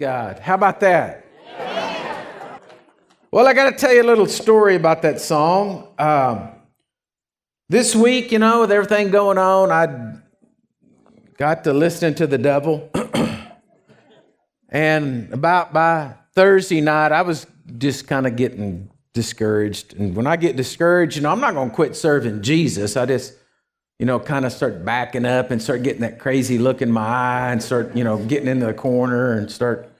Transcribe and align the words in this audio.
God. 0.00 0.38
How 0.38 0.54
about 0.54 0.78
that? 0.78 1.24
Well, 3.32 3.48
I 3.48 3.52
got 3.52 3.70
to 3.70 3.76
tell 3.76 3.92
you 3.92 4.00
a 4.00 4.06
little 4.06 4.26
story 4.26 4.76
about 4.76 5.02
that 5.02 5.20
song. 5.20 5.92
Um, 5.98 6.50
this 7.68 7.96
week, 7.96 8.30
you 8.30 8.38
know, 8.38 8.60
with 8.60 8.70
everything 8.70 9.10
going 9.10 9.38
on, 9.38 9.72
I 9.72 10.20
got 11.36 11.64
to 11.64 11.72
listening 11.72 12.14
to 12.14 12.28
the 12.28 12.38
devil. 12.38 12.88
and 14.68 15.32
about 15.32 15.72
by 15.72 16.14
Thursday 16.32 16.80
night, 16.80 17.10
I 17.10 17.22
was 17.22 17.48
just 17.76 18.06
kind 18.06 18.28
of 18.28 18.36
getting 18.36 18.88
discouraged. 19.14 19.94
And 19.94 20.14
when 20.14 20.28
I 20.28 20.36
get 20.36 20.54
discouraged, 20.54 21.16
you 21.16 21.22
know, 21.22 21.32
I'm 21.32 21.40
not 21.40 21.54
going 21.54 21.70
to 21.70 21.74
quit 21.74 21.96
serving 21.96 22.42
Jesus. 22.42 22.96
I 22.96 23.04
just, 23.04 23.34
you 23.98 24.06
know, 24.06 24.20
kind 24.20 24.44
of 24.44 24.52
start 24.52 24.84
backing 24.84 25.24
up 25.24 25.50
and 25.50 25.60
start 25.60 25.82
getting 25.82 26.02
that 26.02 26.20
crazy 26.20 26.56
look 26.56 26.80
in 26.82 26.90
my 26.90 27.06
eye 27.06 27.52
and 27.52 27.62
start, 27.62 27.96
you 27.96 28.04
know, 28.04 28.16
getting 28.16 28.48
into 28.48 28.66
the 28.66 28.74
corner 28.74 29.32
and 29.32 29.50
start 29.50 29.90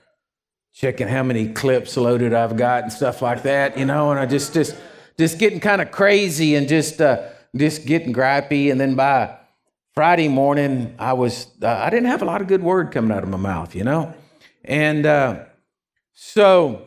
checking 0.73 1.07
how 1.07 1.21
many 1.23 1.49
clips 1.49 1.97
loaded 1.97 2.33
I've 2.33 2.55
got 2.55 2.83
and 2.83 2.93
stuff 2.93 3.21
like 3.21 3.43
that, 3.43 3.77
you 3.77 3.85
know, 3.85 4.11
and 4.11 4.19
I 4.19 4.25
just 4.25 4.53
just 4.53 4.75
just 5.17 5.37
getting 5.37 5.59
kind 5.59 5.81
of 5.81 5.91
crazy 5.91 6.55
and 6.55 6.69
just 6.69 7.01
uh, 7.01 7.27
just 7.55 7.85
getting 7.85 8.13
grippy, 8.13 8.69
And 8.69 8.79
then 8.79 8.95
by 8.95 9.35
Friday 9.93 10.29
morning, 10.29 10.95
I 10.97 11.13
was 11.13 11.47
uh, 11.61 11.67
I 11.67 11.89
didn't 11.89 12.07
have 12.07 12.21
a 12.21 12.25
lot 12.25 12.39
of 12.39 12.47
good 12.47 12.63
word 12.63 12.91
coming 12.91 13.11
out 13.11 13.23
of 13.23 13.29
my 13.29 13.37
mouth, 13.37 13.75
you 13.75 13.83
know, 13.83 14.13
and 14.63 15.05
uh, 15.05 15.45
so. 16.13 16.85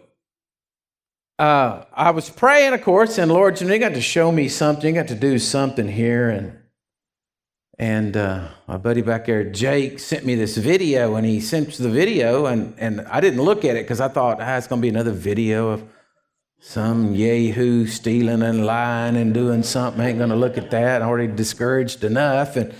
Uh, 1.39 1.85
I 1.93 2.11
was 2.11 2.31
praying, 2.31 2.73
of 2.73 2.83
course, 2.83 3.19
and 3.19 3.33
Lord, 3.33 3.61
you, 3.61 3.67
know, 3.67 3.75
you 3.75 3.81
got 3.81 3.95
to 3.95 4.01
show 4.01 4.31
me 4.31 4.49
something. 4.49 4.95
You 4.95 5.01
got 5.01 5.09
to 5.09 5.17
do 5.17 5.41
something 5.41 5.89
here, 5.89 6.31
and 6.31 6.62
and 7.83 8.17
uh, 8.17 8.47
my 8.69 8.77
buddy 8.77 9.03
back 9.03 9.27
there, 9.27 9.43
Jake, 9.43 9.99
sent 9.99 10.25
me 10.25 10.37
this 10.37 10.57
video, 10.57 11.17
and 11.17 11.27
he 11.27 11.41
sent 11.41 11.73
the 11.73 11.91
video, 11.91 12.47
and, 12.47 12.75
and 12.79 13.01
I 13.11 13.21
didn't 13.21 13.43
look 13.43 13.65
at 13.65 13.75
it 13.75 13.83
because 13.83 14.01
I 14.01 14.07
thought, 14.07 14.41
ah, 14.41 14.57
it's 14.57 14.69
going 14.69 14.81
to 14.81 14.83
be 14.83 14.89
another 14.89 15.11
video 15.11 15.71
of 15.71 15.83
some 16.61 17.13
yahoo 17.17 17.89
stealing 17.89 18.43
and 18.43 18.65
lying 18.65 19.17
and 19.17 19.35
doing 19.35 19.65
something. 19.65 20.01
I 20.01 20.11
ain't 20.11 20.19
going 20.19 20.31
to 20.31 20.37
look 20.37 20.57
at 20.57 20.71
that. 20.71 21.03
I'm 21.03 21.09
already 21.09 21.35
discouraged 21.35 22.05
enough. 22.05 22.55
And 22.55 22.73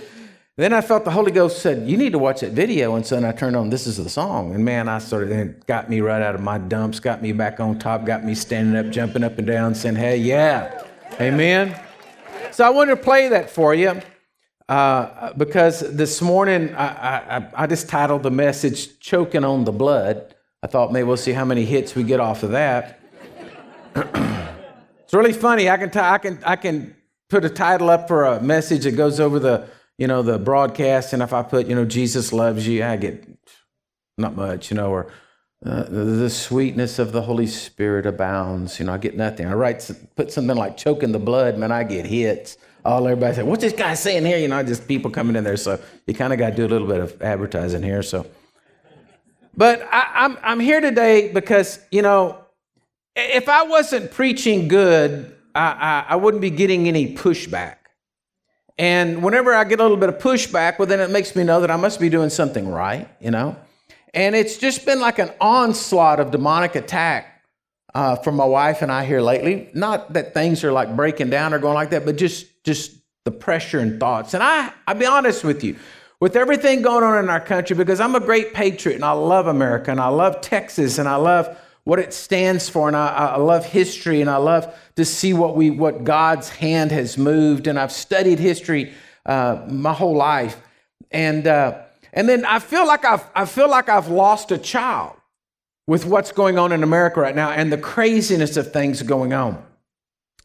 then 0.55 0.71
I 0.71 0.79
felt 0.79 1.03
the 1.03 1.11
Holy 1.11 1.33
Ghost 1.33 1.61
said, 1.61 1.85
You 1.85 1.97
need 1.97 2.13
to 2.13 2.19
watch 2.19 2.39
that 2.39 2.53
video. 2.53 2.95
And 2.95 3.05
so 3.05 3.15
then 3.15 3.25
I 3.25 3.33
turned 3.33 3.57
on, 3.57 3.69
This 3.69 3.85
is 3.85 3.97
the 3.97 4.09
song. 4.09 4.55
And 4.55 4.63
man, 4.63 4.87
I 4.87 4.99
started, 4.99 5.33
it 5.33 5.67
got 5.67 5.89
me 5.89 5.99
right 5.99 6.21
out 6.21 6.33
of 6.33 6.39
my 6.39 6.57
dumps, 6.57 7.01
got 7.01 7.21
me 7.21 7.33
back 7.33 7.59
on 7.59 7.77
top, 7.77 8.05
got 8.05 8.23
me 8.23 8.35
standing 8.35 8.77
up, 8.77 8.89
jumping 8.89 9.25
up 9.25 9.37
and 9.37 9.47
down, 9.47 9.75
saying, 9.75 9.97
Hey, 9.97 10.15
yeah. 10.15 10.81
Amen. 11.19 11.77
So 12.51 12.65
I 12.65 12.69
wanted 12.69 12.95
to 12.95 13.03
play 13.03 13.27
that 13.27 13.49
for 13.49 13.75
you. 13.75 14.01
Uh, 14.73 15.31
because 15.33 15.81
this 15.81 16.19
morning 16.19 16.73
I, 16.73 17.37
I, 17.37 17.49
I, 17.53 17.67
just 17.67 17.87
titled 17.87 18.23
the 18.23 18.31
message 18.31 18.99
Choking 18.99 19.43
on 19.43 19.65
the 19.65 19.71
Blood. 19.71 20.33
I 20.63 20.65
thought 20.65 20.91
maybe 20.91 21.03
we'll 21.03 21.15
see 21.15 21.31
how 21.31 21.45
many 21.45 21.63
hits 21.63 21.93
we 21.93 22.01
get 22.01 22.19
off 22.19 22.41
of 22.41 22.49
that. 22.49 22.99
it's 23.95 25.13
really 25.13 25.31
funny. 25.31 25.69
I 25.69 25.77
can, 25.77 25.91
t- 25.91 25.99
I, 25.99 26.17
can, 26.17 26.39
I 26.43 26.55
can 26.55 26.95
put 27.29 27.45
a 27.45 27.51
title 27.51 27.91
up 27.91 28.07
for 28.07 28.23
a 28.23 28.41
message 28.41 28.85
that 28.85 28.93
goes 28.93 29.19
over 29.19 29.37
the, 29.37 29.67
you 29.99 30.07
know, 30.07 30.23
the 30.23 30.39
broadcast, 30.39 31.13
and 31.13 31.21
if 31.21 31.33
I 31.33 31.43
put, 31.43 31.67
you 31.67 31.75
know, 31.75 31.85
Jesus 31.85 32.33
loves 32.33 32.67
you, 32.67 32.83
I 32.83 32.95
get 32.95 33.27
not 34.17 34.35
much, 34.35 34.71
you 34.71 34.77
know, 34.77 34.89
or 34.89 35.11
uh, 35.63 35.83
the 35.83 36.31
sweetness 36.31 36.97
of 36.97 37.11
the 37.11 37.21
Holy 37.21 37.45
Spirit 37.45 38.07
abounds. 38.07 38.79
You 38.79 38.87
know, 38.87 38.93
I 38.93 38.97
get 38.97 39.15
nothing. 39.15 39.45
I 39.45 39.53
write, 39.53 39.87
put 40.15 40.31
something 40.31 40.57
like 40.57 40.77
choking 40.77 41.11
the 41.11 41.19
blood, 41.19 41.59
man, 41.59 41.71
I 41.71 41.83
get 41.83 42.07
hits 42.07 42.57
all 42.85 43.07
everybody 43.07 43.35
said, 43.35 43.45
what's 43.45 43.63
this 43.63 43.73
guy 43.73 43.93
saying 43.93 44.25
here? 44.25 44.37
You 44.37 44.47
know, 44.47 44.61
just 44.63 44.87
people 44.87 45.09
coming 45.09 45.35
in 45.35 45.43
there. 45.43 45.57
So 45.57 45.79
you 46.05 46.13
kind 46.13 46.33
of 46.33 46.39
got 46.39 46.51
to 46.51 46.55
do 46.55 46.65
a 46.65 46.67
little 46.67 46.87
bit 46.87 46.99
of 46.99 47.21
advertising 47.21 47.83
here. 47.83 48.03
So, 48.03 48.25
but 49.55 49.87
I, 49.91 50.11
I'm 50.15 50.37
I'm 50.43 50.59
here 50.59 50.81
today 50.81 51.31
because 51.31 51.79
you 51.91 52.01
know, 52.01 52.43
if 53.15 53.47
I 53.47 53.63
wasn't 53.63 54.11
preaching 54.11 54.67
good, 54.67 55.33
I, 55.55 55.61
I, 55.61 56.05
I 56.09 56.15
wouldn't 56.17 56.41
be 56.41 56.49
getting 56.49 56.87
any 56.87 57.15
pushback. 57.15 57.75
And 58.77 59.23
whenever 59.23 59.53
I 59.53 59.63
get 59.65 59.79
a 59.79 59.83
little 59.83 59.97
bit 59.97 60.09
of 60.09 60.17
pushback, 60.17 60.79
well, 60.79 60.87
then 60.87 60.99
it 60.99 61.11
makes 61.11 61.35
me 61.35 61.43
know 61.43 61.61
that 61.61 61.69
I 61.69 61.75
must 61.77 61.99
be 61.99 62.09
doing 62.09 62.29
something 62.29 62.67
right. 62.67 63.07
You 63.21 63.31
know, 63.31 63.55
and 64.13 64.35
it's 64.35 64.57
just 64.57 64.85
been 64.85 64.99
like 64.99 65.19
an 65.19 65.31
onslaught 65.39 66.19
of 66.19 66.31
demonic 66.31 66.75
attack 66.75 67.43
uh, 67.93 68.17
from 68.17 68.35
my 68.35 68.45
wife 68.45 68.81
and 68.81 68.91
I 68.91 69.05
here 69.05 69.21
lately. 69.21 69.69
Not 69.73 70.13
that 70.13 70.33
things 70.33 70.63
are 70.63 70.71
like 70.73 70.95
breaking 70.97 71.29
down 71.29 71.53
or 71.53 71.59
going 71.59 71.75
like 71.75 71.91
that, 71.91 72.03
but 72.03 72.17
just 72.17 72.47
just 72.63 72.95
the 73.25 73.31
pressure 73.31 73.79
and 73.79 73.99
thoughts. 73.99 74.33
And 74.33 74.43
I, 74.43 74.71
I'll 74.87 74.95
be 74.95 75.05
honest 75.05 75.43
with 75.43 75.63
you, 75.63 75.77
with 76.19 76.35
everything 76.35 76.81
going 76.81 77.03
on 77.03 77.23
in 77.23 77.29
our 77.29 77.39
country, 77.39 77.75
because 77.75 77.99
I'm 77.99 78.15
a 78.15 78.19
great 78.19 78.53
patriot 78.53 78.95
and 78.95 79.05
I 79.05 79.11
love 79.11 79.47
America 79.47 79.91
and 79.91 79.99
I 79.99 80.07
love 80.07 80.41
Texas 80.41 80.97
and 80.97 81.07
I 81.07 81.15
love 81.15 81.57
what 81.85 81.99
it 81.99 82.13
stands 82.13 82.69
for 82.69 82.87
and 82.87 82.95
I, 82.95 83.07
I 83.07 83.37
love 83.37 83.65
history 83.65 84.21
and 84.21 84.29
I 84.29 84.37
love 84.37 84.73
to 84.95 85.03
see 85.03 85.33
what 85.33 85.55
we 85.55 85.69
what 85.69 86.03
God's 86.03 86.49
hand 86.49 86.91
has 86.91 87.17
moved. 87.17 87.67
And 87.67 87.77
I've 87.77 87.91
studied 87.91 88.39
history 88.39 88.93
uh, 89.25 89.65
my 89.69 89.93
whole 89.93 90.15
life, 90.15 90.61
and 91.11 91.47
uh, 91.47 91.81
and 92.11 92.27
then 92.27 92.45
I 92.45 92.59
feel 92.59 92.85
like 92.87 93.05
I've 93.05 93.25
I 93.35 93.45
feel 93.45 93.69
like 93.69 93.89
I've 93.89 94.07
lost 94.07 94.51
a 94.51 94.57
child 94.57 95.15
with 95.87 96.05
what's 96.05 96.31
going 96.31 96.57
on 96.57 96.71
in 96.71 96.83
America 96.83 97.19
right 97.19 97.35
now 97.35 97.51
and 97.51 97.71
the 97.71 97.77
craziness 97.77 98.55
of 98.55 98.71
things 98.71 99.01
going 99.01 99.33
on. 99.33 99.61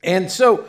And 0.03 0.31
so 0.31 0.67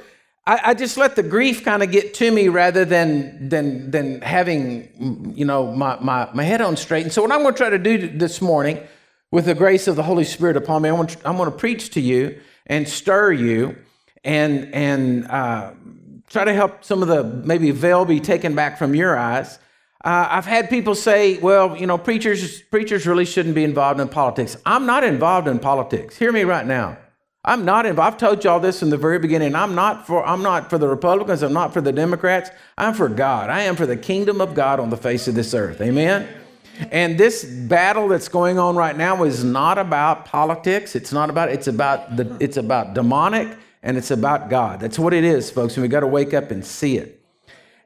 I, 0.49 0.71
I 0.71 0.73
just 0.73 0.97
let 0.97 1.15
the 1.15 1.21
grief 1.21 1.63
kind 1.63 1.83
of 1.83 1.91
get 1.91 2.15
to 2.15 2.31
me 2.31 2.47
rather 2.47 2.83
than 2.83 3.49
than 3.49 3.91
than 3.91 4.21
having 4.21 5.33
you 5.35 5.45
know 5.45 5.71
my, 5.71 5.99
my, 5.99 6.27
my 6.33 6.43
head 6.43 6.59
on 6.59 6.75
straight. 6.75 7.03
And 7.03 7.13
so 7.13 7.21
what 7.21 7.31
I'm 7.31 7.43
going 7.43 7.53
to 7.53 7.57
try 7.57 7.69
to 7.69 7.77
do 7.77 8.07
this 8.17 8.41
morning, 8.41 8.81
with 9.29 9.45
the 9.45 9.53
grace 9.53 9.87
of 9.87 9.95
the 9.95 10.01
Holy 10.01 10.23
Spirit 10.23 10.57
upon 10.57 10.81
me, 10.81 10.89
I 10.89 10.93
want 10.93 11.11
to, 11.11 11.29
I'm 11.29 11.37
going 11.37 11.51
to 11.51 11.55
preach 11.55 11.91
to 11.91 12.01
you 12.01 12.39
and 12.65 12.89
stir 12.89 13.31
you 13.33 13.77
and 14.23 14.73
and 14.73 15.27
uh, 15.27 15.73
try 16.29 16.45
to 16.45 16.53
help 16.53 16.83
some 16.83 17.03
of 17.03 17.09
the 17.09 17.23
maybe 17.45 17.69
veil 17.69 18.03
be 18.03 18.19
taken 18.19 18.55
back 18.55 18.79
from 18.79 18.95
your 18.95 19.15
eyes. 19.15 19.59
Uh, 20.03 20.29
I've 20.31 20.47
had 20.47 20.67
people 20.67 20.95
say, 20.95 21.37
"Well, 21.37 21.77
you 21.77 21.85
know, 21.85 21.99
preachers 21.99 22.59
preachers 22.63 23.05
really 23.05 23.25
shouldn't 23.25 23.53
be 23.53 23.63
involved 23.63 23.99
in 23.99 24.09
politics." 24.09 24.57
I'm 24.65 24.87
not 24.87 25.03
involved 25.03 25.47
in 25.47 25.59
politics. 25.59 26.17
Hear 26.17 26.31
me 26.31 26.43
right 26.43 26.65
now. 26.65 26.97
I'm 27.45 27.63
not 27.63 27.85
I've 27.85 28.17
told 28.17 28.43
you 28.43 28.49
all 28.49 28.59
this 28.59 28.79
from 28.79 28.89
the 28.89 28.97
very 28.97 29.17
beginning. 29.17 29.55
I'm 29.55 29.73
not 29.73 30.05
for 30.05 30.25
I'm 30.25 30.43
not 30.43 30.69
for 30.69 30.77
the 30.77 30.87
Republicans, 30.87 31.41
I'm 31.41 31.53
not 31.53 31.73
for 31.73 31.81
the 31.81 31.91
Democrats. 31.91 32.49
I'm 32.77 32.93
for 32.93 33.07
God. 33.07 33.49
I 33.49 33.61
am 33.61 33.75
for 33.75 33.85
the 33.85 33.97
kingdom 33.97 34.41
of 34.41 34.53
God 34.53 34.79
on 34.79 34.89
the 34.89 34.97
face 34.97 35.27
of 35.27 35.35
this 35.35 35.53
earth. 35.53 35.79
Amen. 35.79 36.27
And 36.91 37.17
this 37.17 37.43
battle 37.43 38.07
that's 38.07 38.27
going 38.27 38.57
on 38.57 38.75
right 38.75 38.95
now 38.95 39.23
is 39.23 39.43
not 39.43 39.77
about 39.77 40.25
politics. 40.25 40.95
It's 40.95 41.13
not 41.13 41.29
about 41.29 41.49
it's 41.49 41.67
about 41.67 42.17
the 42.17 42.35
it's 42.41 42.57
about 42.57 42.93
demonic 42.93 43.57
and 43.83 43.97
it's 43.97 44.11
about 44.11 44.49
God. 44.49 44.81
That's 44.81 44.99
what 44.99 45.13
it 45.13 45.23
is, 45.23 45.49
folks, 45.49 45.75
and 45.77 45.81
we 45.81 45.87
got 45.87 46.01
to 46.01 46.07
wake 46.07 46.33
up 46.33 46.51
and 46.51 46.65
see 46.65 46.97
it. 46.97 47.23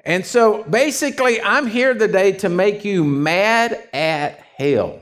And 0.03 0.25
so 0.25 0.63
basically, 0.63 1.41
I'm 1.41 1.67
here 1.67 1.93
today 1.93 2.33
to 2.33 2.49
make 2.49 2.83
you 2.83 3.03
mad 3.03 3.87
at 3.93 4.39
hell. 4.57 4.99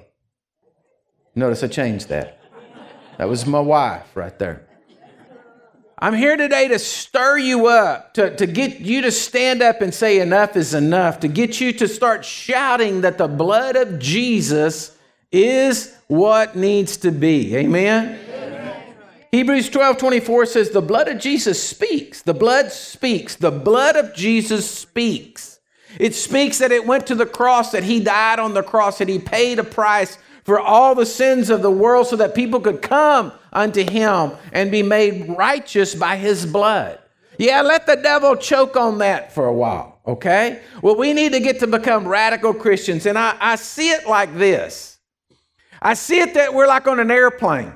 Notice 1.33 1.63
I 1.63 1.67
changed 1.67 2.09
that. 2.09 2.40
That 3.21 3.29
was 3.29 3.45
my 3.45 3.59
wife 3.59 4.15
right 4.15 4.35
there. 4.39 4.65
I'm 5.99 6.15
here 6.15 6.35
today 6.37 6.67
to 6.69 6.79
stir 6.79 7.37
you 7.37 7.67
up, 7.67 8.15
to, 8.15 8.35
to 8.35 8.47
get 8.47 8.79
you 8.79 9.03
to 9.03 9.11
stand 9.11 9.61
up 9.61 9.83
and 9.83 9.93
say, 9.93 10.19
Enough 10.21 10.55
is 10.55 10.73
enough, 10.73 11.19
to 11.19 11.27
get 11.27 11.61
you 11.61 11.71
to 11.73 11.87
start 11.87 12.25
shouting 12.25 13.01
that 13.01 13.19
the 13.19 13.27
blood 13.27 13.75
of 13.75 13.99
Jesus 13.99 14.97
is 15.31 15.95
what 16.07 16.55
needs 16.55 16.97
to 16.97 17.11
be. 17.11 17.55
Amen? 17.57 18.19
Amen. 18.27 18.95
Hebrews 19.31 19.69
12 19.69 19.99
24 19.99 20.47
says, 20.47 20.71
The 20.71 20.81
blood 20.81 21.07
of 21.07 21.19
Jesus 21.19 21.61
speaks. 21.61 22.23
The 22.23 22.33
blood 22.33 22.71
speaks. 22.71 23.35
The 23.35 23.51
blood 23.51 23.97
of 23.97 24.15
Jesus 24.15 24.67
speaks. 24.67 25.59
It 25.99 26.15
speaks 26.15 26.57
that 26.57 26.71
it 26.71 26.87
went 26.87 27.05
to 27.05 27.13
the 27.13 27.27
cross, 27.27 27.71
that 27.73 27.83
he 27.83 27.99
died 27.99 28.39
on 28.39 28.55
the 28.55 28.63
cross, 28.63 28.97
that 28.97 29.09
he 29.09 29.19
paid 29.19 29.59
a 29.59 29.63
price 29.63 30.17
for 30.43 30.59
all 30.59 30.95
the 30.95 31.05
sins 31.05 31.49
of 31.49 31.61
the 31.61 31.71
world 31.71 32.07
so 32.07 32.15
that 32.15 32.35
people 32.35 32.59
could 32.59 32.81
come 32.81 33.31
unto 33.53 33.89
him 33.89 34.31
and 34.51 34.71
be 34.71 34.83
made 34.83 35.29
righteous 35.37 35.95
by 35.95 36.17
his 36.17 36.45
blood. 36.45 36.99
Yeah, 37.37 37.61
let 37.61 37.85
the 37.85 37.95
devil 37.95 38.35
choke 38.35 38.75
on 38.75 38.99
that 38.99 39.33
for 39.33 39.45
a 39.45 39.53
while, 39.53 39.99
okay? 40.05 40.61
Well, 40.81 40.95
we 40.95 41.13
need 41.13 41.31
to 41.33 41.39
get 41.39 41.59
to 41.59 41.67
become 41.67 42.07
radical 42.07 42.53
Christians. 42.53 43.05
And 43.05 43.17
I, 43.17 43.35
I 43.39 43.55
see 43.55 43.89
it 43.89 44.07
like 44.07 44.37
this 44.37 44.99
I 45.81 45.95
see 45.95 46.19
it 46.19 46.35
that 46.35 46.53
we're 46.53 46.67
like 46.67 46.87
on 46.87 46.99
an 46.99 47.09
airplane 47.09 47.73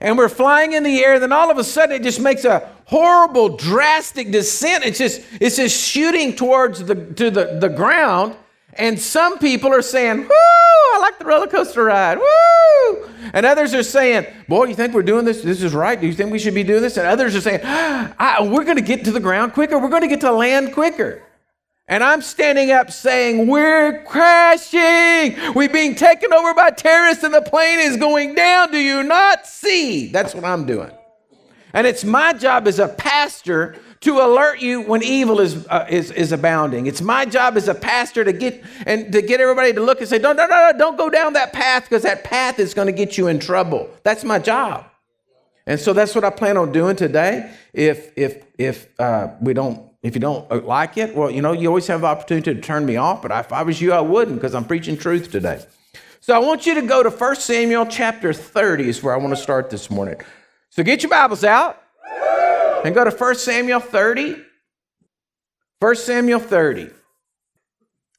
and 0.00 0.16
we're 0.16 0.28
flying 0.28 0.72
in 0.72 0.82
the 0.82 1.02
air, 1.02 1.14
and 1.14 1.22
then 1.22 1.32
all 1.32 1.50
of 1.50 1.58
a 1.58 1.64
sudden 1.64 1.96
it 1.96 2.02
just 2.02 2.20
makes 2.20 2.44
a 2.44 2.68
horrible, 2.84 3.56
drastic 3.56 4.30
descent. 4.30 4.84
It's 4.84 4.98
just, 4.98 5.22
it's 5.40 5.56
just 5.56 5.82
shooting 5.82 6.36
towards 6.36 6.84
the, 6.84 6.94
to 6.94 7.30
the, 7.30 7.58
the 7.60 7.68
ground. 7.68 8.36
And 8.78 8.98
some 9.00 9.38
people 9.38 9.72
are 9.72 9.82
saying, 9.82 10.18
Woo, 10.18 10.28
I 10.28 10.98
like 11.00 11.18
the 11.18 11.24
roller 11.24 11.46
coaster 11.46 11.84
ride. 11.84 12.18
Woo! 12.18 13.10
And 13.32 13.44
others 13.44 13.74
are 13.74 13.82
saying, 13.82 14.26
Boy, 14.48 14.66
you 14.66 14.74
think 14.74 14.94
we're 14.94 15.02
doing 15.02 15.24
this? 15.24 15.42
This 15.42 15.62
is 15.62 15.74
right. 15.74 16.00
Do 16.00 16.06
you 16.06 16.12
think 16.12 16.30
we 16.30 16.38
should 16.38 16.54
be 16.54 16.62
doing 16.62 16.82
this? 16.82 16.96
And 16.96 17.06
others 17.06 17.34
are 17.34 17.40
saying, 17.40 17.60
We're 18.50 18.64
going 18.64 18.76
to 18.76 18.82
get 18.82 19.04
to 19.04 19.12
the 19.12 19.20
ground 19.20 19.52
quicker. 19.52 19.78
We're 19.78 19.88
going 19.88 20.02
to 20.02 20.08
get 20.08 20.20
to 20.22 20.32
land 20.32 20.72
quicker. 20.72 21.22
And 21.88 22.02
I'm 22.02 22.20
standing 22.20 22.72
up 22.72 22.90
saying, 22.90 23.46
We're 23.46 24.04
crashing. 24.04 25.54
We're 25.54 25.68
being 25.68 25.94
taken 25.94 26.32
over 26.32 26.54
by 26.54 26.70
terrorists 26.70 27.24
and 27.24 27.34
the 27.34 27.42
plane 27.42 27.80
is 27.80 27.96
going 27.96 28.34
down. 28.34 28.70
Do 28.70 28.78
you 28.78 29.02
not 29.02 29.46
see? 29.46 30.08
That's 30.08 30.34
what 30.34 30.44
I'm 30.44 30.66
doing. 30.66 30.90
And 31.76 31.86
it's 31.86 32.04
my 32.04 32.32
job 32.32 32.66
as 32.66 32.78
a 32.78 32.88
pastor 32.88 33.76
to 34.00 34.20
alert 34.20 34.62
you 34.62 34.80
when 34.80 35.02
evil 35.02 35.40
is, 35.40 35.66
uh, 35.66 35.86
is, 35.90 36.10
is 36.10 36.32
abounding. 36.32 36.86
It's 36.86 37.02
my 37.02 37.26
job 37.26 37.54
as 37.58 37.68
a 37.68 37.74
pastor 37.74 38.24
to 38.24 38.32
get 38.32 38.64
and 38.86 39.12
to 39.12 39.20
get 39.20 39.42
everybody 39.42 39.74
to 39.74 39.82
look 39.82 40.00
and 40.00 40.08
say, 40.08 40.18
no, 40.18 40.32
no, 40.32 40.46
no, 40.46 40.70
no 40.70 40.78
don't 40.78 40.96
go 40.96 41.10
down 41.10 41.34
that 41.34 41.52
path 41.52 41.82
because 41.82 42.02
that 42.04 42.24
path 42.24 42.58
is 42.58 42.72
going 42.72 42.86
to 42.86 42.92
get 42.92 43.18
you 43.18 43.28
in 43.28 43.38
trouble. 43.38 43.90
That's 44.04 44.24
my 44.24 44.38
job. 44.38 44.86
And 45.66 45.78
so 45.78 45.92
that's 45.92 46.14
what 46.14 46.24
I 46.24 46.30
plan 46.30 46.56
on 46.56 46.72
doing 46.72 46.96
today. 46.96 47.52
If 47.74 48.10
if 48.16 48.42
if 48.56 48.88
uh, 48.98 49.34
we 49.42 49.52
don't 49.52 49.92
if 50.02 50.14
you 50.14 50.20
don't 50.20 50.64
like 50.64 50.96
it, 50.96 51.14
well, 51.14 51.30
you 51.30 51.42
know, 51.42 51.52
you 51.52 51.68
always 51.68 51.86
have 51.88 52.00
the 52.00 52.06
opportunity 52.06 52.54
to 52.54 52.60
turn 52.62 52.86
me 52.86 52.96
off. 52.96 53.20
But 53.20 53.32
if 53.32 53.52
I 53.52 53.62
was 53.64 53.82
you, 53.82 53.92
I 53.92 54.00
wouldn't 54.00 54.38
because 54.38 54.54
I'm 54.54 54.64
preaching 54.64 54.96
truth 54.96 55.30
today. 55.30 55.62
So 56.20 56.34
I 56.34 56.38
want 56.38 56.64
you 56.64 56.74
to 56.76 56.82
go 56.82 57.02
to 57.02 57.10
1 57.10 57.36
Samuel 57.36 57.84
chapter 57.84 58.32
30 58.32 58.88
is 58.88 59.02
where 59.02 59.12
I 59.12 59.18
want 59.18 59.36
to 59.36 59.42
start 59.42 59.68
this 59.68 59.90
morning. 59.90 60.16
So 60.70 60.82
get 60.82 61.02
your 61.02 61.10
Bibles 61.10 61.44
out 61.44 61.82
and 62.84 62.94
go 62.94 63.04
to 63.04 63.10
1 63.10 63.34
Samuel 63.36 63.80
30. 63.80 64.42
1 65.80 65.96
Samuel 65.96 66.40
30. 66.40 66.90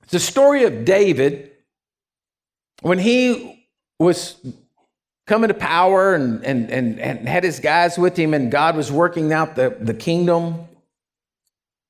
It's 0.03 0.11
the 0.11 0.19
story 0.19 0.63
of 0.63 0.85
David 0.85 1.51
when 2.81 2.99
he 2.99 3.67
was 3.99 4.35
coming 5.25 5.49
to 5.49 5.53
power 5.53 6.15
and, 6.15 6.43
and, 6.45 6.71
and, 6.71 6.99
and 6.99 7.27
had 7.27 7.43
his 7.43 7.59
guys 7.59 7.97
with 7.97 8.17
him, 8.17 8.33
and 8.33 8.49
God 8.51 8.75
was 8.75 8.91
working 8.91 9.33
out 9.33 9.55
the, 9.55 9.75
the 9.79 9.93
kingdom. 9.93 10.67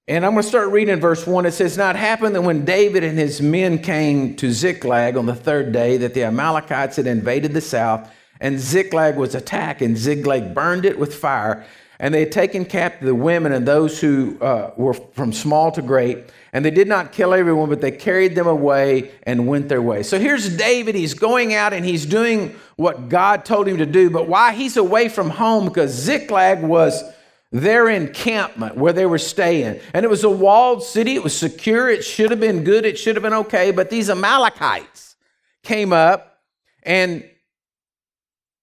And 0.08 0.26
I'm 0.26 0.32
going 0.32 0.44
to 0.44 0.50
start 0.50 0.70
reading 0.72 1.00
verse 1.00 1.28
1. 1.28 1.46
It 1.46 1.52
says, 1.52 1.78
Now 1.78 1.90
it 1.90 1.96
happened 1.96 2.34
that 2.36 2.42
when 2.42 2.66
David 2.66 3.04
and 3.04 3.18
his 3.18 3.42
men 3.42 3.80
came 3.80 4.36
to 4.38 4.52
Ziklag 4.52 5.18
on 5.18 5.26
the 5.26 5.36
third 5.36 5.72
day, 5.72 5.98
that 5.98 6.14
the 6.14 6.24
Amalekites 6.24 6.96
had 6.96 7.08
invaded 7.08 7.54
the 7.54 7.62
south, 7.62 8.10
and 8.40 8.60
Ziklag 8.60 9.16
was 9.18 9.36
attacked, 9.36 9.82
and 9.82 9.98
Ziklag 9.98 10.54
burned 10.54 10.86
it 10.86 10.98
with 10.98 11.16
fire. 11.16 11.66
And 12.00 12.14
they 12.14 12.20
had 12.22 12.32
taken 12.32 12.64
captive 12.66 13.08
the 13.08 13.16
women 13.16 13.52
and 13.52 13.68
those 13.68 14.00
who 14.00 14.38
uh, 14.40 14.72
were 14.78 14.94
from 14.94 15.34
small 15.34 15.72
to 15.72 15.82
great. 15.82 16.30
And 16.54 16.64
they 16.64 16.72
did 16.72 16.88
not 16.88 17.12
kill 17.12 17.34
everyone, 17.34 17.70
but 17.70 17.82
they 17.82 17.92
carried 17.92 18.36
them 18.36 18.48
away 18.48 19.12
and 19.24 19.48
went 19.48 19.68
their 19.68 19.82
way. 19.82 20.04
So 20.04 20.20
here's 20.20 20.56
David. 20.56 20.94
He's 20.94 21.16
going 21.16 21.56
out 21.56 21.74
and 21.74 21.84
he's 21.84 22.06
doing 22.06 22.56
what 22.76 23.10
God 23.10 23.46
told 23.46 23.68
him 23.68 23.78
to 23.78 23.86
do. 23.86 24.12
But 24.12 24.28
why 24.28 24.54
he's 24.54 24.78
away 24.78 25.10
from 25.10 25.32
home? 25.32 25.66
Because 25.66 25.92
Ziklag 25.92 26.62
was 26.62 27.04
their 27.52 27.90
encampment 27.90 28.76
where 28.76 28.94
they 28.94 29.06
were 29.06 29.18
staying. 29.18 29.80
And 29.94 30.04
it 30.06 30.10
was 30.10 30.24
a 30.24 30.30
walled 30.30 30.84
city. 30.84 31.16
It 31.16 31.24
was 31.24 31.36
secure. 31.36 31.90
It 31.90 32.04
should 32.04 32.30
have 32.30 32.40
been 32.40 32.64
good. 32.64 32.86
It 32.86 33.00
should 33.00 33.16
have 33.16 33.24
been 33.24 33.34
okay. 33.34 33.72
But 33.72 33.90
these 33.90 34.10
Amalekites 34.10 35.16
came 35.64 35.92
up 35.92 36.42
and 36.84 37.28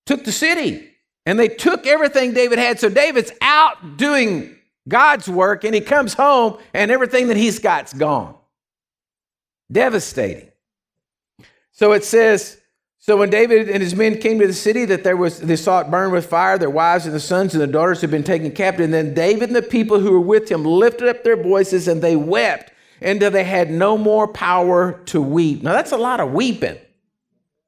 took 0.06 0.24
the 0.24 0.32
city. 0.32 0.90
And 1.26 1.38
they 1.38 1.48
took 1.48 1.86
everything 1.86 2.34
David 2.34 2.58
had. 2.58 2.78
So 2.78 2.88
David's 2.88 3.32
out 3.40 3.96
doing 3.96 4.56
God's 4.88 5.28
work 5.28 5.64
and 5.64 5.74
he 5.74 5.80
comes 5.80 6.14
home 6.14 6.58
and 6.74 6.90
everything 6.90 7.28
that 7.28 7.36
he's 7.36 7.58
got's 7.58 7.94
gone. 7.94 8.34
Devastating. 9.72 10.50
So 11.72 11.92
it 11.92 12.04
says, 12.04 12.60
so 12.98 13.16
when 13.16 13.30
David 13.30 13.68
and 13.68 13.82
his 13.82 13.94
men 13.94 14.18
came 14.18 14.38
to 14.38 14.46
the 14.46 14.52
city, 14.52 14.84
that 14.86 15.04
there 15.04 15.16
was 15.16 15.40
they 15.40 15.56
saw 15.56 15.80
it 15.80 15.90
burned 15.90 16.12
with 16.12 16.26
fire, 16.26 16.56
their 16.56 16.70
wives 16.70 17.04
and 17.04 17.14
the 17.14 17.20
sons 17.20 17.52
and 17.54 17.62
the 17.62 17.66
daughters 17.66 18.00
had 18.00 18.10
been 18.10 18.22
taken 18.22 18.50
captive. 18.50 18.84
And 18.84 18.94
then 18.94 19.12
David 19.12 19.50
and 19.50 19.56
the 19.56 19.62
people 19.62 20.00
who 20.00 20.12
were 20.12 20.20
with 20.20 20.50
him 20.50 20.64
lifted 20.64 21.08
up 21.08 21.22
their 21.24 21.36
voices 21.36 21.88
and 21.88 22.00
they 22.00 22.16
wept 22.16 22.72
until 23.02 23.30
they 23.30 23.44
had 23.44 23.70
no 23.70 23.98
more 23.98 24.28
power 24.28 25.02
to 25.06 25.20
weep. 25.20 25.62
Now 25.62 25.72
that's 25.72 25.92
a 25.92 25.98
lot 25.98 26.20
of 26.20 26.32
weeping, 26.32 26.78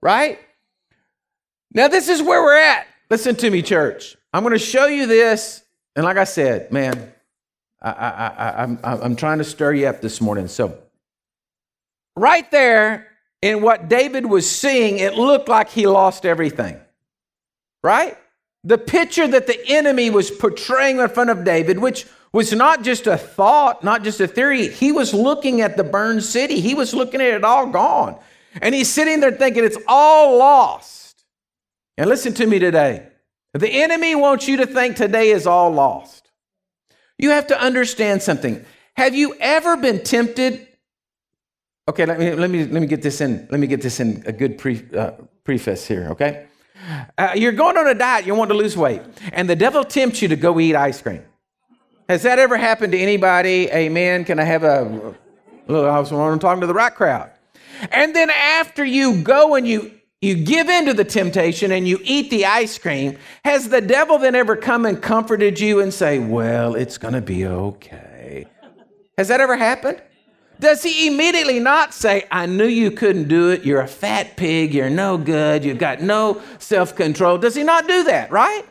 right? 0.01 0.39
Now 1.77 1.89
this 1.89 2.09
is 2.09 2.23
where 2.23 2.43
we're 2.43 2.57
at. 2.57 2.87
Listen 3.11 3.37
to 3.37 3.51
me, 3.51 3.61
church. 3.61 4.17
I'm 4.33 4.43
going 4.43 4.55
to 4.55 4.59
show 4.59 4.87
you 4.87 5.07
this. 5.07 5.63
And 5.95 6.07
like 6.07 6.17
I 6.17 6.25
said, 6.25 6.73
man, 6.73 7.13
I, 7.83 7.91
I, 7.91 8.27
I, 8.27 8.63
I'm, 8.63 8.79
I'm 8.83 9.15
trying 9.15 9.39
to 9.39 9.45
stir 9.45 9.75
you 9.75 9.87
up 9.87 10.01
this 10.01 10.23
morning. 10.23 10.49
So, 10.49 10.79
right 12.17 12.51
there 12.51 13.09
in 13.43 13.61
what 13.61 13.91
David 13.91 14.25
was 14.25 14.51
seeing, 14.51 14.99
it 14.99 15.15
looked 15.17 15.51
like 15.51 15.69
he 15.69 15.87
lost 15.87 16.25
everything. 16.25 16.81
Right? 17.83 18.17
The 18.65 18.79
picture 18.79 19.29
that 19.29 19.47
the 19.47 19.63
enemy 19.69 20.09
was 20.09 20.31
portraying 20.31 20.99
in 20.99 21.09
front 21.11 21.29
of 21.29 21.45
David, 21.45 21.79
which 21.79 22.07
was 22.33 22.55
not 22.55 22.85
just 22.85 23.07
a 23.07 23.19
thought, 23.19 23.85
not 23.85 24.03
just 24.03 24.19
a 24.21 24.27
theory, 24.27 24.69
he 24.69 24.93
was 24.93 25.13
looking 25.13 25.61
at 25.61 25.77
the 25.77 25.85
burned 25.85 26.25
city. 26.25 26.59
He 26.61 26.75
was 26.75 26.95
looking 26.95 27.21
at 27.21 27.35
it 27.35 27.45
all 27.45 27.67
gone. 27.67 28.19
And 28.63 28.75
he's 28.75 28.91
sitting 28.91 29.21
there 29.21 29.33
thinking 29.33 29.63
it's 29.63 29.79
all 29.87 30.39
lost. 30.39 30.96
And 31.97 32.09
listen 32.09 32.35
to 32.35 32.47
me 32.47 32.59
today. 32.59 33.09
The 33.55 33.71
enemy 33.71 34.15
wants 34.15 34.47
you 34.49 34.59
to 34.59 34.67
think 34.67 34.97
today 34.97 35.31
is 35.31 35.47
all 35.47 35.71
lost. 35.71 36.31
You 37.19 37.31
have 37.31 37.47
to 37.47 37.59
understand 37.59 38.23
something. 38.23 38.65
Have 38.97 39.15
you 39.15 39.35
ever 39.41 39.77
been 39.77 40.03
tempted? 40.03 40.67
Okay, 41.89 42.05
let 42.05 42.19
me, 42.19 42.35
let 42.35 42.51
me, 42.51 42.65
let 42.65 42.81
me 42.81 42.87
get 42.87 43.01
this 43.01 43.21
in. 43.21 43.49
Let 43.51 43.61
me 43.61 43.67
get 43.67 43.81
this 43.81 44.01
in 44.01 44.23
a 44.27 44.33
good 44.33 44.59
pre, 44.59 44.85
uh, 44.97 45.13
preface 45.45 45.87
here, 45.87 46.09
okay? 46.11 46.47
Uh, 47.17 47.33
you're 47.35 47.53
going 47.53 47.77
on 47.77 47.87
a 47.89 47.95
diet, 47.95 48.27
you 48.27 48.35
want 48.35 48.51
to 48.51 48.57
lose 48.57 48.77
weight, 48.77 49.03
and 49.33 49.49
the 49.49 49.57
devil 49.57 49.83
tempts 49.83 50.21
you 50.21 50.29
to 50.29 50.37
go 50.37 50.61
eat 50.61 50.77
ice 50.77 51.01
cream. 51.01 51.23
Has 52.09 52.23
that 52.23 52.39
ever 52.39 52.57
happened 52.57 52.93
to 52.93 52.99
anybody? 52.99 53.69
Amen. 53.71 54.25
Can 54.25 54.39
I 54.39 54.45
have 54.45 54.63
a 54.63 55.15
look? 55.67 55.89
I 55.89 55.99
was 55.99 56.11
talking 56.11 56.61
to 56.61 56.67
the 56.67 56.75
right 56.75 56.95
crowd. 56.95 57.31
And 57.91 58.15
then 58.15 58.31
after 58.31 58.85
you 58.85 59.23
go 59.23 59.55
and 59.55 59.67
you 59.67 59.96
you 60.23 60.35
give 60.35 60.69
in 60.69 60.87
to 60.87 60.95
the 60.95 61.05
temptation 61.05 61.73
and 61.73 61.87
you 61.87 62.01
eat 62.03 62.31
the 62.31 62.47
ice 62.47 62.79
cream, 62.79 63.19
has 63.45 63.69
the 63.69 63.81
devil 63.81 64.19
then 64.19 64.35
ever 64.35 64.57
come 64.57 64.87
and 64.87 65.01
comforted 65.01 65.61
you 65.61 65.81
and 65.81 65.93
say, 65.93 66.19
Well, 66.19 66.75
it's 66.75 66.99
going 66.99 67.15
to 67.15 67.21
be 67.21 67.47
okay? 67.47 68.47
Has 69.19 69.29
that 69.29 69.41
ever 69.41 69.57
happened? 69.57 70.03
Does 70.59 70.83
he 70.83 71.07
immediately 71.07 71.61
not 71.61 71.93
say, 71.93 72.27
I 72.31 72.47
knew 72.47 72.67
you 72.67 72.91
couldn't 72.91 73.29
do 73.29 73.51
it. 73.51 73.65
You're 73.65 73.83
a 73.83 73.89
fat 73.89 74.37
pig. 74.39 74.73
You're 74.73 74.89
no 74.89 75.19
good. 75.19 75.65
You've 75.65 75.79
got 75.79 76.01
no 76.01 76.41
self 76.59 76.97
control. 76.97 77.37
Does 77.37 77.55
he 77.55 77.63
not 77.63 77.87
do 77.87 78.05
that, 78.05 78.31
right? 78.31 78.65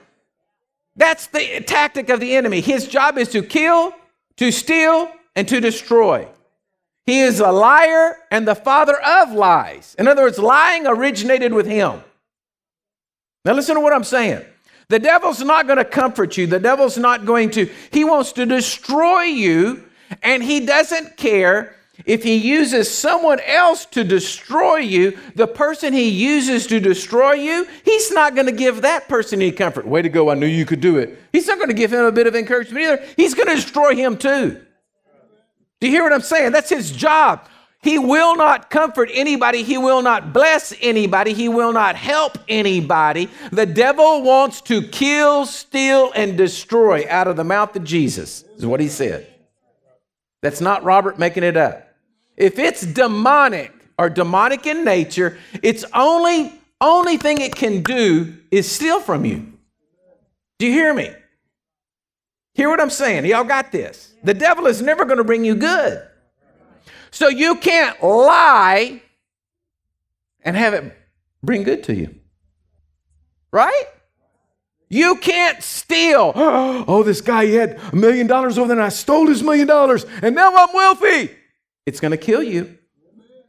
That's 0.95 1.27
the 1.27 1.61
tactic 1.61 2.09
of 2.09 2.19
the 2.19 2.35
enemy. 2.35 2.61
His 2.61 2.87
job 2.87 3.17
is 3.17 3.29
to 3.29 3.43
kill, 3.43 3.93
to 4.37 4.51
steal, 4.51 5.11
and 5.35 5.47
to 5.47 5.59
destroy. 5.59 6.27
He 7.05 7.19
is 7.21 7.39
a 7.39 7.51
liar 7.51 8.17
and 8.31 8.47
the 8.47 8.55
father 8.55 8.99
of 8.99 9.31
lies. 9.31 9.95
In 9.99 10.07
other 10.07 10.23
words, 10.23 10.39
lying 10.39 10.87
originated 10.87 11.53
with 11.53 11.67
him. 11.67 12.03
Now, 13.43 13.53
listen 13.53 13.75
to 13.75 13.81
what 13.81 13.93
I'm 13.93 14.03
saying. 14.03 14.43
The 14.87 14.99
devil's 14.99 15.41
not 15.41 15.67
going 15.67 15.77
to 15.77 15.85
comfort 15.85 16.37
you. 16.37 16.47
The 16.47 16.59
devil's 16.59 16.97
not 16.97 17.25
going 17.25 17.51
to, 17.51 17.69
he 17.91 18.03
wants 18.03 18.31
to 18.33 18.45
destroy 18.45 19.23
you, 19.23 19.83
and 20.23 20.43
he 20.43 20.65
doesn't 20.65 21.17
care 21.17 21.75
if 22.05 22.23
he 22.23 22.35
uses 22.35 22.91
someone 22.91 23.39
else 23.41 23.85
to 23.87 24.03
destroy 24.03 24.77
you. 24.77 25.17
The 25.35 25.47
person 25.47 25.93
he 25.93 26.09
uses 26.09 26.67
to 26.67 26.79
destroy 26.79 27.33
you, 27.33 27.67
he's 27.83 28.11
not 28.11 28.35
going 28.35 28.47
to 28.47 28.51
give 28.51 28.81
that 28.81 29.07
person 29.07 29.41
any 29.41 29.51
comfort. 29.51 29.87
Way 29.87 30.01
to 30.01 30.09
go, 30.09 30.29
I 30.29 30.35
knew 30.35 30.47
you 30.47 30.65
could 30.65 30.81
do 30.81 30.97
it. 30.97 31.19
He's 31.31 31.47
not 31.47 31.57
going 31.57 31.69
to 31.69 31.75
give 31.75 31.93
him 31.93 32.05
a 32.05 32.11
bit 32.11 32.27
of 32.27 32.35
encouragement 32.35 32.83
either. 32.83 33.05
He's 33.15 33.33
going 33.33 33.47
to 33.47 33.55
destroy 33.55 33.95
him 33.95 34.17
too. 34.17 34.64
Do 35.79 35.87
you 35.87 35.93
hear 35.93 36.03
what 36.03 36.13
I'm 36.13 36.21
saying? 36.21 36.51
That's 36.51 36.69
his 36.69 36.91
job. 36.91 37.47
He 37.81 37.99
will 37.99 38.35
not 38.35 38.71
comfort 38.71 39.09
anybody. 39.13 39.61
He 39.61 39.77
will 39.77 40.01
not 40.01 40.33
bless 40.33 40.73
anybody. 40.81 41.33
He 41.33 41.47
will 41.49 41.71
not 41.71 41.95
help 41.95 42.37
anybody. 42.47 43.29
The 43.51 43.67
devil 43.67 44.23
wants 44.23 44.61
to 44.61 44.81
kill, 44.81 45.45
steal, 45.45 46.11
and 46.15 46.35
destroy 46.35 47.05
out 47.07 47.27
of 47.27 47.35
the 47.35 47.43
mouth 47.43 47.75
of 47.75 47.83
Jesus, 47.83 48.43
is 48.57 48.65
what 48.65 48.79
he 48.79 48.87
said. 48.87 49.27
That's 50.41 50.61
not 50.61 50.83
Robert 50.83 51.19
making 51.19 51.43
it 51.43 51.57
up. 51.57 51.87
If 52.35 52.57
it's 52.57 52.81
demonic 52.81 53.71
or 53.99 54.09
demonic 54.09 54.65
in 54.65 54.83
nature, 54.83 55.37
its 55.61 55.85
only, 55.93 56.53
only 56.81 57.17
thing 57.17 57.39
it 57.39 57.55
can 57.55 57.83
do 57.83 58.35
is 58.49 58.69
steal 58.69 58.99
from 58.99 59.25
you. 59.25 59.53
Do 60.57 60.65
you 60.65 60.71
hear 60.71 60.93
me? 60.93 61.13
Hear 62.55 62.69
what 62.69 62.79
I'm 62.79 62.89
saying? 62.89 63.25
Y'all 63.25 63.43
got 63.43 63.73
this. 63.73 64.13
The 64.23 64.33
devil 64.33 64.65
is 64.65 64.81
never 64.81 65.03
going 65.03 65.17
to 65.17 65.25
bring 65.25 65.43
you 65.43 65.55
good. 65.55 66.01
So 67.11 67.27
you 67.27 67.55
can't 67.55 68.01
lie 68.01 69.01
and 70.41 70.55
have 70.55 70.73
it 70.73 70.97
bring 71.43 71.63
good 71.63 71.83
to 71.83 71.93
you. 71.93 72.15
Right? 73.51 73.83
You 74.89 75.17
can't 75.17 75.61
steal. 75.61 76.31
Oh, 76.87 77.03
this 77.03 77.19
guy 77.19 77.45
he 77.45 77.55
had 77.55 77.79
a 77.91 77.95
million 77.95 78.25
dollars 78.27 78.57
over 78.57 78.69
there 78.69 78.77
and 78.77 78.85
I 78.85 78.89
stole 78.89 79.27
his 79.27 79.43
million 79.43 79.67
dollars 79.67 80.05
and 80.21 80.33
now 80.33 80.53
I'm 80.55 80.73
wealthy. 80.73 81.31
It's 81.85 81.99
going 81.99 82.11
to 82.11 82.17
kill 82.17 82.41
you. 82.41 82.77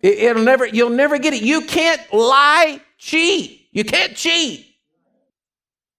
It, 0.02 0.34
will 0.34 0.42
never, 0.42 0.66
you'll 0.66 0.90
never 0.90 1.18
get 1.18 1.32
it. 1.32 1.42
You 1.42 1.60
can't 1.60 2.00
lie, 2.12 2.80
cheat. 2.98 3.68
You 3.70 3.84
can't 3.84 4.16
cheat 4.16 4.66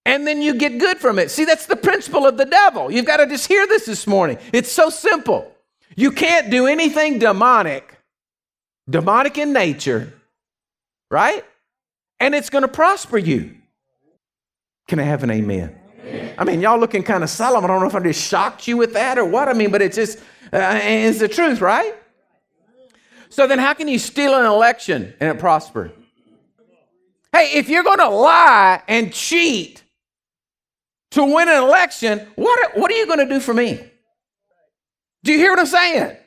and 0.08 0.26
then 0.26 0.42
you 0.42 0.54
get 0.54 0.80
good 0.80 1.00
from 1.00 1.20
it. 1.20 1.30
See, 1.30 1.44
that's 1.44 1.66
the 1.66 1.76
principle 1.76 2.26
of 2.26 2.38
the 2.38 2.46
devil. 2.46 2.90
You've 2.90 3.06
got 3.06 3.18
to 3.18 3.28
just 3.28 3.46
hear 3.46 3.68
this 3.68 3.86
this 3.86 4.08
morning. 4.08 4.38
It's 4.54 4.72
so 4.72 4.90
simple. 4.90 5.54
You 5.98 6.12
can't 6.12 6.50
do 6.50 6.66
anything 6.66 7.20
demonic, 7.20 7.94
demonic 8.90 9.38
in 9.38 9.52
nature, 9.52 10.14
right? 11.12 11.44
And 12.22 12.34
it's 12.34 12.50
going 12.50 12.62
to 12.62 12.70
prosper 12.70 13.18
you. 13.18 13.56
Can 14.88 15.00
I 15.00 15.04
have 15.04 15.24
an 15.24 15.32
amen? 15.32 15.78
amen? 16.00 16.36
I 16.38 16.46
mean, 16.46 16.62
y'all 16.62 16.80
looking 16.80 17.04
kind 17.04 17.22
of 17.22 17.30
solemn. 17.30 17.66
I 17.66 17.68
don't 17.68 17.82
know 17.82 17.88
if 17.88 17.96
I 17.96 18.00
just 18.00 18.26
shocked 18.26 18.66
you 18.66 18.78
with 18.78 18.94
that 18.94 19.18
or 19.18 19.26
what. 19.26 19.50
I 19.50 19.54
mean, 19.54 19.72
but 19.72 19.82
it's 19.82 19.98
just, 19.98 20.20
uh, 20.54 20.80
it's 20.82 21.20
the 21.20 21.28
truth, 21.28 21.60
right? 21.60 21.94
So 23.28 23.46
then, 23.46 23.60
how 23.60 23.74
can 23.74 23.90
you 23.90 24.00
steal 24.00 24.36
an 24.36 24.46
election 24.46 25.14
and 25.20 25.36
it 25.36 25.38
prosper? 25.38 25.92
Hey, 27.34 27.52
if 27.56 27.68
you're 27.68 27.84
going 27.84 28.00
to 28.00 28.08
lie 28.08 28.82
and 28.88 29.12
cheat 29.12 29.84
to 31.12 31.24
win 31.24 31.48
an 31.48 31.64
election, 31.64 32.28
what, 32.36 32.78
what 32.78 32.92
are 32.92 32.96
you 32.96 33.06
going 33.06 33.20
to 33.20 33.34
do 33.34 33.40
for 33.40 33.54
me? 33.54 33.80
Do 35.24 35.32
you 35.32 35.38
hear 35.38 35.52
what 35.52 35.60
I'm 35.60 35.66
saying? 35.66 36.18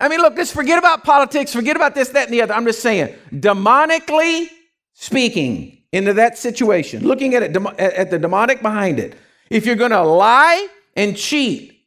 I 0.00 0.08
mean, 0.08 0.20
look, 0.20 0.36
just 0.36 0.52
forget 0.52 0.78
about 0.78 1.04
politics, 1.04 1.52
forget 1.52 1.76
about 1.76 1.94
this, 1.94 2.08
that, 2.10 2.26
and 2.26 2.34
the 2.34 2.42
other. 2.42 2.54
I'm 2.54 2.64
just 2.64 2.80
saying, 2.80 3.14
demonically 3.30 4.48
speaking, 4.94 5.78
into 5.92 6.14
that 6.14 6.38
situation, 6.38 7.06
looking 7.06 7.34
at 7.34 7.42
it, 7.42 7.56
at 7.78 8.10
the 8.10 8.18
demonic 8.18 8.62
behind 8.62 8.98
it, 8.98 9.14
if 9.50 9.66
you're 9.66 9.76
going 9.76 9.90
to 9.90 10.02
lie 10.02 10.66
and 10.96 11.16
cheat 11.16 11.86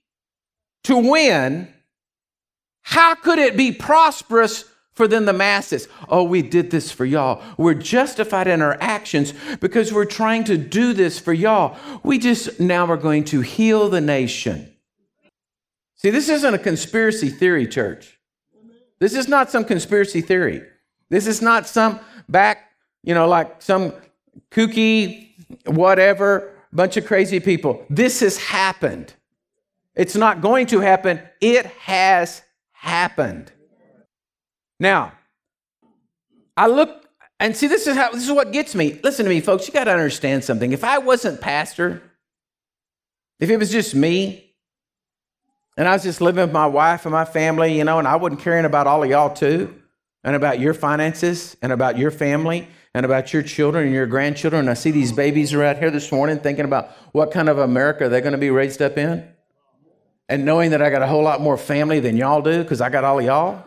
to 0.83 0.97
win, 0.97 1.67
how 2.83 3.15
could 3.15 3.39
it 3.39 3.57
be 3.57 3.71
prosperous 3.71 4.65
for 4.95 5.07
then 5.07 5.25
the 5.25 5.33
masses? 5.33 5.87
Oh, 6.09 6.23
we 6.23 6.41
did 6.41 6.71
this 6.71 6.91
for 6.91 7.05
y'all. 7.05 7.41
We're 7.57 7.73
justified 7.73 8.47
in 8.47 8.61
our 8.61 8.77
actions 8.79 9.33
because 9.59 9.91
we're 9.91 10.05
trying 10.05 10.45
to 10.45 10.57
do 10.57 10.93
this 10.93 11.19
for 11.19 11.33
y'all. 11.33 11.77
We 12.03 12.17
just 12.17 12.59
now 12.59 12.87
are 12.87 12.97
going 12.97 13.25
to 13.25 13.41
heal 13.41 13.89
the 13.89 14.01
nation. 14.01 14.73
See, 15.95 16.09
this 16.09 16.29
isn't 16.29 16.53
a 16.53 16.59
conspiracy 16.59 17.29
theory, 17.29 17.67
church. 17.67 18.19
This 18.99 19.15
is 19.15 19.27
not 19.27 19.51
some 19.51 19.65
conspiracy 19.65 20.21
theory. 20.21 20.63
This 21.09 21.27
is 21.27 21.41
not 21.41 21.67
some 21.67 21.99
back, 22.29 22.71
you 23.03 23.13
know, 23.13 23.27
like 23.27 23.61
some 23.61 23.93
kooky, 24.51 25.29
whatever, 25.65 26.51
bunch 26.71 26.97
of 26.97 27.05
crazy 27.05 27.39
people. 27.39 27.85
This 27.89 28.21
has 28.21 28.37
happened. 28.37 29.13
It's 29.95 30.15
not 30.15 30.41
going 30.41 30.67
to 30.67 30.79
happen. 30.79 31.21
It 31.41 31.65
has 31.65 32.41
happened. 32.71 33.51
Now, 34.79 35.13
I 36.57 36.67
look 36.67 37.05
and 37.39 37.55
see 37.55 37.67
this 37.67 37.87
is 37.87 37.95
how 37.95 38.11
this 38.11 38.23
is 38.23 38.31
what 38.31 38.51
gets 38.51 38.75
me. 38.75 38.99
Listen 39.03 39.25
to 39.25 39.29
me, 39.29 39.41
folks, 39.41 39.67
you 39.67 39.73
got 39.73 39.85
to 39.85 39.91
understand 39.91 40.43
something. 40.43 40.71
If 40.71 40.83
I 40.83 40.99
wasn't 40.99 41.41
pastor, 41.41 42.01
if 43.39 43.49
it 43.49 43.57
was 43.57 43.71
just 43.71 43.93
me, 43.93 44.53
and 45.77 45.87
I 45.87 45.93
was 45.93 46.03
just 46.03 46.21
living 46.21 46.41
with 46.41 46.53
my 46.53 46.67
wife 46.67 47.05
and 47.05 47.11
my 47.11 47.25
family, 47.25 47.77
you 47.77 47.83
know, 47.83 47.99
and 47.99 48.07
I 48.07 48.15
wasn't 48.15 48.41
caring 48.41 48.65
about 48.65 48.87
all 48.87 49.03
of 49.03 49.09
y'all 49.09 49.33
too, 49.33 49.73
and 50.23 50.35
about 50.35 50.59
your 50.59 50.73
finances 50.73 51.57
and 51.61 51.71
about 51.71 51.97
your 51.97 52.11
family 52.11 52.67
and 52.93 53.05
about 53.05 53.33
your 53.33 53.43
children 53.43 53.85
and 53.85 53.93
your 53.93 54.07
grandchildren. 54.07 54.61
And 54.61 54.69
I 54.69 54.73
see 54.73 54.91
these 54.91 55.11
babies 55.11 55.53
are 55.53 55.63
out 55.63 55.77
here 55.77 55.91
this 55.91 56.11
morning 56.11 56.39
thinking 56.39 56.65
about 56.65 56.91
what 57.11 57.31
kind 57.31 57.49
of 57.49 57.57
America 57.57 58.07
they're 58.07 58.21
going 58.21 58.31
to 58.31 58.37
be 58.37 58.49
raised 58.49 58.81
up 58.81 58.97
in. 58.97 59.27
And 60.29 60.45
knowing 60.45 60.71
that 60.71 60.81
I 60.81 60.89
got 60.89 61.01
a 61.01 61.07
whole 61.07 61.21
lot 61.21 61.41
more 61.41 61.57
family 61.57 61.99
than 61.99 62.15
y'all 62.17 62.41
do 62.41 62.63
because 62.63 62.81
I 62.81 62.89
got 62.89 63.03
all 63.03 63.19
of 63.19 63.25
y'all. 63.25 63.65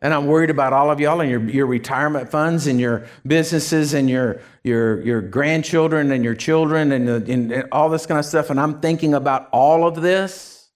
And 0.00 0.14
I'm 0.14 0.26
worried 0.26 0.50
about 0.50 0.72
all 0.72 0.90
of 0.90 1.00
y'all 1.00 1.20
and 1.20 1.30
your, 1.30 1.42
your 1.48 1.66
retirement 1.66 2.30
funds 2.30 2.66
and 2.66 2.78
your 2.78 3.06
businesses 3.26 3.94
and 3.94 4.08
your, 4.08 4.40
your, 4.62 5.00
your 5.02 5.20
grandchildren 5.20 6.12
and 6.12 6.22
your 6.22 6.36
children 6.36 6.92
and, 6.92 7.08
and, 7.08 7.52
and 7.52 7.68
all 7.72 7.88
this 7.88 8.06
kind 8.06 8.18
of 8.18 8.24
stuff. 8.24 8.50
And 8.50 8.60
I'm 8.60 8.80
thinking 8.80 9.14
about 9.14 9.48
all 9.50 9.86
of 9.86 10.00
this. 10.00 10.70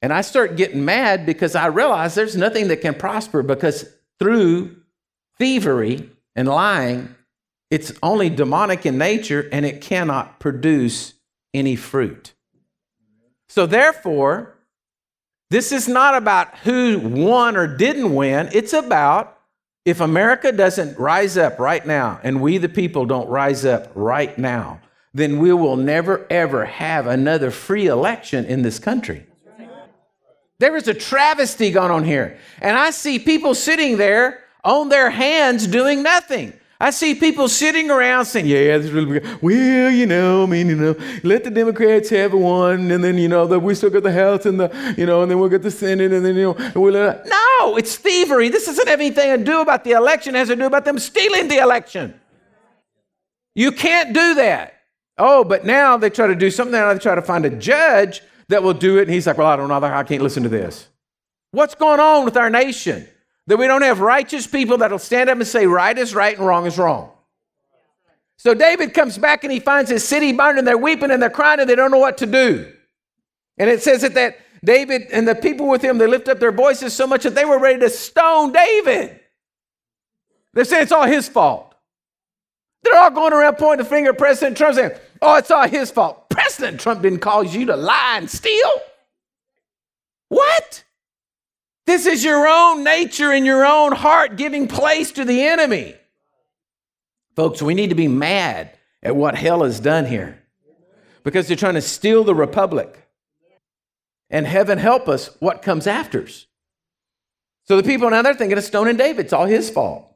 And 0.00 0.12
I 0.12 0.22
start 0.22 0.56
getting 0.56 0.84
mad 0.84 1.26
because 1.26 1.54
I 1.54 1.66
realize 1.66 2.14
there's 2.14 2.36
nothing 2.36 2.68
that 2.68 2.78
can 2.78 2.94
prosper 2.94 3.42
because 3.42 3.86
through 4.18 4.76
thievery 5.38 6.10
and 6.34 6.48
lying, 6.48 7.14
it's 7.70 7.92
only 8.02 8.30
demonic 8.30 8.86
in 8.86 8.98
nature 8.98 9.48
and 9.52 9.66
it 9.66 9.80
cannot 9.80 10.40
produce 10.40 11.14
any 11.52 11.76
fruit. 11.76 12.32
So, 13.48 13.66
therefore, 13.66 14.53
this 15.54 15.70
is 15.70 15.86
not 15.86 16.16
about 16.16 16.58
who 16.64 16.98
won 16.98 17.56
or 17.56 17.68
didn't 17.68 18.12
win. 18.12 18.48
It's 18.52 18.72
about 18.72 19.38
if 19.84 20.00
America 20.00 20.50
doesn't 20.50 20.98
rise 20.98 21.38
up 21.38 21.60
right 21.60 21.86
now 21.86 22.18
and 22.24 22.40
we, 22.40 22.58
the 22.58 22.68
people, 22.68 23.06
don't 23.06 23.28
rise 23.28 23.64
up 23.64 23.92
right 23.94 24.36
now, 24.36 24.80
then 25.12 25.38
we 25.38 25.52
will 25.52 25.76
never, 25.76 26.26
ever 26.28 26.64
have 26.64 27.06
another 27.06 27.52
free 27.52 27.86
election 27.86 28.44
in 28.46 28.62
this 28.62 28.80
country. 28.80 29.26
There 30.58 30.76
is 30.76 30.88
a 30.88 30.94
travesty 30.94 31.70
going 31.70 31.92
on 31.92 32.02
here. 32.02 32.36
And 32.60 32.76
I 32.76 32.90
see 32.90 33.20
people 33.20 33.54
sitting 33.54 33.96
there 33.96 34.42
on 34.64 34.88
their 34.88 35.08
hands 35.08 35.68
doing 35.68 36.02
nothing. 36.02 36.52
I 36.80 36.90
see 36.90 37.14
people 37.14 37.48
sitting 37.48 37.90
around 37.90 38.26
saying, 38.26 38.46
"Yeah, 38.46 38.76
this 38.78 38.90
really 38.90 39.20
good. 39.20 39.42
Well, 39.42 39.90
you 39.90 40.06
know, 40.06 40.42
I 40.42 40.46
mean, 40.46 40.68
you 40.68 40.76
know, 40.76 40.96
let 41.22 41.44
the 41.44 41.50
Democrats 41.50 42.10
have 42.10 42.32
one, 42.32 42.90
and 42.90 43.02
then 43.02 43.16
you 43.16 43.28
know 43.28 43.46
that 43.46 43.60
we 43.60 43.74
still 43.74 43.90
got 43.90 44.02
the 44.02 44.12
House 44.12 44.44
and 44.44 44.58
the, 44.58 44.94
you 44.98 45.06
know, 45.06 45.22
and 45.22 45.30
then 45.30 45.38
we'll 45.38 45.48
get 45.48 45.62
the 45.62 45.70
Senate, 45.70 46.12
and 46.12 46.24
then 46.24 46.34
you 46.34 46.54
know, 46.54 46.72
we'll 46.74 46.96
uh, 46.96 47.18
no, 47.24 47.76
it's 47.76 47.96
thievery. 47.96 48.48
This 48.48 48.66
doesn't 48.66 48.88
have 48.88 49.00
anything 49.00 49.38
to 49.38 49.44
do 49.44 49.60
about 49.60 49.84
the 49.84 49.92
election. 49.92 50.34
It 50.34 50.38
has 50.38 50.48
to 50.48 50.56
do 50.56 50.66
about 50.66 50.84
them 50.84 50.98
stealing 50.98 51.48
the 51.48 51.58
election. 51.58 52.20
You 53.54 53.70
can't 53.70 54.12
do 54.12 54.34
that. 54.34 54.74
Oh, 55.16 55.44
but 55.44 55.64
now 55.64 55.96
they 55.96 56.10
try 56.10 56.26
to 56.26 56.34
do 56.34 56.50
something. 56.50 56.72
Now 56.72 56.92
they 56.92 56.98
try 56.98 57.14
to 57.14 57.22
find 57.22 57.46
a 57.46 57.50
judge 57.50 58.20
that 58.48 58.62
will 58.62 58.74
do 58.74 58.98
it. 58.98 59.02
And 59.02 59.12
he's 59.12 59.26
like, 59.26 59.38
Well, 59.38 59.46
I 59.46 59.56
don't 59.56 59.68
know. 59.68 59.82
I 59.82 60.02
can't 60.02 60.22
listen 60.22 60.42
to 60.42 60.48
this. 60.48 60.88
What's 61.52 61.74
going 61.74 62.00
on 62.00 62.24
with 62.24 62.36
our 62.36 62.50
nation? 62.50 63.06
That 63.46 63.58
we 63.58 63.66
don't 63.66 63.82
have 63.82 64.00
righteous 64.00 64.46
people 64.46 64.78
that'll 64.78 64.98
stand 64.98 65.28
up 65.28 65.38
and 65.38 65.46
say 65.46 65.66
right 65.66 65.96
is 65.96 66.14
right 66.14 66.36
and 66.36 66.46
wrong 66.46 66.66
is 66.66 66.78
wrong. 66.78 67.10
So 68.36 68.54
David 68.54 68.94
comes 68.94 69.18
back 69.18 69.44
and 69.44 69.52
he 69.52 69.60
finds 69.60 69.90
his 69.90 70.06
city 70.06 70.32
burned 70.32 70.58
and 70.58 70.66
they're 70.66 70.78
weeping 70.78 71.10
and 71.10 71.22
they're 71.22 71.30
crying 71.30 71.60
and 71.60 71.68
they 71.68 71.74
don't 71.74 71.90
know 71.90 71.98
what 71.98 72.18
to 72.18 72.26
do. 72.26 72.72
And 73.58 73.70
it 73.70 73.82
says 73.82 74.02
that, 74.02 74.14
that 74.14 74.38
David 74.64 75.02
and 75.12 75.28
the 75.28 75.34
people 75.34 75.68
with 75.68 75.82
him, 75.82 75.98
they 75.98 76.06
lift 76.06 76.28
up 76.28 76.40
their 76.40 76.52
voices 76.52 76.92
so 76.92 77.06
much 77.06 77.22
that 77.22 77.34
they 77.34 77.44
were 77.44 77.58
ready 77.58 77.80
to 77.80 77.90
stone 77.90 78.52
David. 78.52 79.20
They're 80.54 80.64
saying 80.64 80.84
it's 80.84 80.92
all 80.92 81.06
his 81.06 81.28
fault. 81.28 81.74
They're 82.82 82.98
all 82.98 83.10
going 83.10 83.32
around 83.32 83.56
pointing 83.56 83.84
the 83.84 83.88
finger 83.88 84.10
at 84.10 84.18
President 84.18 84.56
Trump 84.56 84.76
saying, 84.76 84.92
oh, 85.22 85.36
it's 85.36 85.50
all 85.50 85.66
his 85.66 85.90
fault. 85.90 86.28
President 86.28 86.80
Trump 86.80 87.02
didn't 87.02 87.20
cause 87.20 87.54
you 87.54 87.66
to 87.66 87.76
lie 87.76 88.16
and 88.18 88.30
steal. 88.30 88.72
What? 90.28 90.83
This 91.86 92.06
is 92.06 92.24
your 92.24 92.46
own 92.46 92.82
nature 92.82 93.30
and 93.30 93.44
your 93.44 93.64
own 93.64 93.92
heart 93.92 94.36
giving 94.36 94.68
place 94.68 95.12
to 95.12 95.24
the 95.24 95.42
enemy. 95.42 95.94
Folks, 97.36 97.60
we 97.60 97.74
need 97.74 97.90
to 97.90 97.94
be 97.94 98.08
mad 98.08 98.70
at 99.02 99.16
what 99.16 99.34
hell 99.34 99.64
has 99.64 99.80
done 99.80 100.06
here 100.06 100.42
because 101.24 101.46
they're 101.46 101.56
trying 101.56 101.74
to 101.74 101.82
steal 101.82 102.24
the 102.24 102.34
republic. 102.34 103.00
And 104.30 104.46
heaven 104.46 104.78
help 104.78 105.08
us, 105.08 105.30
what 105.40 105.62
comes 105.62 105.86
after 105.86 106.22
us. 106.22 106.46
So 107.66 107.76
the 107.76 107.82
people 107.82 108.10
now 108.10 108.22
they're 108.22 108.34
thinking 108.34 108.58
of 108.58 108.64
stoning 108.64 108.96
David. 108.96 109.26
It's 109.26 109.32
all 109.32 109.46
his 109.46 109.70
fault. 109.70 110.10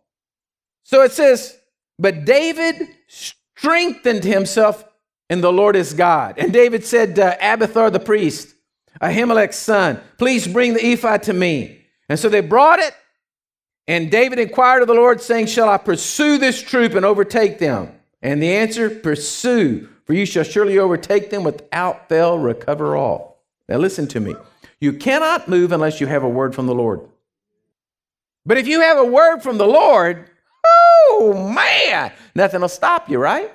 So 0.84 1.02
it 1.02 1.12
says, 1.12 1.58
but 1.98 2.24
David 2.24 2.88
strengthened 3.08 4.24
himself 4.24 4.84
in 5.28 5.40
the 5.40 5.52
Lord 5.52 5.74
his 5.74 5.92
God. 5.92 6.38
And 6.38 6.52
David 6.52 6.84
said 6.84 7.16
to 7.16 7.36
Abiathar 7.40 7.90
the 7.90 8.00
priest, 8.00 8.54
Ahimelech's 9.00 9.56
son, 9.56 10.00
please 10.16 10.46
bring 10.48 10.74
the 10.74 10.84
ephod 10.84 11.22
to 11.24 11.32
me. 11.32 11.84
And 12.08 12.18
so 12.18 12.28
they 12.28 12.40
brought 12.40 12.78
it, 12.78 12.94
and 13.86 14.10
David 14.10 14.38
inquired 14.38 14.82
of 14.82 14.88
the 14.88 14.94
Lord, 14.94 15.20
saying, 15.20 15.46
Shall 15.46 15.68
I 15.68 15.78
pursue 15.78 16.38
this 16.38 16.60
troop 16.60 16.94
and 16.94 17.04
overtake 17.04 17.58
them? 17.58 17.92
And 18.22 18.42
the 18.42 18.52
answer, 18.52 18.90
Pursue, 18.90 19.88
for 20.04 20.14
you 20.14 20.26
shall 20.26 20.44
surely 20.44 20.78
overtake 20.78 21.30
them 21.30 21.44
without 21.44 22.08
fail, 22.08 22.38
recover 22.38 22.96
all. 22.96 23.42
Now 23.68 23.76
listen 23.76 24.08
to 24.08 24.20
me. 24.20 24.34
You 24.80 24.94
cannot 24.94 25.48
move 25.48 25.72
unless 25.72 26.00
you 26.00 26.06
have 26.06 26.22
a 26.22 26.28
word 26.28 26.54
from 26.54 26.66
the 26.66 26.74
Lord. 26.74 27.00
But 28.46 28.58
if 28.58 28.66
you 28.66 28.80
have 28.80 28.98
a 28.98 29.04
word 29.04 29.42
from 29.42 29.58
the 29.58 29.66
Lord, 29.66 30.30
oh 30.66 31.52
man, 31.54 32.12
nothing 32.34 32.60
will 32.60 32.68
stop 32.68 33.10
you, 33.10 33.18
right? 33.18 33.52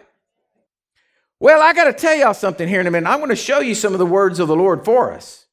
Well, 1.44 1.62
I 1.62 1.74
got 1.74 1.84
to 1.84 1.94
tell 1.94 2.16
y'all 2.16 2.34
something 2.34 2.70
here 2.70 2.80
in 2.80 2.88
a 2.88 2.92
minute. 2.92 3.10
I'm 3.10 3.20
going 3.20 3.30
to 3.30 3.36
show 3.36 3.60
you 3.60 3.76
some 3.76 3.92
of 3.92 4.00
the 4.00 4.06
words 4.06 4.40
of 4.40 4.48
the 4.48 4.56
Lord 4.56 4.86
for 4.86 5.12
us. 5.12 5.46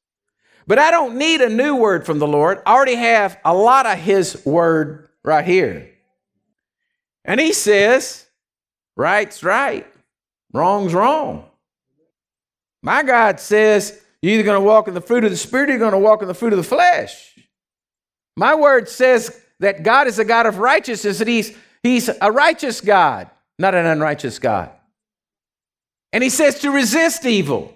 But 0.65 0.79
I 0.79 0.89
don't 0.89 1.17
need 1.17 1.41
a 1.41 1.49
new 1.49 1.75
word 1.75 2.05
from 2.05 2.17
the 2.17 2.27
Lord. 2.27 2.61
I 2.65 2.71
already 2.71 2.95
have 2.95 3.37
a 3.43 3.53
lot 3.53 3.85
of 3.85 3.97
His 3.97 4.41
word 4.45 5.09
right 5.21 5.43
here. 5.43 5.91
And 7.25 7.41
He 7.41 7.51
says, 7.51 8.25
right's 8.95 9.43
right, 9.43 9.85
wrong's 10.53 10.93
wrong. 10.93 11.49
My 12.81 13.03
God 13.03 13.41
says, 13.41 14.01
you're 14.21 14.35
either 14.35 14.43
going 14.43 14.61
to 14.61 14.65
walk 14.65 14.87
in 14.87 14.93
the 14.93 15.01
fruit 15.01 15.25
of 15.25 15.31
the 15.31 15.35
Spirit 15.35 15.67
or 15.67 15.73
you're 15.73 15.79
going 15.79 15.91
to 15.91 15.97
walk 15.97 16.21
in 16.21 16.29
the 16.29 16.33
fruit 16.33 16.53
of 16.53 16.57
the 16.57 16.63
flesh. 16.63 17.37
My 18.37 18.55
word 18.55 18.87
says 18.87 19.37
that 19.59 19.83
God 19.83 20.07
is 20.07 20.19
a 20.19 20.23
God 20.23 20.45
of 20.45 20.57
righteousness, 20.57 21.17
that 21.17 21.27
He's, 21.27 21.53
he's 21.83 22.09
a 22.21 22.31
righteous 22.31 22.79
God, 22.79 23.29
not 23.59 23.75
an 23.75 23.85
unrighteous 23.85 24.39
God. 24.39 24.71
And 26.13 26.23
he 26.23 26.29
says 26.29 26.59
to 26.59 26.71
resist 26.71 27.25
evil. 27.25 27.73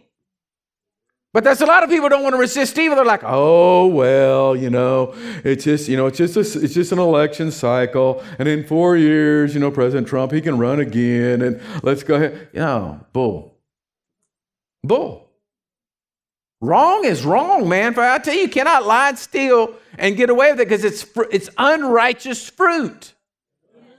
But 1.36 1.44
there's 1.44 1.60
a 1.60 1.66
lot 1.66 1.84
of 1.84 1.90
people 1.90 2.08
don't 2.08 2.24
want 2.24 2.34
to 2.34 2.40
resist 2.40 2.78
evil. 2.78 2.96
They're 2.96 3.04
like, 3.04 3.24
oh 3.26 3.88
well, 3.88 4.56
you 4.56 4.70
know, 4.70 5.14
it's 5.44 5.66
just 5.66 5.90
you 5.90 5.98
know, 5.98 6.08
it's 6.08 6.18
just 6.18 6.38
a, 6.38 6.40
it's 6.40 6.74
just 6.74 6.94
an 6.94 7.00
election 7.00 7.52
cycle, 7.52 8.24
and 8.40 8.48
in 8.48 8.66
four 8.66 8.96
years, 8.96 9.54
you 9.54 9.60
know, 9.60 9.70
President 9.70 10.08
Trump 10.08 10.32
he 10.32 10.40
can 10.40 10.58
run 10.58 10.80
again, 10.80 11.42
and 11.42 11.60
let's 11.84 12.04
go 12.04 12.16
ahead. 12.16 12.48
No, 12.54 13.02
bull, 13.12 13.58
bull. 14.82 15.30
Wrong 16.62 17.04
is 17.04 17.26
wrong, 17.26 17.68
man. 17.68 17.94
For 17.94 18.02
I 18.02 18.18
tell 18.20 18.34
you, 18.34 18.44
you 18.44 18.50
cannot 18.50 18.86
lie 18.86 19.10
and 19.10 19.20
steal 19.20 19.76
and 19.98 20.16
get 20.16 20.30
away 20.30 20.52
with 20.52 20.62
it 20.62 20.70
because 20.70 20.86
it's 20.86 21.06
it's 21.30 21.50
unrighteous 21.58 22.50
fruit, 22.50 23.14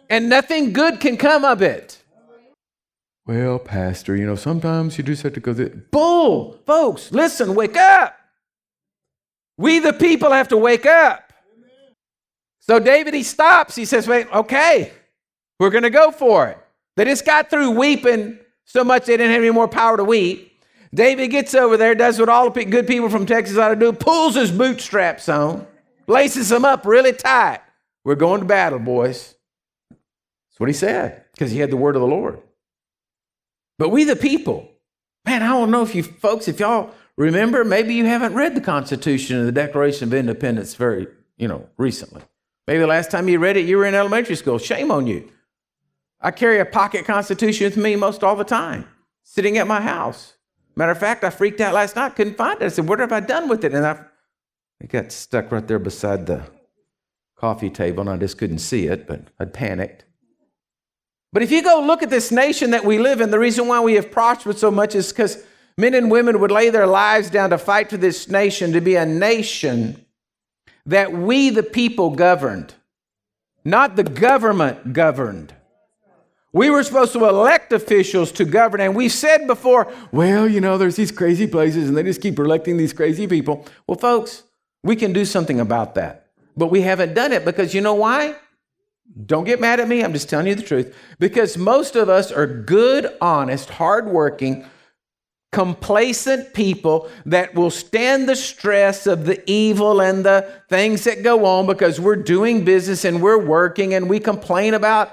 and 0.08 0.30
nothing 0.30 0.72
good 0.72 1.00
can 1.00 1.18
come 1.18 1.44
of 1.44 1.60
it. 1.60 2.02
Well, 3.26 3.58
Pastor, 3.58 4.14
you 4.16 4.24
know, 4.24 4.36
sometimes 4.36 4.96
you 4.96 5.04
just 5.04 5.22
have 5.24 5.32
to 5.32 5.40
go 5.40 5.52
there. 5.52 5.70
Bull, 5.90 6.60
folks, 6.64 7.10
listen, 7.10 7.56
wake 7.56 7.76
up. 7.76 8.16
We, 9.58 9.80
the 9.80 9.92
people, 9.92 10.30
have 10.30 10.48
to 10.48 10.56
wake 10.56 10.86
up. 10.86 11.32
So 12.60 12.78
David, 12.78 13.14
he 13.14 13.22
stops. 13.22 13.74
He 13.74 13.84
says, 13.84 14.06
wait, 14.06 14.32
okay, 14.32 14.92
we're 15.58 15.70
going 15.70 15.82
to 15.82 15.90
go 15.90 16.10
for 16.10 16.48
it. 16.48 16.58
They 16.96 17.04
just 17.04 17.26
got 17.26 17.50
through 17.50 17.72
weeping 17.72 18.38
so 18.64 18.84
much 18.84 19.06
they 19.06 19.16
didn't 19.16 19.32
have 19.32 19.42
any 19.42 19.50
more 19.50 19.68
power 19.68 19.96
to 19.96 20.04
weep. 20.04 20.62
David 20.94 21.28
gets 21.28 21.54
over 21.54 21.76
there, 21.76 21.94
does 21.94 22.18
what 22.18 22.28
all 22.28 22.48
the 22.48 22.64
good 22.64 22.86
people 22.86 23.08
from 23.08 23.26
Texas 23.26 23.58
ought 23.58 23.68
to 23.68 23.76
do, 23.76 23.92
pulls 23.92 24.34
his 24.34 24.50
bootstraps 24.50 25.28
on, 25.28 25.66
laces 26.06 26.48
them 26.48 26.64
up 26.64 26.86
really 26.86 27.12
tight. 27.12 27.60
We're 28.04 28.14
going 28.14 28.40
to 28.40 28.46
battle, 28.46 28.78
boys. 28.78 29.34
That's 29.90 30.60
what 30.60 30.68
he 30.68 30.72
said, 30.72 31.24
because 31.32 31.50
he 31.50 31.58
had 31.58 31.70
the 31.70 31.76
word 31.76 31.96
of 31.96 32.02
the 32.02 32.06
Lord. 32.06 32.40
But 33.78 33.90
we 33.90 34.04
the 34.04 34.16
people, 34.16 34.70
man, 35.24 35.42
I 35.42 35.48
don't 35.48 35.70
know 35.70 35.82
if 35.82 35.94
you 35.94 36.02
folks, 36.02 36.48
if 36.48 36.60
y'all 36.60 36.94
remember, 37.16 37.64
maybe 37.64 37.94
you 37.94 38.06
haven't 38.06 38.34
read 38.34 38.54
the 38.54 38.60
Constitution 38.60 39.38
and 39.38 39.46
the 39.46 39.52
Declaration 39.52 40.08
of 40.08 40.14
Independence 40.14 40.74
very, 40.74 41.08
you 41.36 41.48
know, 41.48 41.68
recently. 41.76 42.22
Maybe 42.66 42.80
the 42.80 42.86
last 42.86 43.10
time 43.10 43.28
you 43.28 43.38
read 43.38 43.56
it, 43.56 43.66
you 43.66 43.76
were 43.76 43.86
in 43.86 43.94
elementary 43.94 44.36
school. 44.36 44.58
Shame 44.58 44.90
on 44.90 45.06
you. 45.06 45.30
I 46.20 46.30
carry 46.30 46.58
a 46.58 46.64
pocket 46.64 47.04
Constitution 47.04 47.66
with 47.66 47.76
me 47.76 47.94
most 47.94 48.24
all 48.24 48.34
the 48.34 48.44
time, 48.44 48.88
sitting 49.22 49.58
at 49.58 49.66
my 49.66 49.80
house. 49.80 50.34
Matter 50.74 50.92
of 50.92 50.98
fact, 50.98 51.24
I 51.24 51.30
freaked 51.30 51.60
out 51.60 51.74
last 51.74 51.96
night, 51.96 52.16
couldn't 52.16 52.36
find 52.36 52.60
it. 52.60 52.64
I 52.64 52.68
said, 52.68 52.88
What 52.88 53.00
have 53.00 53.12
I 53.12 53.20
done 53.20 53.48
with 53.48 53.64
it? 53.64 53.72
And 53.72 53.86
I 53.86 54.00
it 54.80 54.90
got 54.90 55.12
stuck 55.12 55.52
right 55.52 55.66
there 55.66 55.78
beside 55.78 56.26
the 56.26 56.42
coffee 57.36 57.70
table, 57.70 58.00
and 58.02 58.10
I 58.10 58.16
just 58.16 58.38
couldn't 58.38 58.58
see 58.58 58.86
it, 58.86 59.06
but 59.06 59.28
I'd 59.38 59.54
panicked. 59.54 60.04
But 61.32 61.42
if 61.42 61.50
you 61.50 61.62
go 61.62 61.80
look 61.80 62.02
at 62.02 62.10
this 62.10 62.30
nation 62.30 62.70
that 62.70 62.84
we 62.84 62.98
live 62.98 63.20
in, 63.20 63.30
the 63.30 63.38
reason 63.38 63.68
why 63.68 63.80
we 63.80 63.94
have 63.94 64.10
prospered 64.10 64.58
so 64.58 64.70
much 64.70 64.94
is 64.94 65.12
because 65.12 65.44
men 65.76 65.94
and 65.94 66.10
women 66.10 66.40
would 66.40 66.50
lay 66.50 66.70
their 66.70 66.86
lives 66.86 67.30
down 67.30 67.50
to 67.50 67.58
fight 67.58 67.90
for 67.90 67.96
this 67.96 68.28
nation 68.28 68.72
to 68.72 68.80
be 68.80 68.96
a 68.96 69.04
nation 69.04 70.04
that 70.86 71.12
we, 71.12 71.50
the 71.50 71.62
people, 71.62 72.10
governed, 72.10 72.74
not 73.64 73.96
the 73.96 74.04
government 74.04 74.92
governed. 74.92 75.52
We 76.52 76.70
were 76.70 76.82
supposed 76.84 77.12
to 77.12 77.28
elect 77.28 77.72
officials 77.72 78.32
to 78.32 78.46
govern, 78.46 78.80
and 78.80 78.96
we 78.96 79.10
said 79.10 79.46
before, 79.46 79.92
well, 80.10 80.48
you 80.48 80.62
know, 80.62 80.78
there's 80.78 80.96
these 80.96 81.12
crazy 81.12 81.46
places 81.46 81.88
and 81.88 81.96
they 81.96 82.02
just 82.02 82.22
keep 82.22 82.38
electing 82.38 82.78
these 82.78 82.94
crazy 82.94 83.26
people. 83.26 83.66
Well, 83.86 83.98
folks, 83.98 84.44
we 84.82 84.96
can 84.96 85.12
do 85.12 85.26
something 85.26 85.60
about 85.60 85.96
that. 85.96 86.28
But 86.56 86.68
we 86.68 86.80
haven't 86.80 87.12
done 87.12 87.32
it 87.32 87.44
because 87.44 87.74
you 87.74 87.82
know 87.82 87.94
why? 87.94 88.36
Don't 89.24 89.44
get 89.44 89.60
mad 89.60 89.80
at 89.80 89.88
me. 89.88 90.02
I'm 90.02 90.12
just 90.12 90.28
telling 90.28 90.46
you 90.46 90.54
the 90.54 90.62
truth. 90.62 90.94
Because 91.18 91.56
most 91.56 91.96
of 91.96 92.08
us 92.08 92.30
are 92.30 92.46
good, 92.46 93.14
honest, 93.20 93.70
hardworking, 93.70 94.66
complacent 95.52 96.52
people 96.52 97.08
that 97.24 97.54
will 97.54 97.70
stand 97.70 98.28
the 98.28 98.36
stress 98.36 99.06
of 99.06 99.24
the 99.24 99.42
evil 99.50 100.02
and 100.02 100.24
the 100.24 100.60
things 100.68 101.04
that 101.04 101.22
go 101.22 101.46
on 101.46 101.66
because 101.66 101.98
we're 101.98 102.16
doing 102.16 102.64
business 102.64 103.06
and 103.06 103.22
we're 103.22 103.42
working 103.42 103.94
and 103.94 104.08
we 104.08 104.20
complain 104.20 104.74
about 104.74 105.12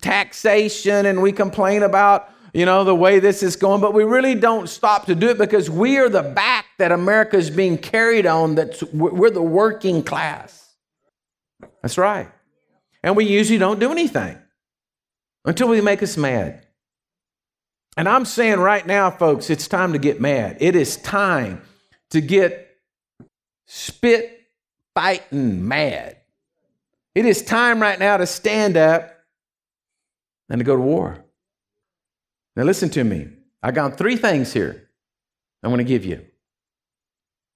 taxation 0.00 1.06
and 1.06 1.20
we 1.20 1.32
complain 1.32 1.82
about 1.82 2.30
you 2.54 2.64
know 2.64 2.84
the 2.84 2.94
way 2.94 3.18
this 3.18 3.42
is 3.42 3.56
going 3.56 3.80
but 3.80 3.92
we 3.92 4.04
really 4.04 4.34
don't 4.34 4.68
stop 4.68 5.04
to 5.04 5.14
do 5.14 5.28
it 5.28 5.36
because 5.36 5.68
we 5.68 5.98
are 5.98 6.08
the 6.08 6.22
back 6.22 6.66
that 6.78 6.92
america 6.92 7.36
is 7.36 7.50
being 7.50 7.76
carried 7.76 8.24
on 8.24 8.54
that's 8.54 8.82
we're 8.92 9.30
the 9.30 9.42
working 9.42 10.02
class 10.02 10.76
that's 11.82 11.98
right 11.98 12.30
and 13.02 13.16
we 13.16 13.24
usually 13.24 13.58
don't 13.58 13.80
do 13.80 13.90
anything 13.90 14.38
until 15.44 15.68
we 15.68 15.80
make 15.80 16.02
us 16.02 16.16
mad. 16.16 16.66
And 17.96 18.08
I'm 18.08 18.24
saying 18.24 18.58
right 18.58 18.86
now, 18.86 19.10
folks, 19.10 19.50
it's 19.50 19.68
time 19.68 19.92
to 19.92 19.98
get 19.98 20.20
mad. 20.20 20.56
It 20.60 20.76
is 20.76 20.96
time 20.96 21.62
to 22.10 22.20
get 22.20 22.76
spit 23.66 24.40
fighting 24.94 25.66
mad. 25.66 26.16
It 27.14 27.26
is 27.26 27.42
time 27.42 27.82
right 27.82 27.98
now 27.98 28.16
to 28.16 28.26
stand 28.26 28.76
up 28.76 29.12
and 30.48 30.58
to 30.58 30.64
go 30.64 30.76
to 30.76 30.82
war. 30.82 31.24
Now, 32.56 32.64
listen 32.64 32.88
to 32.90 33.04
me. 33.04 33.28
I 33.62 33.70
got 33.70 33.96
three 33.96 34.16
things 34.16 34.52
here 34.52 34.88
I'm 35.62 35.70
going 35.70 35.78
to 35.78 35.84
give 35.84 36.04
you. 36.04 36.24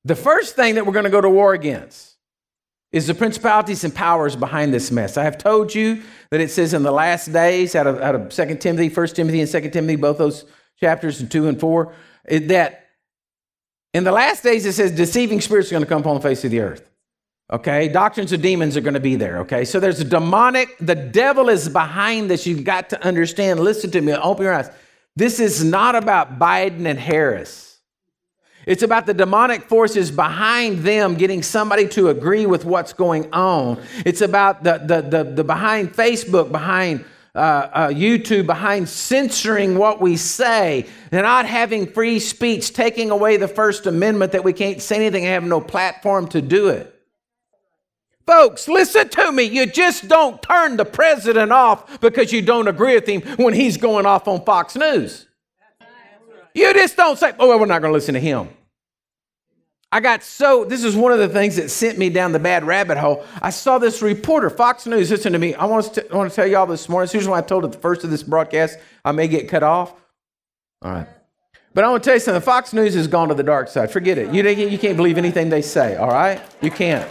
The 0.05 0.15
first 0.15 0.55
thing 0.55 0.77
that 0.77 0.87
we're 0.87 0.93
going 0.93 1.05
to 1.05 1.11
go 1.11 1.21
to 1.21 1.29
war 1.29 1.53
against 1.53 2.16
is 2.97 3.07
the 3.07 3.15
principalities 3.15 3.85
and 3.85 3.95
powers 3.95 4.35
behind 4.35 4.73
this 4.73 4.91
mess. 4.91 5.19
I 5.19 5.25
have 5.25 5.37
told 5.37 5.75
you 5.75 6.03
that 6.31 6.41
it 6.41 6.51
says 6.51 6.73
in 6.73 6.83
the 6.83 6.91
last 6.91 7.31
days, 7.31 7.75
out 7.75 7.87
of, 7.87 8.01
out 8.01 8.15
of 8.15 8.31
2 8.31 8.57
Timothy, 8.57 8.89
1 8.89 9.07
Timothy, 9.09 9.43
and 9.43 9.51
2 9.51 9.69
Timothy, 9.69 9.97
both 9.97 10.17
those 10.17 10.47
chapters, 10.81 11.21
and 11.21 11.31
2 11.31 11.47
and 11.49 11.61
4, 11.61 11.95
that 12.31 12.87
in 13.93 14.05
the 14.05 14.13
last 14.13 14.43
days 14.43 14.65
it 14.65 14.73
says 14.73 14.93
deceiving 14.93 15.43
spirits 15.43 15.69
are 15.69 15.73
going 15.73 15.83
to 15.83 15.89
come 15.89 16.01
upon 16.01 16.15
the 16.15 16.23
face 16.23 16.43
of 16.47 16.51
the 16.51 16.61
earth. 16.61 16.89
Okay, 17.53 17.89
doctrines 17.89 18.33
of 18.33 18.41
demons 18.41 18.79
are 18.79 18.81
going 18.81 18.95
to 18.95 19.01
be 19.01 19.15
there. 19.15 19.41
Okay, 19.41 19.67
so 19.67 19.79
there's 19.79 20.01
a 20.01 20.05
demonic, 20.05 20.75
the 20.81 20.95
devil 20.95 21.51
is 21.51 21.69
behind 21.69 22.31
this. 22.31 22.47
You've 22.47 22.65
got 22.65 22.89
to 22.91 23.05
understand. 23.05 23.61
Listen 23.61 23.91
to 23.91 24.01
me, 24.01 24.15
open 24.15 24.45
your 24.45 24.55
eyes. 24.55 24.71
This 25.17 25.39
is 25.39 25.63
not 25.63 25.95
about 25.95 26.39
Biden 26.39 26.87
and 26.87 26.99
Harris. 26.99 27.66
It's 28.67 28.83
about 28.83 29.07
the 29.07 29.15
demonic 29.15 29.63
forces 29.63 30.11
behind 30.11 30.81
them 30.81 31.15
getting 31.15 31.43
somebody 31.43 31.87
to 31.91 32.09
agree 32.09 32.47
with 32.47 32.65
what's 32.65 32.93
going 32.93 33.33
on. 33.33 33.81
It's 34.05 34.21
about 34.21 34.65
the, 34.65 34.79
the, 34.79 35.03
the, 35.03 35.25
the 35.31 35.45
behind 35.45 35.95
Facebook, 35.95 36.51
behind 36.51 37.05
uh, 37.37 37.39
uh, 37.39 37.89
YouTube, 37.91 38.47
behind 38.47 38.89
censoring 38.89 39.79
what 39.79 40.01
we 40.01 40.17
say, 40.17 40.87
not 41.13 41.47
having 41.47 41.87
free 41.87 42.19
speech, 42.19 42.73
taking 42.73 43.11
away 43.13 43.37
the 43.37 43.47
First 43.47 43.87
Amendment 43.87 44.33
that 44.33 44.43
we 44.43 44.53
can't 44.53 44.83
say 44.83 44.97
anything 44.97 45.25
and 45.25 45.33
have 45.33 45.45
no 45.45 45.61
platform 45.61 46.27
to 46.29 46.43
do 46.43 46.69
it. 46.69 46.93
Folks, 48.27 48.67
listen 48.67 49.09
to 49.11 49.31
me. 49.31 49.45
You 49.45 49.67
just 49.67 50.09
don't 50.09 50.43
turn 50.43 50.77
the 50.77 50.85
president 50.85 51.53
off 51.53 52.01
because 52.01 52.33
you 52.33 52.43
don't 52.43 52.67
agree 52.67 52.97
with 52.97 53.07
him 53.07 53.21
when 53.37 53.55
he's 53.55 53.77
going 53.77 54.07
off 54.07 54.27
on 54.27 54.45
Fox 54.45 54.75
News. 54.75 55.27
You 56.57 56.73
just 56.73 56.97
don't 56.97 57.19
say, 57.19 57.35
oh, 57.39 57.49
well, 57.49 57.61
we're 57.61 57.67
not 57.67 57.83
going 57.83 57.91
to 57.91 57.95
listen 57.95 58.15
to 58.15 58.21
him. 58.21 58.49
I 59.93 60.01
got 60.01 60.23
so, 60.23 60.65
this 60.65 60.85
is 60.85 60.97
one 60.97 61.13
of 61.13 61.19
the 61.19 61.29
things 61.29 61.57
that 61.57 61.71
sent 61.71 61.99
me 61.99 62.09
down 62.09 62.33
the 62.33 62.39
bad 62.39 62.65
rabbit 62.65 62.97
hole. 62.97 63.27
I 63.43 63.51
saw 63.51 63.77
this 63.77 64.01
reporter, 64.01 64.49
Fox 64.49 64.87
News, 64.87 65.11
listen 65.11 65.35
to 65.35 65.39
me. 65.39 65.55
I 65.55 65.67
want 65.67 65.93
to, 65.93 66.11
I 66.11 66.17
want 66.17 66.31
to 66.31 66.35
tell 66.35 66.47
y'all 66.47 66.65
this 66.65 66.89
morning. 66.89 67.11
Here's 67.13 67.29
what 67.29 67.45
I 67.45 67.47
told 67.47 67.67
at 67.67 67.73
the 67.73 67.79
first 67.79 68.05
of 68.05 68.11
this 68.11 68.23
broadcast. 68.23 68.79
I 69.05 69.13
may 69.13 69.29
get 69.29 69.51
cut 69.51 69.63
off. 69.63 69.93
All 70.81 70.93
right. 70.93 71.07
But 71.75 71.85
I 71.85 71.91
want 71.91 72.03
to 72.03 72.09
tell 72.09 72.17
you 72.17 72.21
something. 72.21 72.41
Fox 72.41 72.73
News 72.73 72.95
has 72.95 73.07
gone 73.07 73.29
to 73.29 73.35
the 73.35 73.43
dark 73.43 73.69
side. 73.69 73.91
Forget 73.91 74.17
it. 74.17 74.33
You, 74.33 74.43
you 74.49 74.79
can't 74.79 74.97
believe 74.97 75.19
anything 75.19 75.51
they 75.51 75.61
say, 75.61 75.97
all 75.97 76.09
right? 76.09 76.41
You 76.63 76.71
can't. 76.71 77.07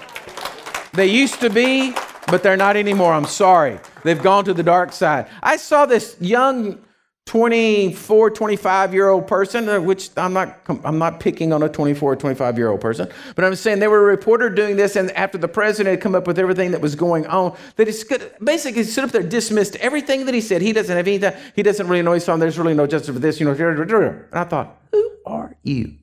They 0.93 1.05
used 1.05 1.39
to 1.41 1.51
be, 1.51 1.93
but 2.27 2.41
they're 2.41 2.57
not 2.57 2.77
anymore. 2.77 3.13
I'm 3.13 3.25
sorry. 3.25 3.79
They've 4.03 4.21
gone 4.21 4.43
to 4.45 4.55
the 4.55 4.63
dark 4.63 4.91
side. 4.91 5.27
I 5.43 5.57
saw 5.57 5.85
this 5.85 6.17
young 6.19 6.79
24, 7.25 8.29
25 8.29 8.93
year 8.93 9.09
old 9.09 9.25
person, 9.25 9.67
uh, 9.67 9.81
which 9.81 10.11
I'm 10.15 10.31
not, 10.31 10.59
I'm 10.83 10.99
not 10.99 11.19
picking 11.19 11.51
on 11.51 11.63
a 11.63 11.69
24 11.69 12.15
25 12.15 12.57
year 12.57 12.69
old 12.69 12.79
person, 12.79 13.09
but 13.35 13.43
I'm 13.43 13.55
saying 13.55 13.79
they 13.79 13.87
were 13.87 14.01
a 14.01 14.05
reporter 14.05 14.47
doing 14.49 14.75
this, 14.75 14.95
and 14.95 15.09
after 15.11 15.39
the 15.39 15.47
president 15.47 15.93
had 15.93 16.01
come 16.01 16.13
up 16.13 16.27
with 16.27 16.37
everything 16.37 16.69
that 16.71 16.81
was 16.81 16.93
going 16.93 17.25
on, 17.25 17.57
they 17.77 17.85
just 17.85 18.05
basically 18.43 18.83
stood 18.83 19.05
up 19.05 19.11
there, 19.11 19.23
dismissed 19.23 19.75
everything 19.77 20.27
that 20.27 20.35
he 20.35 20.41
said. 20.41 20.61
He 20.61 20.71
doesn't 20.71 20.95
have 20.95 21.07
anything, 21.07 21.33
he 21.55 21.63
doesn't 21.63 21.87
really 21.87 22.03
know 22.03 22.11
his 22.11 22.23
son, 22.23 22.39
there's 22.39 22.59
really 22.59 22.75
no 22.75 22.85
justice 22.85 23.13
for 23.13 23.19
this, 23.19 23.39
you 23.39 23.45
know. 23.47 23.53
And 23.53 24.27
I 24.31 24.43
thought, 24.43 24.79
who 24.91 25.11
are 25.25 25.55
you? 25.63 25.95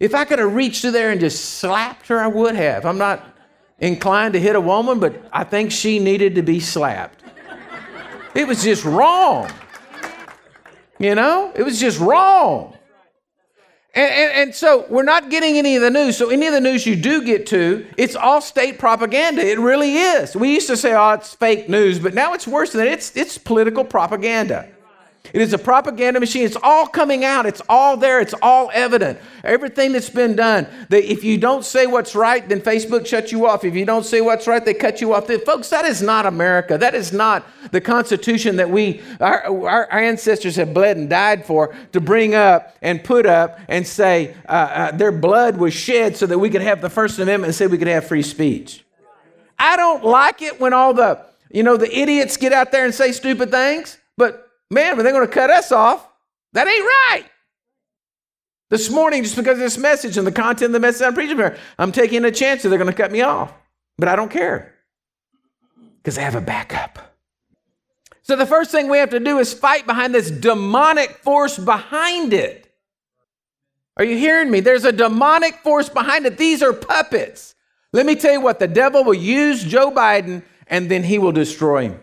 If 0.00 0.12
I 0.12 0.24
could 0.24 0.40
have 0.40 0.54
reached 0.54 0.82
to 0.82 0.90
there 0.90 1.12
and 1.12 1.20
just 1.20 1.58
slapped 1.60 2.08
her, 2.08 2.18
I 2.18 2.26
would 2.26 2.56
have. 2.56 2.84
I'm 2.84 2.98
not 2.98 3.24
inclined 3.78 4.34
to 4.34 4.40
hit 4.40 4.56
a 4.56 4.60
woman, 4.60 4.98
but 4.98 5.28
I 5.32 5.44
think 5.44 5.70
she 5.70 6.00
needed 6.00 6.34
to 6.34 6.42
be 6.42 6.58
slapped. 6.58 7.22
It 8.34 8.48
was 8.48 8.64
just 8.64 8.84
wrong. 8.84 9.48
You 10.98 11.14
know, 11.14 11.52
it 11.54 11.62
was 11.62 11.80
just 11.80 11.98
wrong. 11.98 12.76
And, 13.94 14.12
and, 14.12 14.32
and, 14.32 14.54
so 14.54 14.86
we're 14.88 15.04
not 15.04 15.30
getting 15.30 15.56
any 15.56 15.76
of 15.76 15.82
the 15.82 15.90
news. 15.90 16.16
So 16.16 16.30
any 16.30 16.48
of 16.48 16.52
the 16.52 16.60
news 16.60 16.84
you 16.84 16.96
do 16.96 17.22
get 17.22 17.46
to, 17.48 17.86
it's 17.96 18.16
all 18.16 18.40
state 18.40 18.76
propaganda. 18.76 19.46
It 19.46 19.60
really 19.60 19.94
is. 19.96 20.34
We 20.34 20.52
used 20.52 20.66
to 20.66 20.76
say, 20.76 20.94
oh, 20.94 21.12
it's 21.12 21.34
fake 21.34 21.68
news, 21.68 22.00
but 22.00 22.12
now 22.12 22.32
it's 22.32 22.46
worse 22.46 22.72
than 22.72 22.84
that. 22.84 22.92
It's, 22.92 23.16
it's 23.16 23.38
political 23.38 23.84
propaganda. 23.84 24.68
It 25.32 25.40
is 25.40 25.52
a 25.52 25.58
propaganda 25.58 26.20
machine. 26.20 26.44
It's 26.44 26.56
all 26.62 26.86
coming 26.86 27.24
out. 27.24 27.46
It's 27.46 27.62
all 27.68 27.96
there. 27.96 28.20
It's 28.20 28.34
all 28.42 28.70
evident. 28.74 29.18
Everything 29.42 29.92
that's 29.92 30.10
been 30.10 30.36
done. 30.36 30.66
That 30.90 31.10
if 31.10 31.24
you 31.24 31.38
don't 31.38 31.64
say 31.64 31.86
what's 31.86 32.14
right, 32.14 32.46
then 32.48 32.60
Facebook 32.60 33.06
shuts 33.06 33.32
you 33.32 33.46
off. 33.46 33.64
If 33.64 33.74
you 33.74 33.84
don't 33.86 34.04
say 34.04 34.20
what's 34.20 34.46
right, 34.46 34.64
they 34.64 34.74
cut 34.74 35.00
you 35.00 35.14
off. 35.14 35.26
Folks, 35.26 35.70
that 35.70 35.86
is 35.86 36.02
not 36.02 36.26
America. 36.26 36.76
That 36.76 36.94
is 36.94 37.12
not 37.12 37.44
the 37.72 37.80
Constitution 37.80 38.56
that 38.56 38.70
we, 38.70 39.02
our, 39.18 39.66
our, 39.66 39.92
ancestors 39.92 40.56
have 40.56 40.74
bled 40.74 40.98
and 40.98 41.08
died 41.08 41.46
for 41.46 41.74
to 41.92 42.00
bring 42.00 42.34
up 42.34 42.76
and 42.82 43.02
put 43.02 43.26
up 43.26 43.58
and 43.68 43.86
say 43.86 44.36
uh, 44.48 44.52
uh, 44.52 44.90
their 44.92 45.12
blood 45.12 45.56
was 45.56 45.72
shed 45.72 46.16
so 46.16 46.26
that 46.26 46.38
we 46.38 46.50
could 46.50 46.62
have 46.62 46.80
the 46.80 46.90
First 46.90 47.18
Amendment 47.18 47.48
and 47.48 47.54
say 47.54 47.66
we 47.66 47.78
could 47.78 47.88
have 47.88 48.06
free 48.06 48.22
speech. 48.22 48.84
I 49.58 49.76
don't 49.76 50.04
like 50.04 50.42
it 50.42 50.60
when 50.60 50.72
all 50.72 50.92
the, 50.94 51.24
you 51.50 51.62
know, 51.62 51.76
the 51.76 51.92
idiots 51.98 52.36
get 52.36 52.52
out 52.52 52.70
there 52.70 52.84
and 52.84 52.94
say 52.94 53.12
stupid 53.12 53.50
things, 53.50 53.98
but 54.16 54.43
Man, 54.70 54.96
but 54.96 55.02
they're 55.02 55.12
going 55.12 55.26
to 55.26 55.32
cut 55.32 55.50
us 55.50 55.72
off. 55.72 56.06
That 56.52 56.66
ain't 56.66 56.84
right. 56.84 57.24
This 58.70 58.90
morning, 58.90 59.22
just 59.22 59.36
because 59.36 59.54
of 59.54 59.58
this 59.58 59.78
message 59.78 60.16
and 60.16 60.26
the 60.26 60.32
content 60.32 60.66
of 60.66 60.72
the 60.72 60.80
message 60.80 61.06
I'm 61.06 61.14
preaching 61.14 61.36
here, 61.36 61.56
I'm 61.78 61.92
taking 61.92 62.24
a 62.24 62.30
chance 62.30 62.62
that 62.62 62.70
they're 62.70 62.78
going 62.78 62.90
to 62.90 62.96
cut 62.96 63.12
me 63.12 63.20
off. 63.20 63.52
But 63.98 64.08
I 64.08 64.16
don't 64.16 64.30
care 64.30 64.74
because 65.98 66.18
I 66.18 66.22
have 66.22 66.34
a 66.34 66.40
backup. 66.40 66.98
So 68.22 68.36
the 68.36 68.46
first 68.46 68.70
thing 68.70 68.88
we 68.88 68.98
have 68.98 69.10
to 69.10 69.20
do 69.20 69.38
is 69.38 69.52
fight 69.52 69.86
behind 69.86 70.14
this 70.14 70.30
demonic 70.30 71.10
force 71.18 71.58
behind 71.58 72.32
it. 72.32 72.72
Are 73.96 74.04
you 74.04 74.16
hearing 74.16 74.50
me? 74.50 74.60
There's 74.60 74.84
a 74.84 74.92
demonic 74.92 75.56
force 75.56 75.88
behind 75.88 76.26
it. 76.26 76.36
These 76.36 76.62
are 76.62 76.72
puppets. 76.72 77.54
Let 77.92 78.06
me 78.06 78.16
tell 78.16 78.32
you 78.32 78.40
what 78.40 78.58
the 78.58 78.66
devil 78.66 79.04
will 79.04 79.14
use 79.14 79.62
Joe 79.62 79.90
Biden 79.90 80.42
and 80.66 80.90
then 80.90 81.04
he 81.04 81.18
will 81.18 81.32
destroy 81.32 81.82
him. 81.82 82.00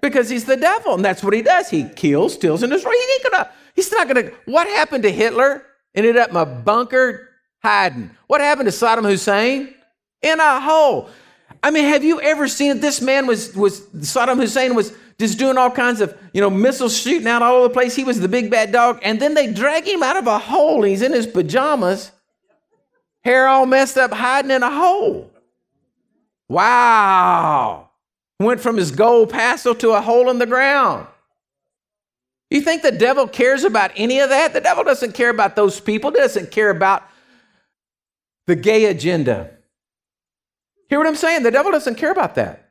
Because 0.00 0.28
he's 0.28 0.44
the 0.44 0.56
devil, 0.56 0.94
and 0.94 1.04
that's 1.04 1.22
what 1.22 1.34
he 1.34 1.42
does. 1.42 1.68
He 1.68 1.84
kills, 1.84 2.34
steals, 2.34 2.62
and 2.62 2.72
destroys. 2.72 2.94
He 2.94 3.12
ain't 3.12 3.30
gonna, 3.30 3.50
he's 3.74 3.92
not 3.92 4.08
gonna. 4.08 4.30
What 4.46 4.66
happened 4.66 5.02
to 5.04 5.12
Hitler? 5.12 5.64
Ended 5.94 6.16
up 6.16 6.30
in 6.30 6.36
a 6.36 6.46
bunker 6.46 7.28
hiding. 7.62 8.10
What 8.26 8.40
happened 8.40 8.66
to 8.66 8.72
Saddam 8.74 9.04
Hussein? 9.04 9.74
In 10.22 10.38
a 10.38 10.60
hole. 10.60 11.08
I 11.62 11.70
mean, 11.70 11.84
have 11.84 12.04
you 12.04 12.20
ever 12.20 12.48
seen 12.48 12.70
it? 12.72 12.80
This 12.80 13.00
man 13.00 13.26
was 13.26 13.54
was 13.54 13.80
Saddam 13.88 14.36
Hussein 14.36 14.74
was 14.74 14.92
just 15.18 15.38
doing 15.38 15.58
all 15.58 15.70
kinds 15.70 16.00
of, 16.00 16.16
you 16.32 16.40
know, 16.40 16.48
missiles 16.48 16.96
shooting 16.96 17.28
out 17.28 17.42
all 17.42 17.56
over 17.56 17.68
the 17.68 17.74
place. 17.74 17.94
He 17.94 18.04
was 18.04 18.20
the 18.20 18.28
big 18.28 18.50
bad 18.50 18.72
dog. 18.72 19.00
And 19.02 19.20
then 19.20 19.34
they 19.34 19.52
drag 19.52 19.86
him 19.86 20.02
out 20.02 20.16
of 20.16 20.26
a 20.26 20.38
hole. 20.38 20.82
He's 20.82 21.02
in 21.02 21.12
his 21.12 21.26
pajamas, 21.26 22.10
hair 23.22 23.46
all 23.46 23.66
messed 23.66 23.98
up, 23.98 24.12
hiding 24.12 24.50
in 24.50 24.62
a 24.62 24.70
hole. 24.70 25.30
Wow. 26.48 27.89
Went 28.40 28.60
from 28.60 28.78
his 28.78 28.90
gold 28.90 29.28
passel 29.28 29.74
to 29.76 29.90
a 29.90 30.00
hole 30.00 30.30
in 30.30 30.38
the 30.38 30.46
ground. 30.46 31.06
You 32.48 32.62
think 32.62 32.80
the 32.80 32.90
devil 32.90 33.28
cares 33.28 33.64
about 33.64 33.92
any 33.96 34.18
of 34.18 34.30
that? 34.30 34.54
The 34.54 34.62
devil 34.62 34.82
doesn't 34.82 35.12
care 35.12 35.28
about 35.28 35.56
those 35.56 35.78
people, 35.78 36.10
doesn't 36.10 36.50
care 36.50 36.70
about 36.70 37.02
the 38.46 38.56
gay 38.56 38.86
agenda. 38.86 39.50
Hear 40.88 40.98
what 40.98 41.06
I'm 41.06 41.16
saying? 41.16 41.42
The 41.42 41.50
devil 41.50 41.70
doesn't 41.70 41.96
care 41.96 42.10
about 42.10 42.34
that. 42.36 42.70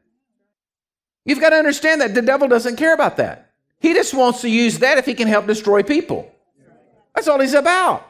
You've 1.24 1.40
got 1.40 1.52
to 1.52 1.58
understand 1.58 2.02
that 2.02 2.16
the 2.16 2.24
devil 2.24 2.48
doesn't 2.48 2.76
care 2.76 2.96
about 2.96 3.18
that. 3.18 3.52
He 3.80 3.94
just 3.94 4.16
wants 4.16 4.42
to 4.42 4.50
use 4.50 4.80
that 4.80 4.98
if 4.98 5.06
he 5.06 5.14
can 5.14 5.28
help 5.28 5.46
destroy 5.46 5.84
people. 5.84 6.30
That's 7.14 7.28
all 7.28 7.40
he's 7.40 7.54
about. 7.54 8.10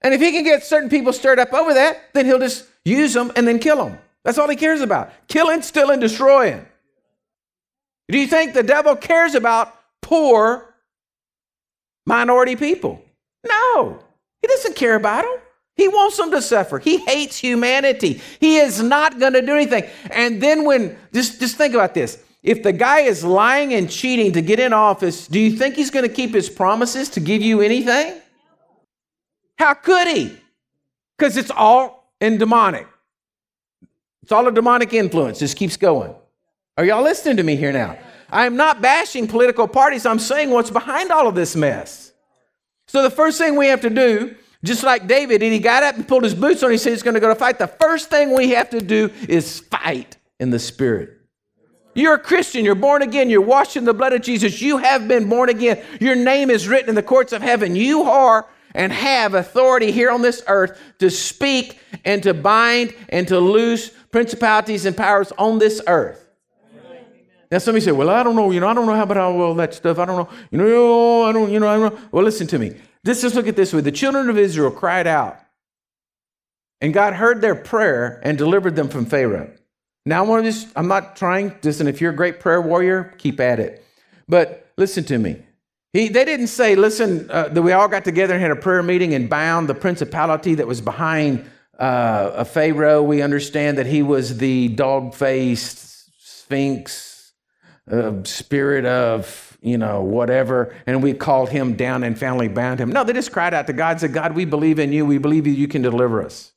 And 0.00 0.14
if 0.14 0.22
he 0.22 0.32
can 0.32 0.42
get 0.42 0.64
certain 0.64 0.88
people 0.88 1.12
stirred 1.12 1.38
up 1.38 1.52
over 1.52 1.74
that, 1.74 2.14
then 2.14 2.24
he'll 2.24 2.38
just 2.38 2.64
use 2.82 3.12
them 3.12 3.30
and 3.36 3.46
then 3.46 3.58
kill 3.58 3.84
them. 3.84 3.98
That's 4.24 4.38
all 4.38 4.48
he 4.48 4.56
cares 4.56 4.80
about 4.80 5.10
killing, 5.28 5.62
stealing, 5.62 6.00
destroying. 6.00 6.64
Do 8.08 8.18
you 8.18 8.26
think 8.26 8.54
the 8.54 8.62
devil 8.62 8.94
cares 8.94 9.34
about 9.34 9.74
poor 10.00 10.74
minority 12.06 12.56
people? 12.56 13.02
No, 13.46 13.98
he 14.40 14.48
doesn't 14.48 14.76
care 14.76 14.94
about 14.94 15.22
them. 15.22 15.36
He 15.76 15.88
wants 15.88 16.16
them 16.18 16.30
to 16.30 16.42
suffer. 16.42 16.78
He 16.78 16.98
hates 16.98 17.38
humanity. 17.38 18.20
He 18.38 18.58
is 18.58 18.82
not 18.82 19.18
going 19.18 19.32
to 19.32 19.40
do 19.40 19.54
anything. 19.54 19.84
And 20.10 20.42
then 20.42 20.64
when 20.64 20.96
just 21.12 21.40
just 21.40 21.56
think 21.56 21.74
about 21.74 21.94
this. 21.94 22.22
If 22.42 22.62
the 22.64 22.72
guy 22.72 23.00
is 23.00 23.24
lying 23.24 23.72
and 23.72 23.88
cheating 23.88 24.32
to 24.32 24.42
get 24.42 24.58
in 24.58 24.72
office, 24.72 25.28
do 25.28 25.38
you 25.38 25.56
think 25.56 25.76
he's 25.76 25.90
going 25.90 26.06
to 26.06 26.12
keep 26.12 26.34
his 26.34 26.50
promises 26.50 27.08
to 27.10 27.20
give 27.20 27.40
you 27.40 27.60
anything? 27.60 28.20
How 29.58 29.74
could 29.74 30.08
he? 30.08 30.36
Because 31.16 31.36
it's 31.36 31.52
all 31.52 32.12
in 32.20 32.38
demonic. 32.38 32.88
It's 34.22 34.32
all 34.32 34.46
a 34.46 34.52
demonic 34.52 34.92
influence. 34.92 35.38
Just 35.38 35.56
keeps 35.56 35.76
going. 35.76 36.14
Are 36.76 36.84
y'all 36.84 37.02
listening 37.02 37.36
to 37.38 37.42
me 37.42 37.56
here 37.56 37.72
now? 37.72 37.98
I 38.30 38.46
am 38.46 38.56
not 38.56 38.80
bashing 38.80 39.26
political 39.28 39.68
parties. 39.68 40.06
I'm 40.06 40.18
saying 40.18 40.50
what's 40.50 40.70
behind 40.70 41.10
all 41.10 41.28
of 41.28 41.34
this 41.34 41.54
mess. 41.54 42.12
So 42.86 43.02
the 43.02 43.10
first 43.10 43.38
thing 43.38 43.56
we 43.56 43.66
have 43.66 43.82
to 43.82 43.90
do, 43.90 44.34
just 44.64 44.82
like 44.82 45.06
David, 45.06 45.42
and 45.42 45.52
he 45.52 45.58
got 45.58 45.82
up 45.82 45.96
and 45.96 46.06
pulled 46.06 46.24
his 46.24 46.34
boots 46.34 46.62
on, 46.62 46.70
he 46.70 46.78
said 46.78 46.90
he's 46.90 47.02
going 47.02 47.14
to 47.14 47.20
go 47.20 47.28
to 47.28 47.34
fight. 47.34 47.58
The 47.58 47.66
first 47.66 48.10
thing 48.10 48.34
we 48.34 48.50
have 48.50 48.70
to 48.70 48.80
do 48.80 49.10
is 49.28 49.60
fight 49.60 50.16
in 50.40 50.50
the 50.50 50.58
spirit. 50.58 51.18
You're 51.94 52.14
a 52.14 52.18
Christian. 52.18 52.64
You're 52.64 52.74
born 52.74 53.02
again. 53.02 53.28
You're 53.28 53.42
washed 53.42 53.76
in 53.76 53.84
the 53.84 53.92
blood 53.92 54.14
of 54.14 54.22
Jesus. 54.22 54.62
You 54.62 54.78
have 54.78 55.06
been 55.06 55.28
born 55.28 55.50
again. 55.50 55.84
Your 56.00 56.14
name 56.14 56.48
is 56.48 56.66
written 56.68 56.88
in 56.88 56.94
the 56.94 57.02
courts 57.02 57.32
of 57.32 57.42
heaven. 57.42 57.76
You 57.76 58.04
are 58.04 58.46
and 58.74 58.92
have 58.92 59.34
authority 59.34 59.90
here 59.92 60.10
on 60.10 60.22
this 60.22 60.42
earth 60.46 60.80
to 60.98 61.10
speak 61.10 61.78
and 62.04 62.22
to 62.22 62.34
bind 62.34 62.94
and 63.08 63.28
to 63.28 63.38
loose 63.38 63.90
principalities 64.10 64.86
and 64.86 64.96
powers 64.96 65.32
on 65.38 65.58
this 65.58 65.80
earth. 65.86 66.28
Now 67.50 67.58
somebody 67.58 67.84
say, 67.84 67.92
"Well, 67.92 68.08
I 68.08 68.22
don't 68.22 68.34
know. 68.34 68.50
You 68.50 68.60
know, 68.60 68.68
I 68.68 68.74
don't 68.74 68.86
know 68.86 68.94
how 68.94 69.02
about 69.02 69.18
all 69.18 69.54
that 69.56 69.74
stuff. 69.74 69.98
I 69.98 70.06
don't 70.06 70.16
know. 70.16 70.28
You 70.50 70.58
know, 70.58 71.24
I 71.24 71.32
don't. 71.32 71.52
You 71.52 71.60
know, 71.60 71.68
I 71.68 71.76
don't 71.76 71.94
know." 71.94 72.00
Well, 72.10 72.24
listen 72.24 72.46
to 72.46 72.58
me. 72.58 72.74
Let's 73.04 73.20
just 73.20 73.34
look 73.34 73.46
at 73.46 73.56
this 73.56 73.74
way. 73.74 73.82
The 73.82 73.92
children 73.92 74.30
of 74.30 74.38
Israel 74.38 74.70
cried 74.70 75.06
out, 75.06 75.38
and 76.80 76.94
God 76.94 77.12
heard 77.12 77.42
their 77.42 77.54
prayer 77.54 78.20
and 78.24 78.38
delivered 78.38 78.74
them 78.74 78.88
from 78.88 79.04
Pharaoh. 79.04 79.50
Now 80.06 80.24
I 80.24 80.26
want 80.26 80.44
to 80.44 80.50
just. 80.50 80.68
I'm 80.76 80.88
not 80.88 81.14
trying. 81.14 81.54
Listen, 81.62 81.86
if 81.88 82.00
you're 82.00 82.12
a 82.12 82.16
great 82.16 82.40
prayer 82.40 82.62
warrior, 82.62 83.12
keep 83.18 83.38
at 83.38 83.60
it. 83.60 83.84
But 84.26 84.70
listen 84.78 85.04
to 85.04 85.18
me. 85.18 85.42
He, 85.92 86.08
they 86.08 86.24
didn't 86.24 86.46
say, 86.46 86.74
listen, 86.74 87.30
uh, 87.30 87.48
that 87.48 87.60
we 87.60 87.72
all 87.72 87.88
got 87.88 88.04
together 88.04 88.32
and 88.32 88.42
had 88.42 88.50
a 88.50 88.56
prayer 88.56 88.82
meeting 88.82 89.12
and 89.12 89.28
bound 89.28 89.68
the 89.68 89.74
principality 89.74 90.54
that 90.54 90.66
was 90.66 90.80
behind 90.80 91.50
uh, 91.78 92.30
a 92.34 92.44
Pharaoh. 92.46 93.02
We 93.02 93.20
understand 93.20 93.76
that 93.76 93.86
he 93.86 94.02
was 94.02 94.38
the 94.38 94.68
dog 94.68 95.14
faced 95.14 96.10
sphinx, 96.18 97.32
uh, 97.90 98.24
spirit 98.24 98.86
of, 98.86 99.58
you 99.60 99.76
know, 99.76 100.02
whatever. 100.02 100.74
And 100.86 101.02
we 101.02 101.12
called 101.12 101.50
him 101.50 101.74
down 101.74 102.04
and 102.04 102.18
finally 102.18 102.48
bound 102.48 102.80
him. 102.80 102.90
No, 102.90 103.04
they 103.04 103.12
just 103.12 103.32
cried 103.32 103.52
out 103.52 103.66
to 103.66 103.74
God, 103.74 104.00
said, 104.00 104.14
God, 104.14 104.34
we 104.34 104.46
believe 104.46 104.78
in 104.78 104.92
you. 104.92 105.04
We 105.04 105.18
believe 105.18 105.46
you 105.46 105.68
can 105.68 105.82
deliver 105.82 106.24
us. 106.24 106.52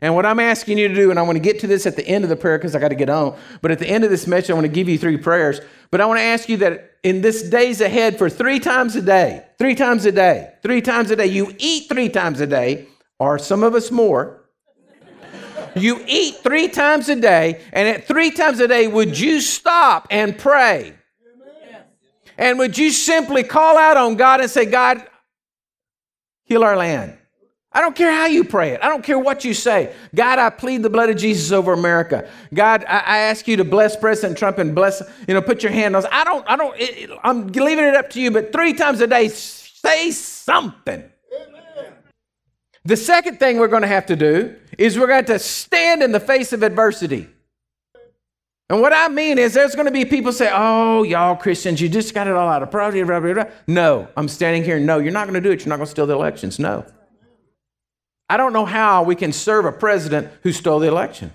And 0.00 0.14
what 0.14 0.24
I'm 0.24 0.38
asking 0.38 0.78
you 0.78 0.88
to 0.88 0.94
do, 0.94 1.10
and 1.10 1.18
I 1.18 1.22
want 1.22 1.36
to 1.36 1.40
get 1.40 1.58
to 1.60 1.66
this 1.66 1.84
at 1.84 1.96
the 1.96 2.06
end 2.06 2.24
of 2.24 2.30
the 2.30 2.36
prayer 2.36 2.56
because 2.56 2.76
I 2.76 2.78
got 2.78 2.88
to 2.88 2.94
get 2.94 3.10
on, 3.10 3.36
but 3.60 3.70
at 3.70 3.80
the 3.80 3.88
end 3.88 4.04
of 4.04 4.10
this 4.10 4.26
message, 4.26 4.50
I 4.50 4.54
want 4.54 4.64
to 4.64 4.72
give 4.72 4.88
you 4.88 4.96
three 4.96 5.16
prayers. 5.16 5.60
But 5.90 6.00
I 6.00 6.06
want 6.06 6.20
to 6.20 6.24
ask 6.24 6.48
you 6.48 6.56
that 6.58 6.87
in 7.02 7.20
this 7.20 7.42
days 7.42 7.80
ahead 7.80 8.18
for 8.18 8.28
three 8.28 8.58
times 8.58 8.96
a 8.96 9.02
day, 9.02 9.44
three 9.58 9.74
times 9.74 10.04
a 10.04 10.12
day, 10.12 10.52
three 10.62 10.80
times 10.80 11.10
a 11.10 11.16
day, 11.16 11.26
you 11.26 11.54
eat 11.58 11.88
three 11.88 12.08
times 12.08 12.40
a 12.40 12.46
day, 12.46 12.86
or 13.18 13.38
some 13.38 13.62
of 13.62 13.74
us 13.74 13.90
more. 13.90 14.44
You 15.74 16.02
eat 16.06 16.36
three 16.36 16.68
times 16.68 17.08
a 17.08 17.16
day, 17.16 17.60
and 17.72 17.88
at 17.88 18.06
three 18.06 18.30
times 18.30 18.60
a 18.60 18.68
day, 18.68 18.88
would 18.88 19.18
you 19.18 19.40
stop 19.40 20.08
and 20.10 20.36
pray? 20.36 20.94
And 22.36 22.58
would 22.58 22.78
you 22.78 22.90
simply 22.90 23.42
call 23.42 23.76
out 23.76 23.96
on 23.96 24.16
God 24.16 24.40
and 24.40 24.50
say, 24.50 24.64
God, 24.64 25.04
heal 26.44 26.62
our 26.62 26.76
land? 26.76 27.17
I 27.78 27.80
don't 27.80 27.94
care 27.94 28.10
how 28.10 28.26
you 28.26 28.42
pray 28.42 28.70
it. 28.70 28.80
I 28.82 28.88
don't 28.88 29.04
care 29.04 29.20
what 29.20 29.44
you 29.44 29.54
say. 29.54 29.94
God, 30.12 30.40
I 30.40 30.50
plead 30.50 30.82
the 30.82 30.90
blood 30.90 31.10
of 31.10 31.16
Jesus 31.16 31.52
over 31.52 31.72
America. 31.72 32.28
God, 32.52 32.84
I, 32.88 32.98
I 32.98 33.18
ask 33.18 33.46
you 33.46 33.56
to 33.56 33.62
bless 33.62 33.94
President 33.94 34.36
Trump 34.36 34.58
and 34.58 34.74
bless, 34.74 35.00
you 35.28 35.34
know, 35.34 35.40
put 35.40 35.62
your 35.62 35.70
hand 35.70 35.94
on. 35.94 36.04
I 36.10 36.24
don't, 36.24 36.44
I 36.50 36.56
don't, 36.56 36.74
it, 36.76 37.08
I'm 37.22 37.46
leaving 37.46 37.84
it 37.84 37.94
up 37.94 38.10
to 38.10 38.20
you, 38.20 38.32
but 38.32 38.52
three 38.52 38.72
times 38.72 39.00
a 39.00 39.06
day, 39.06 39.28
say 39.28 40.10
something. 40.10 41.04
The 42.84 42.96
second 42.96 43.38
thing 43.38 43.58
we're 43.58 43.68
going 43.68 43.82
to 43.82 43.88
have 43.88 44.06
to 44.06 44.16
do 44.16 44.56
is 44.76 44.98
we're 44.98 45.06
going 45.06 45.26
to 45.26 45.38
stand 45.38 46.02
in 46.02 46.10
the 46.10 46.18
face 46.18 46.52
of 46.52 46.64
adversity. 46.64 47.28
And 48.68 48.80
what 48.80 48.92
I 48.92 49.06
mean 49.06 49.38
is, 49.38 49.54
there's 49.54 49.76
going 49.76 49.86
to 49.86 49.92
be 49.92 50.04
people 50.04 50.32
say, 50.32 50.50
"Oh, 50.52 51.04
y'all 51.04 51.36
Christians, 51.36 51.80
you 51.80 51.88
just 51.88 52.12
got 52.12 52.26
it 52.26 52.34
all 52.34 52.48
out 52.48 52.64
of 52.64 52.72
property." 52.72 53.02
Blah, 53.04 53.20
blah, 53.20 53.34
blah. 53.34 53.44
No, 53.68 54.08
I'm 54.16 54.26
standing 54.26 54.64
here. 54.64 54.80
No, 54.80 54.98
you're 54.98 55.12
not 55.12 55.28
going 55.28 55.40
to 55.40 55.48
do 55.48 55.52
it. 55.52 55.60
You're 55.60 55.68
not 55.68 55.76
going 55.76 55.86
to 55.86 55.90
steal 55.90 56.06
the 56.06 56.14
elections. 56.14 56.58
No. 56.58 56.84
I 58.28 58.36
don't 58.36 58.52
know 58.52 58.64
how 58.64 59.02
we 59.02 59.14
can 59.14 59.32
serve 59.32 59.64
a 59.64 59.72
president 59.72 60.30
who 60.42 60.52
stole 60.52 60.80
the 60.80 60.88
election. 60.88 61.32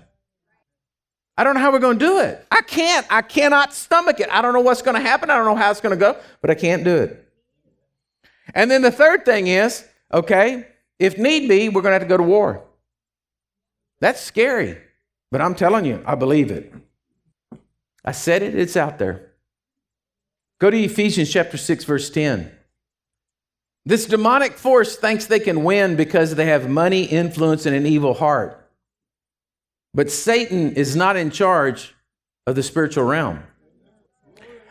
I 1.37 1.43
don't 1.43 1.55
know 1.55 1.61
how 1.61 1.71
we're 1.71 1.79
going 1.79 1.97
to 1.97 2.05
do 2.05 2.19
it. 2.19 2.45
I 2.51 2.61
can't. 2.61 3.07
I 3.09 3.23
cannot 3.23 3.73
stomach 3.73 4.19
it. 4.19 4.29
I 4.31 4.41
don't 4.41 4.53
know 4.53 4.61
what's 4.61 4.83
going 4.83 4.95
to 4.95 5.01
happen. 5.01 5.29
I 5.31 5.35
don't 5.35 5.45
know 5.45 5.55
how 5.55 5.71
it's 5.71 5.81
going 5.81 5.97
to 5.97 5.99
go, 5.99 6.17
but 6.41 6.51
I 6.51 6.55
can't 6.55 6.83
do 6.83 6.95
it. 6.97 7.27
And 8.53 8.69
then 8.69 8.83
the 8.83 8.91
third 8.91 9.25
thing 9.25 9.47
is 9.47 9.85
okay, 10.11 10.67
if 10.99 11.17
need 11.17 11.49
be, 11.49 11.69
we're 11.69 11.81
going 11.81 11.91
to 11.91 11.99
have 11.99 12.03
to 12.03 12.07
go 12.07 12.17
to 12.17 12.23
war. 12.23 12.63
That's 13.99 14.21
scary, 14.21 14.77
but 15.31 15.41
I'm 15.41 15.55
telling 15.55 15.85
you, 15.85 16.03
I 16.05 16.13
believe 16.15 16.51
it. 16.51 16.71
I 18.05 18.11
said 18.11 18.43
it, 18.43 18.53
it's 18.53 18.77
out 18.77 18.99
there. 18.99 19.31
Go 20.59 20.69
to 20.69 20.77
Ephesians 20.77 21.31
chapter 21.31 21.57
6, 21.57 21.83
verse 21.85 22.09
10. 22.09 22.51
This 23.85 24.05
demonic 24.05 24.53
force 24.53 24.95
thinks 24.95 25.25
they 25.25 25.39
can 25.39 25.63
win 25.63 25.95
because 25.95 26.35
they 26.35 26.45
have 26.45 26.69
money, 26.69 27.03
influence, 27.03 27.65
and 27.65 27.75
an 27.75 27.85
evil 27.85 28.13
heart. 28.13 28.59
But 29.93 30.09
Satan 30.09 30.73
is 30.75 30.95
not 30.95 31.15
in 31.15 31.31
charge 31.31 31.93
of 32.47 32.55
the 32.55 32.63
spiritual 32.63 33.03
realm. 33.03 33.43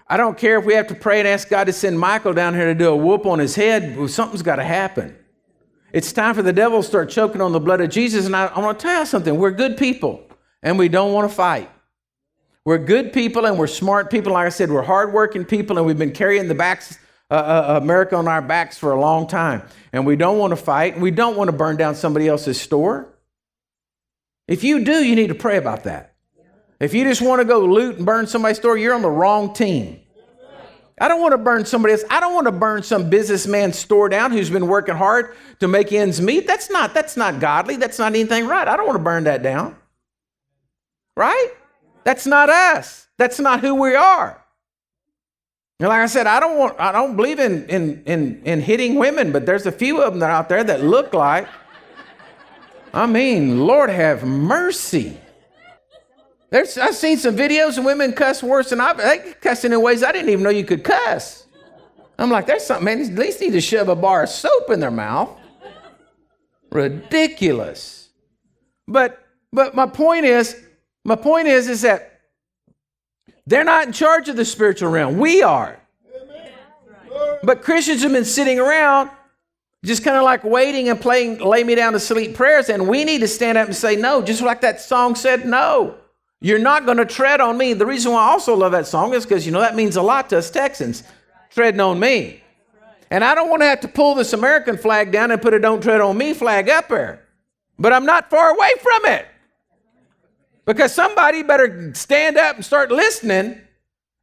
I 0.09 0.17
don't 0.17 0.37
care 0.37 0.59
if 0.59 0.65
we 0.65 0.75
have 0.75 0.89
to 0.89 0.95
pray 0.95 1.21
and 1.21 1.29
ask 1.29 1.49
God 1.49 1.65
to 1.65 1.73
send 1.73 1.99
Michael 1.99 2.33
down 2.33 2.55
here 2.55 2.67
to 2.67 2.75
do 2.75 2.89
a 2.89 2.97
whoop 2.97 3.25
on 3.25 3.39
his 3.39 3.55
head, 3.55 4.11
something's 4.11 4.43
got 4.43 4.57
to 4.57 4.65
happen. 4.65 5.17
It's 5.93 6.13
time 6.13 6.35
for 6.35 6.43
the 6.43 6.53
devil 6.53 6.83
to 6.83 6.89
start 6.89 7.11
choking 7.11 7.41
on 7.41 7.53
the 7.53 7.61
blood 7.61 7.81
of 7.81 7.91
Jesus. 7.91 8.27
And 8.27 8.35
I, 8.35 8.47
I 8.47 8.61
want 8.61 8.79
to 8.79 8.83
tell 8.83 9.01
you 9.01 9.07
something 9.07 9.37
we're 9.37 9.51
good 9.51 9.77
people 9.77 10.23
and 10.63 10.79
we 10.79 10.89
don't 10.89 11.13
want 11.13 11.31
to 11.31 11.35
fight. 11.35 11.71
We're 12.65 12.79
good 12.79 13.13
people 13.13 13.47
and 13.47 13.59
we're 13.59 13.67
smart 13.67 14.11
people. 14.11 14.33
Like 14.33 14.47
I 14.47 14.51
said, 14.51 14.71
we're 14.71 14.83
hardworking 14.83 15.45
people 15.45 15.79
and 15.79 15.87
we've 15.87 15.99
been 15.99 16.13
carrying 16.13 16.49
the 16.49 16.55
backs, 16.55 16.99
uh, 17.33 17.75
uh, 17.75 17.81
America 17.83 18.15
on 18.15 18.29
our 18.29 18.43
backs 18.43 18.77
for 18.77 18.93
a 18.93 19.01
long 19.01 19.27
time. 19.27 19.63
And 19.93 20.05
we 20.05 20.17
don't 20.17 20.39
want 20.39 20.51
to 20.51 20.57
fight. 20.57 21.01
We 21.01 21.11
don't 21.11 21.37
want 21.37 21.49
to 21.49 21.57
burn 21.57 21.77
down 21.77 21.95
somebody 21.95 22.29
else's 22.29 22.61
store. 22.61 23.09
If 24.47 24.63
you 24.63 24.85
do, 24.85 25.03
you 25.03 25.17
need 25.17 25.29
to 25.29 25.35
pray 25.35 25.57
about 25.57 25.85
that. 25.85 26.15
If 26.79 26.93
you 26.93 27.05
just 27.05 27.23
want 27.23 27.41
to 27.41 27.45
go 27.45 27.65
loot 27.65 27.97
and 27.97 28.05
burn 28.05 28.27
somebody's 28.27 28.59
store, 28.59 28.77
you're 28.77 28.93
on 28.93 29.03
the 29.03 29.11
wrong 29.11 29.55
team. 29.55 30.01
I 31.01 31.09
don't 31.09 31.23
want 31.23 31.33
to 31.33 31.39
burn 31.39 31.65
somebody 31.65 31.95
else. 31.95 32.05
I 32.11 32.21
don't 32.21 32.35
want 32.35 32.47
to 32.49 32.53
burn 32.53 32.83
some 32.83 33.09
businessman's 33.09 33.79
store 33.79 34.09
down 34.09 34.31
who's 34.31 34.51
been 34.51 34.67
working 34.67 34.95
hard 34.95 35.35
to 35.61 35.69
make 35.69 35.91
ends 35.91 36.21
meet. 36.21 36.47
That's 36.47 36.71
not 36.71 36.93
that's 36.93 37.17
not 37.17 37.41
godly. 37.41 37.77
That's 37.77 37.99
not 37.99 38.13
anything 38.13 38.47
right. 38.47 38.69
I 38.69 38.77
don't 38.77 38.87
want 38.87 38.99
to 38.99 39.03
burn 39.03 39.25
that 39.25 39.43
down. 39.43 39.75
Right? 41.17 41.49
That's 42.05 42.27
not 42.27 42.51
us. 42.51 43.09
That's 43.17 43.41
not 43.41 43.61
who 43.61 43.75
we 43.75 43.95
are. 43.95 44.42
And 45.83 45.89
like 45.89 45.99
I 45.99 46.07
said, 46.07 46.29
I 46.29 46.39
don't 46.39 46.59
want 46.59 46.79
I 46.79 46.93
don't 46.93 47.17
believe 47.17 47.41
in 47.41 47.67
in 47.67 48.05
in, 48.07 48.41
in 48.45 48.61
hitting 48.61 48.95
women, 48.95 49.33
but 49.33 49.47
there's 49.47 49.67
a 49.67 49.73
few 49.73 50.01
of 50.01 50.13
them 50.13 50.21
that 50.21 50.31
out 50.31 50.49
there 50.49 50.63
that 50.63 50.85
look 50.85 51.13
like 51.13 51.49
I 52.95 53.07
mean, 53.07 53.67
Lord 53.67 53.91
have 53.91 54.23
mercy. 54.23 55.19
There's, 56.51 56.79
I've 56.79 56.95
seen 56.95 57.17
some 57.17 57.35
videos 57.35 57.79
of 57.79 57.85
women 57.85 58.13
cuss 58.13 58.45
worse 58.45 58.71
than 58.71 58.81
I've, 58.81 58.97
they 58.99 59.35
cussing 59.41 59.73
in 59.73 59.83
ways 59.83 60.05
I 60.05 60.13
didn't 60.13 60.29
even 60.29 60.45
know 60.45 60.51
you 60.51 60.65
could 60.65 60.85
cuss. 60.85 61.47
I'm 62.17 62.31
like, 62.31 62.47
there's 62.47 62.65
something, 62.65 62.85
man, 62.85 63.01
at 63.01 63.19
least 63.19 63.41
need 63.41 63.53
to 63.53 63.61
shove 63.61 63.89
a 63.89 63.97
bar 63.97 64.23
of 64.23 64.29
soap 64.29 64.71
in 64.71 64.79
their 64.79 64.93
mouth. 64.93 65.37
Ridiculous. 66.71 68.11
But 68.87 69.19
but 69.53 69.75
my 69.75 69.87
point 69.87 70.27
is, 70.27 70.63
my 71.05 71.17
point 71.17 71.49
is, 71.49 71.69
is 71.69 71.83
that 71.83 72.12
they're 73.47 73.65
not 73.65 73.87
in 73.87 73.93
charge 73.93 74.29
of 74.29 74.37
the 74.37 74.45
spiritual 74.45 74.91
realm. 74.91 75.19
We 75.19 75.43
are. 75.43 75.79
But 77.43 77.63
Christians 77.63 78.03
have 78.03 78.13
been 78.13 78.25
sitting 78.25 78.59
around 78.59 79.11
just 79.85 80.05
kind 80.05 80.17
of 80.17 80.23
like 80.23 80.45
waiting 80.45 80.89
and 80.89 81.01
playing 81.01 81.39
lay 81.39 81.65
me 81.65 81.75
down 81.75 81.93
to 81.93 82.01
sleep 82.01 82.35
prayers. 82.35 82.69
And 82.69 82.89
we 82.89 83.05
need 83.05 83.19
to 83.21 83.29
stand 83.29 83.59
up 83.59 83.67
and 83.67 83.77
say, 83.77 83.97
no, 83.97 84.23
just 84.23 84.41
like 84.41 84.61
that 84.61 84.81
song 84.81 85.15
said, 85.15 85.45
no. 85.45 85.97
You're 86.41 86.59
not 86.59 86.87
going 86.87 86.99
to 86.99 87.05
tread 87.05 87.41
on 87.41 87.57
me. 87.57 87.73
The 87.73 87.87
reason 87.87 88.13
why 88.13 88.23
I 88.23 88.31
also 88.31 88.55
love 88.57 88.73
that 88.73 88.87
song 88.87 89.15
is 89.15 89.25
because, 89.25 89.47
you 89.47 89.53
know, 89.53 89.61
that 89.61 89.77
means 89.77 89.97
a 89.97 90.03
lot 90.03 90.29
to 90.31 90.39
us 90.39 90.51
Texans, 90.51 91.05
treading 91.51 91.81
on 91.81 92.01
me. 92.01 92.43
And 93.11 93.23
I 93.23 93.35
don't 93.35 93.49
want 93.49 93.63
to 93.63 93.67
have 93.67 93.81
to 93.81 93.89
pull 93.89 94.15
this 94.15 94.33
American 94.33 94.77
flag 94.77 95.13
down 95.13 95.31
and 95.31 95.41
put 95.41 95.55
a 95.55 95.61
don't 95.61 95.83
tread 95.83 96.01
on 96.01 96.17
me 96.17 96.33
flag 96.35 96.69
up 96.69 96.89
there. 96.89 97.25
But 97.79 97.93
I'm 97.93 98.07
not 98.07 98.31
far 98.31 98.51
away 98.51 98.71
from 98.81 99.05
it. 99.13 99.27
Because 100.65 100.95
somebody 100.95 101.43
better 101.43 101.93
stand 101.95 102.37
up 102.37 102.57
and 102.57 102.65
start 102.65 102.91
listening 102.91 103.61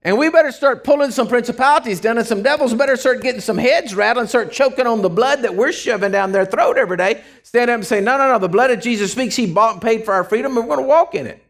and 0.01 0.17
we 0.17 0.29
better 0.29 0.51
start 0.51 0.85
pulling 0.85 1.11
some 1.11 1.27
principalities 1.27 1.99
down, 1.99 2.17
and 2.17 2.25
some 2.25 2.41
devils 2.41 2.73
better 2.73 2.95
start 2.95 3.21
getting 3.21 3.41
some 3.41 3.57
heads 3.57 3.93
rattled 3.93 4.21
and 4.21 4.29
start 4.29 4.49
choking 4.49 4.87
on 4.87 5.01
the 5.01 5.09
blood 5.09 5.41
that 5.41 5.53
we're 5.53 5.73
shoving 5.73 6.11
down 6.13 6.31
their 6.31 6.45
throat 6.45 6.77
every 6.77 6.95
day. 6.95 7.21
Stand 7.43 7.69
up 7.69 7.75
and 7.75 7.85
say, 7.85 7.99
No, 7.99 8.17
no, 8.17 8.31
no, 8.31 8.39
the 8.39 8.47
blood 8.47 8.71
of 8.71 8.79
Jesus 8.79 9.11
speaks. 9.11 9.35
He 9.35 9.51
bought 9.51 9.73
and 9.73 9.81
paid 9.81 10.05
for 10.05 10.13
our 10.13 10.23
freedom, 10.23 10.57
and 10.57 10.67
we're 10.67 10.75
going 10.75 10.85
to 10.85 10.89
walk 10.89 11.15
in 11.15 11.27
it. 11.27 11.43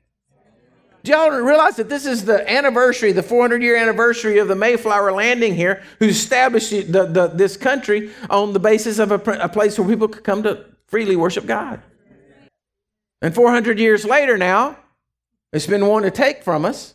Do 1.04 1.12
y'all 1.12 1.30
realize 1.30 1.76
that 1.76 1.90
this 1.90 2.08
is 2.08 2.26
the 2.26 2.50
anniversary, 2.52 3.12
the 3.12 3.24
400 3.24 3.62
year 3.62 3.78
anniversary 3.78 4.40
of 4.40 4.48
the 4.48 4.56
Mayflower 4.56 5.12
landing 5.12 5.54
here, 5.54 5.84
who 6.00 6.08
established 6.08 6.72
the, 6.72 7.06
the, 7.06 7.28
this 7.28 7.56
country 7.56 8.10
on 8.32 8.54
the 8.54 8.60
basis 8.60 8.98
of 8.98 9.12
a, 9.12 9.16
a 9.40 9.48
place 9.48 9.78
where 9.78 9.88
people 9.88 10.08
could 10.08 10.24
come 10.24 10.42
to 10.44 10.66
freely 10.88 11.16
worship 11.16 11.46
God? 11.46 11.82
And 13.22 13.36
400 13.36 13.80
years 13.80 14.06
later 14.06 14.38
now, 14.38 14.78
it's 15.52 15.68
been 15.68 15.86
wanting 15.86 16.12
to 16.12 16.16
take 16.16 16.44
from 16.44 16.66
us. 16.66 16.94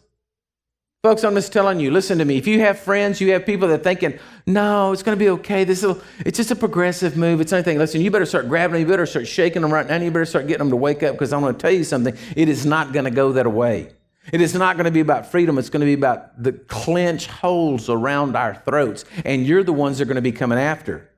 Folks, 1.03 1.23
I'm 1.23 1.35
just 1.35 1.53
telling 1.53 1.81
you, 1.81 1.91
listen 1.91 2.17
to 2.17 2.25
me. 2.25 2.39
If 2.39 2.47
you 2.47 2.61
have 2.61 2.79
friends, 2.79 3.21
you 3.21 3.33
have 3.33 3.45
people 3.45 3.69
that 3.69 3.81
are 3.81 3.83
thinking, 3.83 4.19
no, 4.47 4.91
it's 4.91 5.03
going 5.03 5.19
to 5.19 5.23
be 5.23 5.29
okay. 5.29 5.65
This 5.65 5.83
will, 5.83 6.01
it's 6.21 6.39
just 6.39 6.51
a 6.51 6.57
progressive 6.57 7.15
move. 7.15 7.43
It's 7.43 7.53
anything. 7.53 7.77
Listen, 7.77 8.01
you 8.01 8.11
better 8.11 8.25
start 8.25 8.49
grabbing 8.49 8.73
them. 8.73 8.81
You 8.81 8.87
better 8.87 9.05
start 9.05 9.27
shaking 9.27 9.61
them 9.61 9.71
right 9.71 9.87
now. 9.87 9.97
You 9.97 10.11
better 10.11 10.25
start 10.25 10.47
getting 10.47 10.61
them 10.61 10.71
to 10.71 10.77
wake 10.77 11.03
up 11.03 11.13
because 11.13 11.35
I'm 11.35 11.43
going 11.43 11.55
to 11.55 11.61
tell 11.61 11.71
you 11.71 11.85
something. 11.85 12.17
It 12.35 12.49
is 12.49 12.65
not 12.65 12.95
going 12.95 13.05
to 13.05 13.11
go 13.11 13.33
that 13.33 13.47
way. 13.53 13.91
It 14.33 14.41
is 14.41 14.55
not 14.55 14.77
going 14.77 14.87
to 14.87 14.91
be 14.91 15.01
about 15.01 15.31
freedom. 15.31 15.59
It's 15.59 15.69
going 15.69 15.81
to 15.81 15.87
be 15.87 15.93
about 15.93 16.43
the 16.43 16.53
clench 16.53 17.27
holes 17.27 17.91
around 17.91 18.35
our 18.35 18.55
throats. 18.55 19.05
And 19.27 19.47
you're 19.47 19.63
the 19.63 19.75
ones 19.75 19.99
that 19.99 20.05
are 20.05 20.07
going 20.07 20.15
to 20.17 20.23
be 20.23 20.33
coming 20.33 20.59
after. 20.59 21.11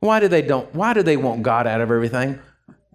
Why 0.00 0.20
do 0.20 0.28
they 0.28 0.40
don't? 0.40 0.74
Why 0.74 0.94
do 0.94 1.02
they 1.02 1.18
want 1.18 1.42
God 1.42 1.66
out 1.66 1.82
of 1.82 1.90
everything? 1.90 2.40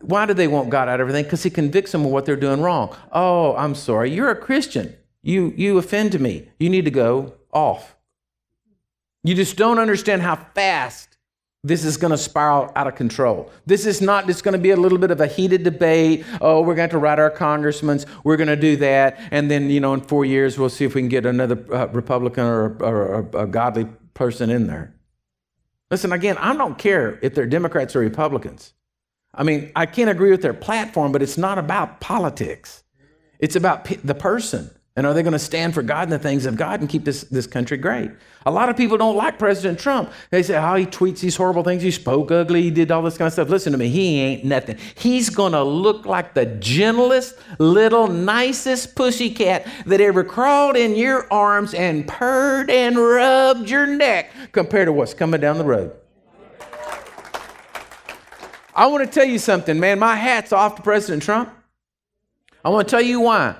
Why 0.01 0.25
do 0.25 0.33
they 0.33 0.47
want 0.47 0.69
God 0.69 0.87
out 0.87 0.95
of 0.95 1.01
everything? 1.01 1.23
Because 1.23 1.43
He 1.43 1.49
convicts 1.49 1.91
them 1.91 2.05
of 2.05 2.11
what 2.11 2.25
they're 2.25 2.35
doing 2.35 2.61
wrong. 2.61 2.95
Oh, 3.11 3.55
I'm 3.55 3.75
sorry. 3.75 4.11
You're 4.11 4.29
a 4.29 4.35
Christian. 4.35 4.95
You, 5.21 5.53
you 5.57 5.77
offend 5.77 6.19
me. 6.19 6.49
You 6.59 6.69
need 6.69 6.85
to 6.85 6.91
go 6.91 7.33
off. 7.51 7.95
You 9.23 9.35
just 9.35 9.57
don't 9.57 9.79
understand 9.79 10.21
how 10.21 10.35
fast 10.55 11.17
this 11.61 11.83
is 11.83 11.97
going 11.97 12.11
to 12.11 12.17
spiral 12.17 12.71
out 12.75 12.87
of 12.87 12.95
control. 12.95 13.51
This 13.65 13.85
is 13.85 14.01
not 14.01 14.27
just 14.27 14.45
going 14.45 14.53
to 14.53 14.59
be 14.59 14.69
a 14.69 14.77
little 14.77 14.97
bit 14.97 15.11
of 15.11 15.19
a 15.19 15.27
heated 15.27 15.63
debate. 15.63 16.25
Oh, 16.39 16.61
we're 16.61 16.75
going 16.75 16.89
to 16.91 16.97
write 16.97 17.19
our 17.19 17.29
congressmen. 17.29 17.99
We're 18.23 18.37
going 18.37 18.47
to 18.47 18.55
do 18.55 18.77
that. 18.77 19.19
And 19.31 19.51
then, 19.51 19.69
you 19.69 19.81
know, 19.81 19.93
in 19.93 19.99
four 20.01 20.23
years, 20.23 20.57
we'll 20.57 20.69
see 20.69 20.85
if 20.85 20.95
we 20.95 21.01
can 21.01 21.09
get 21.09 21.25
another 21.25 21.61
uh, 21.73 21.87
Republican 21.87 22.45
or, 22.45 22.77
or, 22.81 23.29
or 23.33 23.41
a 23.41 23.45
godly 23.45 23.87
person 24.13 24.49
in 24.49 24.67
there. 24.67 24.95
Listen, 25.91 26.13
again, 26.13 26.37
I 26.37 26.55
don't 26.55 26.77
care 26.77 27.19
if 27.21 27.35
they're 27.35 27.45
Democrats 27.45 27.93
or 27.95 27.99
Republicans. 27.99 28.73
I 29.33 29.43
mean, 29.43 29.71
I 29.75 29.85
can't 29.85 30.09
agree 30.09 30.31
with 30.31 30.41
their 30.41 30.53
platform, 30.53 31.11
but 31.11 31.21
it's 31.21 31.37
not 31.37 31.57
about 31.57 31.99
politics. 32.01 32.83
It's 33.39 33.55
about 33.55 33.85
the 34.03 34.15
person. 34.15 34.71
And 34.95 35.07
are 35.07 35.13
they 35.13 35.23
going 35.23 35.31
to 35.31 35.39
stand 35.39 35.73
for 35.73 35.81
God 35.81 36.03
and 36.03 36.11
the 36.11 36.19
things 36.19 36.45
of 36.45 36.57
God 36.57 36.81
and 36.81 36.89
keep 36.89 37.05
this, 37.05 37.21
this 37.21 37.47
country 37.47 37.77
great? 37.77 38.11
A 38.45 38.51
lot 38.51 38.67
of 38.67 38.75
people 38.75 38.97
don't 38.97 39.15
like 39.15 39.39
President 39.39 39.79
Trump. 39.79 40.11
They 40.29 40.43
say, 40.43 40.57
oh, 40.57 40.75
he 40.75 40.85
tweets 40.85 41.21
these 41.21 41.37
horrible 41.37 41.63
things. 41.63 41.81
He 41.81 41.91
spoke 41.91 42.31
ugly. 42.31 42.63
He 42.63 42.71
did 42.71 42.91
all 42.91 43.01
this 43.01 43.17
kind 43.17 43.27
of 43.27 43.31
stuff. 43.31 43.47
Listen 43.47 43.71
to 43.71 43.77
me. 43.77 43.87
He 43.87 44.19
ain't 44.19 44.43
nothing. 44.43 44.77
He's 44.95 45.29
going 45.29 45.53
to 45.53 45.63
look 45.63 46.05
like 46.05 46.33
the 46.33 46.47
gentlest, 46.47 47.37
little, 47.59 48.07
nicest 48.07 48.95
pussycat 48.95 49.65
that 49.85 50.01
ever 50.01 50.23
crawled 50.25 50.75
in 50.75 50.95
your 50.95 51.31
arms 51.31 51.73
and 51.73 52.05
purred 52.05 52.69
and 52.69 52.97
rubbed 52.97 53.69
your 53.69 53.87
neck 53.87 54.31
compared 54.51 54.87
to 54.87 54.91
what's 54.91 55.13
coming 55.13 55.39
down 55.39 55.57
the 55.59 55.63
road. 55.63 55.95
I 58.79 58.87
want 58.87 59.03
to 59.05 59.11
tell 59.11 59.25
you 59.25 59.39
something, 59.39 59.77
man. 59.77 59.99
My 59.99 60.15
hat's 60.15 60.53
off 60.53 60.75
to 60.77 60.81
President 60.81 61.21
Trump. 61.21 61.53
I 62.63 62.69
want 62.69 62.87
to 62.87 62.91
tell 62.91 63.01
you 63.01 63.19
why. 63.19 63.55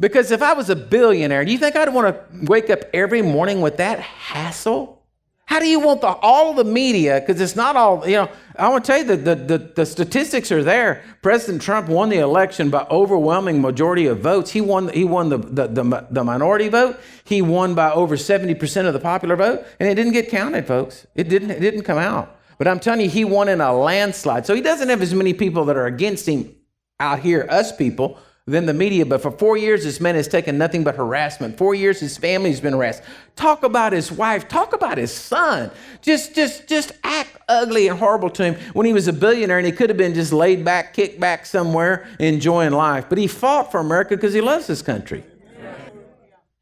Because 0.00 0.30
if 0.30 0.40
I 0.40 0.54
was 0.54 0.70
a 0.70 0.74
billionaire, 0.74 1.44
do 1.44 1.52
you 1.52 1.58
think 1.58 1.76
I'd 1.76 1.92
want 1.92 2.06
to 2.06 2.46
wake 2.46 2.70
up 2.70 2.80
every 2.94 3.20
morning 3.20 3.60
with 3.60 3.76
that 3.76 4.00
hassle? 4.00 5.02
How 5.44 5.60
do 5.60 5.66
you 5.68 5.78
want 5.78 6.00
the, 6.00 6.06
all 6.06 6.54
the 6.54 6.64
media? 6.64 7.20
Because 7.20 7.38
it's 7.38 7.54
not 7.54 7.76
all, 7.76 8.08
you 8.08 8.16
know, 8.16 8.30
I 8.56 8.70
want 8.70 8.86
to 8.86 8.92
tell 8.92 8.98
you 9.00 9.14
that 9.14 9.24
the, 9.26 9.58
the, 9.58 9.72
the, 9.74 9.84
statistics 9.84 10.50
are 10.50 10.64
there. 10.64 11.02
President 11.20 11.60
Trump 11.60 11.90
won 11.90 12.08
the 12.08 12.20
election 12.20 12.70
by 12.70 12.86
overwhelming 12.90 13.60
majority 13.60 14.06
of 14.06 14.20
votes. 14.20 14.52
He 14.52 14.62
won, 14.62 14.88
he 14.88 15.04
won 15.04 15.28
the, 15.28 15.36
the, 15.36 15.66
the, 15.66 16.06
the 16.10 16.24
minority 16.24 16.70
vote. 16.70 16.98
He 17.24 17.42
won 17.42 17.74
by 17.74 17.92
over 17.92 18.16
70% 18.16 18.86
of 18.86 18.94
the 18.94 19.00
popular 19.00 19.36
vote. 19.36 19.66
And 19.78 19.90
it 19.90 19.96
didn't 19.96 20.14
get 20.14 20.30
counted, 20.30 20.66
folks. 20.66 21.06
It 21.14 21.28
didn't, 21.28 21.50
it 21.50 21.60
didn't 21.60 21.82
come 21.82 21.98
out. 21.98 22.38
But 22.58 22.68
I'm 22.68 22.80
telling 22.80 23.00
you, 23.00 23.08
he 23.08 23.24
won 23.24 23.48
in 23.48 23.60
a 23.60 23.72
landslide. 23.72 24.46
So 24.46 24.54
he 24.54 24.60
doesn't 24.60 24.88
have 24.88 25.02
as 25.02 25.14
many 25.14 25.34
people 25.34 25.64
that 25.66 25.76
are 25.76 25.86
against 25.86 26.28
him 26.28 26.54
out 27.00 27.20
here, 27.20 27.46
us 27.50 27.74
people 27.74 28.18
than 28.46 28.66
the 28.66 28.74
media. 28.74 29.06
But 29.06 29.22
for 29.22 29.30
four 29.30 29.56
years, 29.56 29.84
this 29.84 30.00
man 30.00 30.14
has 30.14 30.26
taken 30.26 30.58
nothing 30.58 30.82
but 30.84 30.96
harassment. 30.96 31.56
Four 31.56 31.74
years, 31.74 32.00
his 32.00 32.16
family's 32.16 32.60
been 32.60 32.72
harassed. 32.72 33.02
Talk 33.36 33.62
about 33.62 33.92
his 33.92 34.10
wife. 34.10 34.48
Talk 34.48 34.72
about 34.72 34.98
his 34.98 35.12
son. 35.12 35.70
Just, 36.00 36.34
just, 36.34 36.68
just 36.68 36.92
act 37.04 37.36
ugly 37.48 37.88
and 37.88 37.98
horrible 37.98 38.30
to 38.30 38.44
him 38.44 38.54
when 38.72 38.86
he 38.86 38.92
was 38.92 39.08
a 39.08 39.12
billionaire 39.12 39.58
and 39.58 39.66
he 39.66 39.72
could 39.72 39.90
have 39.90 39.96
been 39.96 40.14
just 40.14 40.32
laid 40.32 40.64
back, 40.64 40.94
kicked 40.94 41.20
back 41.20 41.46
somewhere, 41.46 42.06
enjoying 42.18 42.72
life. 42.72 43.06
But 43.08 43.18
he 43.18 43.26
fought 43.26 43.70
for 43.70 43.78
America 43.78 44.16
because 44.16 44.34
he 44.34 44.40
loves 44.40 44.66
his 44.66 44.82
country. 44.82 45.24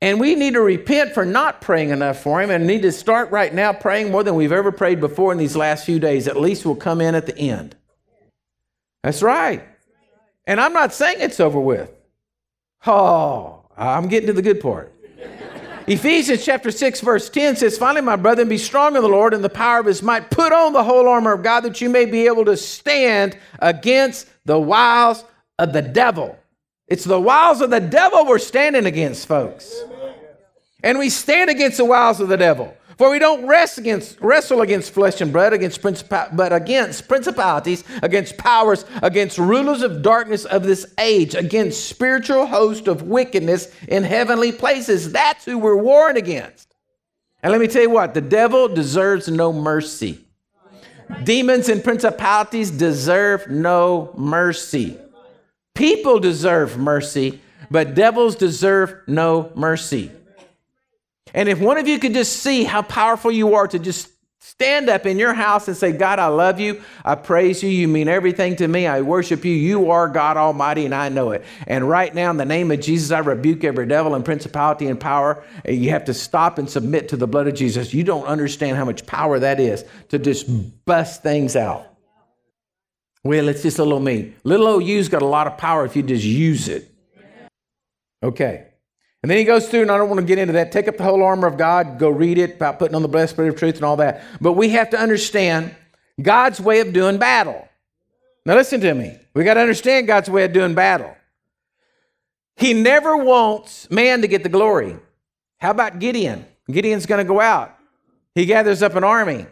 And 0.03 0.19
we 0.19 0.35
need 0.35 0.55
to 0.55 0.63
repent 0.63 1.13
for 1.13 1.27
not 1.27 1.61
praying 1.61 1.91
enough 1.91 2.23
for 2.23 2.41
him 2.41 2.51
and 2.51 2.67
need 2.67 2.83
to 2.83 2.93
start 2.93 3.31
right 3.31 3.53
now 3.53 3.73
praying 3.73 4.11
more 4.11 4.23
than 4.23 4.35
we've 4.35 4.53
ever 4.53 4.73
prayed 4.73 4.99
before 4.99 5.31
in 5.31 5.39
these 5.39 5.57
last 5.57 5.85
few 5.85 5.99
days. 5.99 6.27
At 6.27 6.41
least 6.41 6.65
we'll 6.65 6.77
come 6.77 7.03
in 7.03 7.15
at 7.15 7.27
the 7.27 7.37
end. 7.37 7.77
That's 9.03 9.23
right. 9.23 9.63
And 10.47 10.59
I'm 10.59 10.73
not 10.73 10.95
saying 10.95 11.19
it's 11.21 11.39
over 11.39 11.61
with. 11.61 11.93
Oh, 12.87 13.63
I'm 13.77 14.09
getting 14.09 14.29
to 14.29 14.33
the 14.33 14.43
good 14.43 14.61
part. 14.61 14.95
Ephesians 15.87 16.45
chapter 16.45 16.71
6, 16.71 17.01
verse 17.03 17.29
10 17.29 17.57
says, 17.57 17.77
Finally, 17.77 18.03
my 18.03 18.17
brethren, 18.17 18.49
be 18.49 18.57
strong 18.57 18.97
in 18.97 19.03
the 19.03 19.09
Lord 19.09 19.35
and 19.35 19.45
the 19.45 19.51
power 19.51 19.81
of 19.81 19.87
his 19.87 20.03
might. 20.03 20.31
Put 20.31 20.53
on 20.53 20.73
the 20.73 20.85
whole 20.85 21.09
armor 21.09 21.35
of 21.35 21.43
God 21.43 21.61
that 21.61 21.83
you 21.83 21.91
may 21.91 22.07
be 22.07 22.27
able 22.27 22.47
to 22.47 22.57
stand 22.57 23.37
against 23.59 24.29
the 24.47 24.59
wiles 24.59 25.25
of 25.59 25.75
the 25.75 25.83
devil. 25.83 26.39
It's 26.91 27.05
the 27.05 27.21
wiles 27.21 27.61
of 27.61 27.71
the 27.71 27.81
devil 27.81 28.27
we're 28.27 28.41
standing 28.41 28.85
against, 28.85 29.27
folks. 29.29 29.85
And 30.83 30.99
we 30.99 31.09
stand 31.09 31.49
against 31.49 31.77
the 31.77 31.85
wiles 31.85 32.21
of 32.21 32.29
the 32.29 32.37
devil. 32.37 32.77
For 32.99 33.11
we 33.11 33.19
don't 33.19 33.47
rest 33.47 33.79
against, 33.79 34.21
wrestle 34.21 34.61
against 34.61 34.93
flesh 34.93 35.23
and 35.23 35.33
blood, 35.33 35.55
against 35.55 35.81
princip- 35.81 36.37
but 36.37 36.53
against 36.53 37.09
principalities, 37.09 37.83
against 38.03 38.37
powers, 38.37 38.85
against 39.03 39.39
rulers 39.39 39.81
of 39.81 40.03
darkness 40.03 40.45
of 40.45 40.65
this 40.65 40.85
age, 40.99 41.35
against 41.35 41.87
spiritual 41.87 42.47
host 42.47 42.89
of 42.89 43.03
wickedness 43.03 43.73
in 43.89 44.03
heavenly 44.03 44.53
places. 44.53 45.13
That's 45.13 45.47
who 45.47 45.57
we're 45.57 45.77
warring 45.77 46.19
against. 46.19 46.75
And 47.43 47.53
let 47.53 47.61
me 47.61 47.69
tell 47.69 47.83
you 47.83 47.89
what, 47.89 48.13
the 48.13 48.21
devil 48.21 48.69
deserves 48.69 49.29
no 49.29 49.51
mercy. 49.51 50.23
Demons 51.25 51.71
and 51.71 51.83
principalities 51.83 52.71
deserve 52.71 53.49
no 53.49 54.13
mercy. 54.15 54.99
People 55.81 56.21
deserve 56.21 56.77
mercy, 56.77 57.41
but 57.71 57.95
devils 57.95 58.37
deserve 58.37 58.95
no 59.07 59.51
mercy. 59.55 60.11
And 61.33 61.49
if 61.49 61.59
one 61.59 61.79
of 61.79 61.89
you 61.89 61.99
could 61.99 62.13
just 62.13 62.37
see 62.43 62.65
how 62.65 62.83
powerful 62.83 63.33
you 63.33 63.55
are 63.55 63.67
to 63.67 63.79
just 63.79 64.11
stand 64.41 64.91
up 64.91 65.07
in 65.07 65.19
your 65.19 65.33
house 65.33 65.69
and 65.69 65.77
say, 65.79 65.93
God, 65.93 66.19
I 66.19 66.27
love 66.27 66.61
you. 66.61 66.83
I 67.03 67.15
praise 67.15 67.63
you. 67.63 67.71
You 67.71 67.89
mean 67.89 68.09
everything 68.09 68.57
to 68.57 68.69
me. 68.69 68.87
I 68.87 69.01
worship 69.01 69.43
you. 69.43 69.53
You 69.53 69.91
are 69.91 70.07
God 70.07 70.37
Almighty, 70.37 70.85
and 70.85 70.95
I 70.95 71.09
know 71.09 71.31
it. 71.31 71.47
And 71.67 71.89
right 71.89 72.15
now, 72.15 72.31
in 72.31 72.37
the 72.37 72.45
name 72.45 72.71
of 72.71 72.81
Jesus, 72.81 73.11
I 73.11 73.21
rebuke 73.21 73.65
every 73.65 73.87
devil 73.87 74.15
and 74.15 74.23
principality 74.23 74.87
and 74.87 75.01
power. 75.01 75.43
You 75.67 75.89
have 75.93 76.05
to 76.05 76.13
stop 76.13 76.59
and 76.59 76.69
submit 76.69 77.09
to 77.09 77.17
the 77.17 77.27
blood 77.27 77.47
of 77.47 77.55
Jesus. 77.55 77.95
You 77.95 78.05
don't 78.05 78.27
understand 78.27 78.77
how 78.77 78.85
much 78.85 79.07
power 79.07 79.39
that 79.39 79.59
is 79.59 79.83
to 80.11 80.19
just 80.19 80.85
bust 80.85 81.23
things 81.23 81.57
out. 81.57 81.90
Well, 83.23 83.49
it's 83.49 83.63
just 83.63 83.79
a 83.79 83.85
little 83.85 84.01
me. 84.01 84.35
Little 84.45 84.67
old 84.67 84.85
you's 84.85 85.09
got 85.09 85.23
a 85.23 85.27
lot 85.27 85.47
of 85.47 85.59
power 85.59 85.85
if 85.85 85.95
you 85.95 86.03
just 86.03 86.25
use 86.25 86.69
it. 86.69 86.91
Okay. 88.23 88.67
And 89.23 89.31
then 89.31 89.37
he 89.37 89.45
goes 89.45 89.69
through, 89.69 89.83
and 89.83 89.91
I 89.91 89.99
don't 89.99 90.09
want 90.09 90.21
to 90.21 90.27
get 90.27 90.39
into 90.39 90.55
that. 90.55 90.73
Take 90.73 90.89
up 90.89 90.97
the 90.97 91.05
whole 91.05 91.23
armor 91.23 91.47
of 91.47 91.59
God, 91.59 91.99
go 91.99 92.09
read 92.09 92.39
it 92.39 92.57
about 92.57 92.79
putting 92.79 92.95
on 92.95 93.03
the 93.03 93.09
blessed 93.09 93.35
spirit 93.35 93.51
of 93.51 93.57
truth 93.57 93.77
and 93.77 93.85
all 93.85 93.97
that. 93.97 94.23
But 94.41 94.55
we 94.55 94.71
have 94.71 94.91
to 94.91 94.99
understand 94.99 95.75
God's 96.21 96.61
way 96.61 96.81
of 96.81 96.95
doing 96.95 97.19
battle. 97.19 97.69
Now, 98.47 98.55
listen 98.55 98.81
to 98.81 98.95
me. 98.95 99.19
We 99.35 99.45
got 99.45 99.55
to 99.55 99.61
understand 99.61 100.07
God's 100.07 100.31
way 100.31 100.45
of 100.45 100.53
doing 100.55 100.75
battle. 100.75 101.15
He 102.57 102.73
never 102.73 103.17
wants 103.17 103.91
man 103.91 104.23
to 104.23 104.29
get 104.29 104.43
the 104.43 104.49
glory. 104.49 104.97
How 105.59 105.71
about 105.71 105.99
Gideon? 105.99 106.47
Gideon's 106.71 107.07
going 107.07 107.25
to 107.25 107.29
go 107.29 107.41
out. 107.41 107.77
He 108.35 108.47
gathers 108.47 108.83
up 108.83 108.95
an 108.95 109.05
army. 109.05 109.47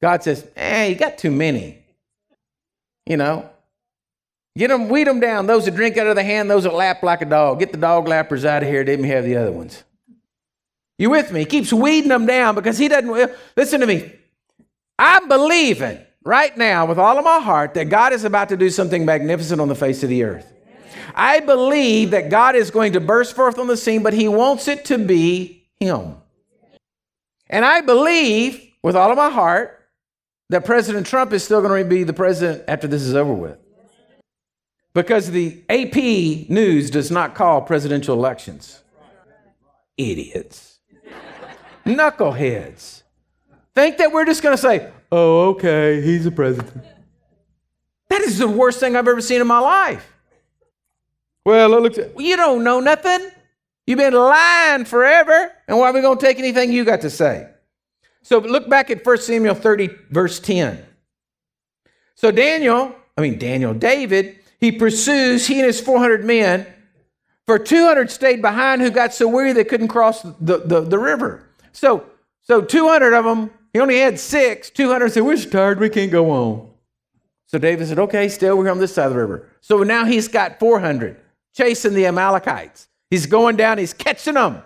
God 0.00 0.22
says, 0.22 0.48
eh, 0.54 0.86
you 0.86 0.94
got 0.94 1.18
too 1.18 1.32
many. 1.32 1.84
You 3.08 3.16
know, 3.16 3.50
Get 4.58 4.68
them, 4.68 4.88
weed 4.88 5.06
them 5.06 5.20
down. 5.20 5.46
Those 5.46 5.66
that 5.66 5.76
drink 5.76 5.96
out 5.98 6.08
of 6.08 6.16
the 6.16 6.24
hand, 6.24 6.50
those 6.50 6.64
that 6.64 6.74
lap 6.74 7.04
like 7.04 7.22
a 7.22 7.24
dog. 7.24 7.60
Get 7.60 7.70
the 7.70 7.78
dog 7.78 8.06
lappers 8.06 8.44
out 8.44 8.64
of 8.64 8.68
here. 8.68 8.84
Me 8.84 9.08
have 9.08 9.24
the 9.24 9.36
other 9.36 9.52
ones. 9.52 9.84
You 10.98 11.10
with 11.10 11.30
me? 11.30 11.40
He 11.40 11.46
keeps 11.46 11.72
weeding 11.72 12.08
them 12.08 12.26
down 12.26 12.56
because 12.56 12.76
he 12.76 12.88
doesn't. 12.88 13.32
Listen 13.56 13.80
to 13.80 13.86
me. 13.86 14.12
I'm 14.98 15.28
believing 15.28 16.00
right 16.24 16.56
now 16.56 16.86
with 16.86 16.98
all 16.98 17.16
of 17.16 17.24
my 17.24 17.38
heart 17.38 17.74
that 17.74 17.88
God 17.88 18.12
is 18.12 18.24
about 18.24 18.48
to 18.48 18.56
do 18.56 18.68
something 18.68 19.04
magnificent 19.04 19.60
on 19.60 19.68
the 19.68 19.76
face 19.76 20.02
of 20.02 20.08
the 20.08 20.24
earth. 20.24 20.52
I 21.14 21.38
believe 21.38 22.10
that 22.10 22.28
God 22.28 22.56
is 22.56 22.72
going 22.72 22.94
to 22.94 23.00
burst 23.00 23.36
forth 23.36 23.60
on 23.60 23.68
the 23.68 23.76
scene, 23.76 24.02
but 24.02 24.12
He 24.12 24.26
wants 24.26 24.66
it 24.66 24.84
to 24.86 24.98
be 24.98 25.68
Him. 25.78 26.16
And 27.48 27.64
I 27.64 27.80
believe 27.80 28.60
with 28.82 28.96
all 28.96 29.12
of 29.12 29.16
my 29.16 29.30
heart 29.30 29.77
that 30.50 30.64
President 30.64 31.06
Trump 31.06 31.32
is 31.32 31.44
still 31.44 31.60
going 31.60 31.82
to 31.82 31.88
be 31.88 32.04
the 32.04 32.12
president 32.12 32.64
after 32.68 32.86
this 32.86 33.02
is 33.02 33.14
over 33.14 33.32
with. 33.32 33.58
Because 34.94 35.30
the 35.30 35.62
AP 35.68 35.96
news 36.48 36.90
does 36.90 37.10
not 37.10 37.34
call 37.34 37.60
presidential 37.62 38.16
elections. 38.16 38.82
Idiots. 39.96 40.78
Knuckleheads. 41.84 43.02
Think 43.74 43.98
that 43.98 44.12
we're 44.12 44.24
just 44.24 44.42
going 44.42 44.56
to 44.56 44.60
say, 44.60 44.90
oh, 45.12 45.50
okay, 45.50 46.00
he's 46.00 46.24
the 46.24 46.30
president. 46.30 46.84
That 48.08 48.22
is 48.22 48.38
the 48.38 48.48
worst 48.48 48.80
thing 48.80 48.96
I've 48.96 49.06
ever 49.06 49.20
seen 49.20 49.40
in 49.40 49.46
my 49.46 49.58
life. 49.58 50.10
Well, 51.44 51.68
look, 51.68 51.96
you 52.18 52.36
don't 52.36 52.64
know 52.64 52.80
nothing. 52.80 53.30
You've 53.86 53.98
been 53.98 54.14
lying 54.14 54.84
forever. 54.84 55.52
And 55.66 55.78
why 55.78 55.90
are 55.90 55.92
we 55.92 56.00
going 56.00 56.18
to 56.18 56.24
take 56.24 56.38
anything 56.38 56.72
you 56.72 56.84
got 56.84 57.02
to 57.02 57.10
say? 57.10 57.48
So 58.22 58.38
look 58.38 58.68
back 58.68 58.90
at 58.90 59.04
1 59.04 59.18
Samuel 59.18 59.54
30, 59.54 59.88
verse 60.10 60.40
10. 60.40 60.84
So 62.14 62.30
Daniel, 62.30 62.94
I 63.16 63.20
mean, 63.20 63.38
Daniel, 63.38 63.74
David 63.74 64.38
he 64.58 64.72
pursues, 64.72 65.46
he 65.46 65.58
and 65.58 65.66
his 65.66 65.80
400 65.80 66.24
men, 66.24 66.66
for 67.46 67.58
200 67.58 68.10
stayed 68.10 68.42
behind 68.42 68.82
who 68.82 68.90
got 68.90 69.14
so 69.14 69.28
weary 69.28 69.52
they 69.52 69.64
couldn't 69.64 69.88
cross 69.88 70.22
the, 70.22 70.58
the, 70.64 70.80
the 70.80 70.98
river. 70.98 71.48
So, 71.72 72.04
so 72.40 72.60
200 72.60 73.14
of 73.14 73.24
them, 73.24 73.50
he 73.72 73.80
only 73.80 73.98
had 73.98 74.18
six. 74.18 74.68
200 74.70 75.12
said, 75.12 75.22
We're 75.22 75.36
tired, 75.36 75.80
we 75.80 75.88
can't 75.88 76.10
go 76.10 76.30
on. 76.30 76.70
So 77.46 77.58
David 77.58 77.86
said, 77.88 77.98
Okay, 77.98 78.28
still, 78.28 78.58
we're 78.58 78.70
on 78.70 78.78
this 78.78 78.94
side 78.94 79.06
of 79.06 79.12
the 79.12 79.18
river. 79.18 79.48
So 79.60 79.82
now 79.82 80.04
he's 80.04 80.28
got 80.28 80.58
400 80.58 81.16
chasing 81.54 81.94
the 81.94 82.06
Amalekites. 82.06 82.88
He's 83.10 83.26
going 83.26 83.56
down, 83.56 83.78
he's 83.78 83.94
catching 83.94 84.34
them. 84.34 84.62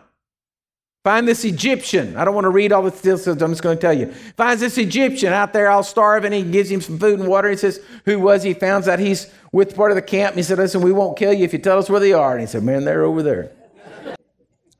Find 1.04 1.26
this 1.26 1.44
Egyptian. 1.44 2.16
I 2.16 2.24
don't 2.24 2.34
want 2.34 2.44
to 2.44 2.50
read 2.50 2.70
all 2.70 2.82
the 2.82 2.90
details, 2.90 3.26
I'm 3.26 3.50
just 3.50 3.62
going 3.62 3.76
to 3.76 3.80
tell 3.80 3.92
you. 3.92 4.12
Finds 4.36 4.60
this 4.60 4.78
Egyptian 4.78 5.32
out 5.32 5.52
there 5.52 5.68
all 5.68 5.82
starving. 5.82 6.30
He 6.30 6.44
gives 6.44 6.70
him 6.70 6.80
some 6.80 6.96
food 6.96 7.18
and 7.18 7.28
water. 7.28 7.50
He 7.50 7.56
says, 7.56 7.80
Who 8.04 8.20
was 8.20 8.44
he? 8.44 8.54
Finds 8.54 8.86
out 8.86 9.00
he's 9.00 9.28
with 9.50 9.74
part 9.74 9.90
of 9.90 9.96
the 9.96 10.02
camp. 10.02 10.36
He 10.36 10.44
said, 10.44 10.58
Listen, 10.58 10.80
we 10.80 10.92
won't 10.92 11.18
kill 11.18 11.32
you 11.32 11.44
if 11.44 11.52
you 11.52 11.58
tell 11.58 11.78
us 11.78 11.90
where 11.90 11.98
they 11.98 12.12
are. 12.12 12.32
And 12.32 12.40
he 12.40 12.46
said, 12.46 12.62
Man, 12.62 12.84
they're 12.84 13.02
over 13.02 13.20
there. 13.20 13.50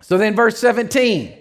so 0.01 0.17
then, 0.17 0.37
verse 0.37 0.59
17. 0.61 1.39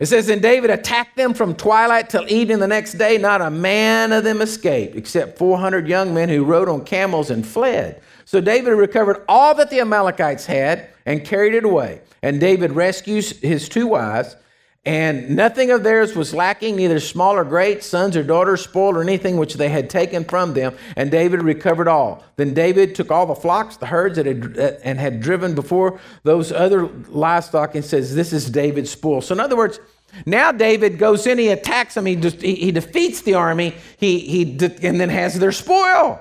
It 0.00 0.06
says, 0.06 0.28
And 0.28 0.42
David 0.42 0.68
attacked 0.68 1.16
them 1.16 1.32
from 1.32 1.54
twilight 1.54 2.10
till 2.10 2.28
evening 2.28 2.58
the 2.58 2.68
next 2.68 2.94
day. 2.94 3.16
Not 3.16 3.40
a 3.40 3.48
man 3.48 4.12
of 4.12 4.22
them 4.22 4.42
escaped, 4.42 4.96
except 4.96 5.38
400 5.38 5.88
young 5.88 6.12
men 6.12 6.28
who 6.28 6.44
rode 6.44 6.68
on 6.68 6.84
camels 6.84 7.30
and 7.30 7.46
fled. 7.46 8.02
So 8.26 8.42
David 8.42 8.72
recovered 8.72 9.24
all 9.26 9.54
that 9.54 9.70
the 9.70 9.80
Amalekites 9.80 10.44
had 10.44 10.90
and 11.06 11.24
carried 11.24 11.54
it 11.54 11.64
away. 11.64 12.02
And 12.22 12.40
David 12.40 12.72
rescues 12.72 13.38
his 13.38 13.68
two 13.68 13.86
wives, 13.86 14.36
and 14.84 15.30
nothing 15.30 15.70
of 15.70 15.82
theirs 15.82 16.14
was 16.14 16.34
lacking, 16.34 16.76
neither 16.76 17.00
small 17.00 17.34
or 17.34 17.44
great, 17.44 17.82
sons 17.82 18.16
or 18.16 18.22
daughters, 18.22 18.62
spoiled 18.62 18.96
or 18.96 19.02
anything 19.02 19.36
which 19.36 19.54
they 19.54 19.68
had 19.68 19.90
taken 19.90 20.24
from 20.24 20.54
them. 20.54 20.76
And 20.94 21.10
David 21.10 21.42
recovered 21.42 21.88
all. 21.88 22.24
Then 22.36 22.54
David 22.54 22.94
took 22.94 23.10
all 23.10 23.26
the 23.26 23.34
flocks, 23.34 23.76
the 23.76 23.86
herds 23.86 24.16
that 24.16 24.26
had, 24.26 24.58
uh, 24.58 24.72
and 24.84 24.98
had 25.00 25.20
driven 25.20 25.54
before 25.56 25.98
those 26.22 26.52
other 26.52 26.86
livestock 27.08 27.74
and 27.74 27.84
says, 27.84 28.14
This 28.14 28.32
is 28.32 28.48
David's 28.48 28.90
spoil. 28.90 29.20
So, 29.20 29.34
in 29.34 29.40
other 29.40 29.56
words, 29.56 29.80
now 30.24 30.52
David 30.52 30.98
goes 30.98 31.26
in, 31.26 31.38
he 31.38 31.48
attacks 31.48 31.94
them, 31.94 32.06
he, 32.06 32.14
he, 32.14 32.54
he 32.54 32.70
defeats 32.70 33.22
the 33.22 33.34
army, 33.34 33.74
he, 33.98 34.20
he 34.20 34.44
de- 34.44 34.86
and 34.86 35.00
then 35.00 35.08
has 35.08 35.38
their 35.38 35.52
spoil. 35.52 36.20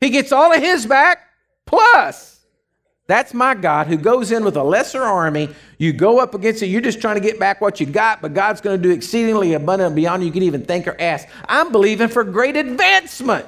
He 0.00 0.08
gets 0.08 0.32
all 0.32 0.52
of 0.52 0.60
his 0.60 0.86
back, 0.86 1.28
plus 1.66 2.33
that's 3.06 3.34
my 3.34 3.54
God 3.54 3.86
who 3.86 3.98
goes 3.98 4.32
in 4.32 4.44
with 4.44 4.56
a 4.56 4.62
lesser 4.62 5.02
army. 5.02 5.50
You 5.76 5.92
go 5.92 6.20
up 6.20 6.34
against 6.34 6.62
it, 6.62 6.66
you're 6.66 6.80
just 6.80 7.02
trying 7.02 7.16
to 7.16 7.20
get 7.20 7.38
back 7.38 7.60
what 7.60 7.78
you 7.78 7.86
got, 7.86 8.22
but 8.22 8.32
God's 8.32 8.62
going 8.62 8.80
to 8.80 8.82
do 8.82 8.90
exceedingly 8.90 9.52
abundant 9.52 9.94
beyond 9.94 10.24
you 10.24 10.32
can 10.32 10.42
even 10.42 10.64
think 10.64 10.88
or 10.88 10.98
ask. 10.98 11.28
I'm 11.46 11.70
believing 11.70 12.08
for 12.08 12.24
great 12.24 12.56
advancement. 12.56 13.44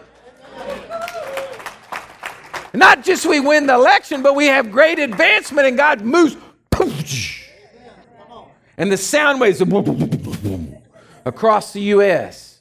Not 2.74 3.02
just 3.02 3.24
we 3.24 3.40
win 3.40 3.66
the 3.66 3.74
election, 3.74 4.22
but 4.22 4.36
we 4.36 4.46
have 4.46 4.70
great 4.70 4.98
advancement 4.98 5.66
and 5.66 5.78
God 5.78 6.02
moves. 6.02 6.36
And 8.76 8.92
the 8.92 8.98
sound 8.98 9.40
waves 9.40 9.62
across 11.24 11.72
the 11.72 11.80
U.S. 11.80 12.60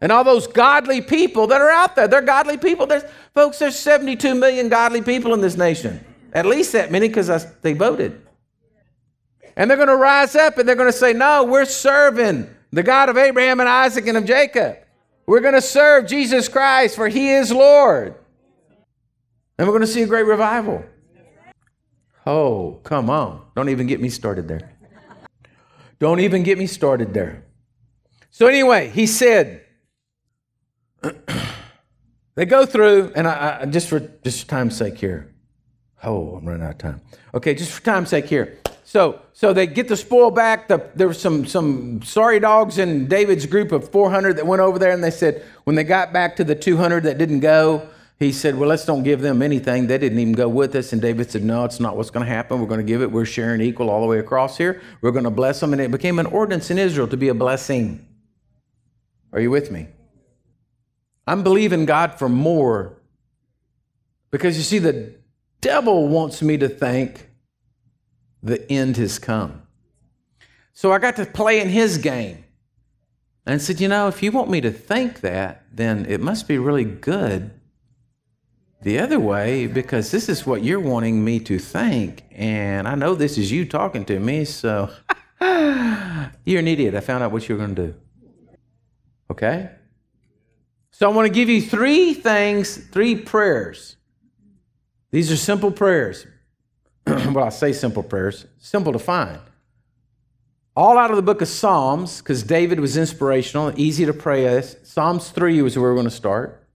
And 0.00 0.10
all 0.10 0.24
those 0.24 0.48
godly 0.48 1.00
people 1.00 1.46
that 1.46 1.60
are 1.60 1.70
out 1.70 1.94
there, 1.94 2.08
they're 2.08 2.22
godly 2.22 2.58
people. 2.58 2.88
There's, 2.88 3.04
folks, 3.32 3.60
there's 3.60 3.78
72 3.78 4.34
million 4.34 4.68
godly 4.68 5.02
people 5.02 5.32
in 5.32 5.40
this 5.40 5.56
nation. 5.56 6.04
At 6.34 6.46
least 6.46 6.72
that 6.72 6.90
many 6.90 7.08
because 7.08 7.46
they 7.62 7.72
voted. 7.72 8.20
And 9.56 9.70
they're 9.70 9.76
going 9.76 9.88
to 9.88 9.96
rise 9.96 10.34
up 10.34 10.58
and 10.58 10.68
they're 10.68 10.74
going 10.74 10.90
to 10.90 10.98
say, 10.98 11.12
No, 11.12 11.44
we're 11.44 11.64
serving 11.64 12.48
the 12.72 12.82
God 12.82 13.08
of 13.08 13.16
Abraham 13.16 13.60
and 13.60 13.68
Isaac 13.68 14.06
and 14.08 14.16
of 14.16 14.24
Jacob. 14.24 14.78
We're 15.26 15.40
going 15.40 15.54
to 15.54 15.62
serve 15.62 16.06
Jesus 16.06 16.48
Christ, 16.48 16.96
for 16.96 17.08
he 17.08 17.30
is 17.30 17.52
Lord. 17.52 18.16
And 19.56 19.66
we're 19.66 19.72
going 19.72 19.86
to 19.86 19.86
see 19.86 20.02
a 20.02 20.06
great 20.06 20.26
revival. 20.26 20.84
Oh, 22.26 22.80
come 22.82 23.08
on. 23.08 23.42
Don't 23.54 23.68
even 23.68 23.86
get 23.86 24.00
me 24.00 24.08
started 24.08 24.48
there. 24.48 24.72
Don't 25.98 26.20
even 26.20 26.42
get 26.42 26.58
me 26.58 26.66
started 26.66 27.14
there. 27.14 27.44
So, 28.30 28.46
anyway, 28.46 28.88
he 28.88 29.06
said, 29.06 29.62
they 32.34 32.44
go 32.44 32.66
through, 32.66 33.12
and 33.14 33.28
I, 33.28 33.60
I, 33.62 33.66
just 33.66 33.88
for 33.88 34.00
just 34.00 34.48
time's 34.48 34.76
sake 34.76 34.98
here, 34.98 35.33
Oh, 36.04 36.36
I'm 36.36 36.46
running 36.46 36.62
out 36.62 36.72
of 36.72 36.78
time. 36.78 37.00
Okay, 37.34 37.54
just 37.54 37.72
for 37.72 37.82
time's 37.82 38.10
sake 38.10 38.26
here. 38.26 38.58
So, 38.84 39.22
so 39.32 39.52
they 39.52 39.66
get 39.66 39.88
the 39.88 39.96
spoil 39.96 40.30
back. 40.30 40.68
The, 40.68 40.90
there 40.94 41.06
were 41.06 41.14
some, 41.14 41.46
some 41.46 42.02
sorry 42.02 42.38
dogs 42.38 42.78
in 42.78 43.06
David's 43.06 43.46
group 43.46 43.72
of 43.72 43.90
400 43.90 44.36
that 44.36 44.46
went 44.46 44.60
over 44.60 44.78
there, 44.78 44.92
and 44.92 45.02
they 45.02 45.10
said, 45.10 45.44
when 45.64 45.74
they 45.76 45.84
got 45.84 46.12
back 46.12 46.36
to 46.36 46.44
the 46.44 46.54
200 46.54 47.04
that 47.04 47.16
didn't 47.16 47.40
go, 47.40 47.88
he 48.18 48.30
said, 48.30 48.56
Well, 48.56 48.68
let's 48.68 48.84
don't 48.84 49.02
give 49.02 49.20
them 49.20 49.42
anything. 49.42 49.86
They 49.86 49.98
didn't 49.98 50.18
even 50.18 50.34
go 50.34 50.48
with 50.48 50.74
us. 50.76 50.92
And 50.92 51.02
David 51.02 51.30
said, 51.30 51.42
No, 51.42 51.64
it's 51.64 51.80
not 51.80 51.96
what's 51.96 52.10
going 52.10 52.24
to 52.24 52.32
happen. 52.32 52.60
We're 52.60 52.68
going 52.68 52.78
to 52.80 52.86
give 52.86 53.02
it. 53.02 53.10
We're 53.10 53.24
sharing 53.24 53.60
equal 53.60 53.90
all 53.90 54.00
the 54.00 54.06
way 54.06 54.18
across 54.18 54.56
here. 54.56 54.80
We're 55.00 55.10
going 55.10 55.24
to 55.24 55.30
bless 55.30 55.58
them. 55.58 55.72
And 55.72 55.82
it 55.82 55.90
became 55.90 56.18
an 56.18 56.26
ordinance 56.26 56.70
in 56.70 56.78
Israel 56.78 57.08
to 57.08 57.16
be 57.16 57.28
a 57.28 57.34
blessing. 57.34 58.06
Are 59.32 59.40
you 59.40 59.50
with 59.50 59.70
me? 59.72 59.88
I'm 61.26 61.42
believing 61.42 61.86
God 61.86 62.18
for 62.18 62.28
more 62.28 63.02
because 64.30 64.56
you 64.56 64.62
see, 64.62 64.78
the 64.78 65.14
devil 65.64 66.08
wants 66.08 66.42
me 66.42 66.58
to 66.58 66.68
think 66.68 67.30
the 68.42 68.70
end 68.70 68.98
has 68.98 69.18
come. 69.18 69.62
So 70.74 70.92
I 70.92 70.98
got 70.98 71.16
to 71.16 71.24
play 71.24 71.60
in 71.60 71.70
his 71.70 71.96
game 71.96 72.44
and 73.46 73.62
said, 73.62 73.80
You 73.80 73.88
know, 73.88 74.06
if 74.06 74.22
you 74.22 74.30
want 74.30 74.50
me 74.50 74.60
to 74.60 74.70
think 74.70 75.22
that, 75.22 75.64
then 75.72 76.04
it 76.06 76.20
must 76.20 76.46
be 76.46 76.58
really 76.58 76.84
good 76.84 77.50
the 78.82 78.98
other 78.98 79.18
way 79.18 79.66
because 79.66 80.10
this 80.10 80.28
is 80.28 80.44
what 80.44 80.62
you're 80.62 80.80
wanting 80.80 81.24
me 81.24 81.40
to 81.40 81.58
think. 81.58 82.24
And 82.32 82.86
I 82.86 82.94
know 82.94 83.14
this 83.14 83.38
is 83.38 83.50
you 83.50 83.64
talking 83.64 84.04
to 84.04 84.20
me, 84.20 84.44
so 84.44 84.90
you're 85.40 86.60
an 86.60 86.68
idiot. 86.68 86.94
I 86.94 87.00
found 87.00 87.24
out 87.24 87.32
what 87.32 87.48
you're 87.48 87.56
going 87.56 87.74
to 87.74 87.86
do. 87.86 87.94
Okay? 89.30 89.70
So 90.90 91.10
I 91.10 91.14
want 91.14 91.26
to 91.26 91.32
give 91.32 91.48
you 91.48 91.62
three 91.62 92.12
things, 92.12 92.76
three 92.76 93.16
prayers. 93.16 93.96
These 95.14 95.30
are 95.30 95.36
simple 95.36 95.70
prayers. 95.70 96.26
well, 97.06 97.44
I 97.44 97.50
say 97.50 97.72
simple 97.72 98.02
prayers, 98.02 98.46
simple 98.58 98.92
to 98.92 98.98
find. 98.98 99.38
All 100.74 100.98
out 100.98 101.10
of 101.10 101.16
the 101.16 101.22
book 101.22 101.40
of 101.40 101.46
Psalms, 101.46 102.18
because 102.18 102.42
David 102.42 102.80
was 102.80 102.96
inspirational, 102.96 103.72
easy 103.76 104.04
to 104.06 104.12
pray 104.12 104.44
as. 104.44 104.76
Psalms 104.82 105.30
3 105.30 105.64
is 105.64 105.78
where 105.78 105.90
we're 105.90 105.94
going 105.94 106.08
to 106.08 106.10
start. 106.10 106.66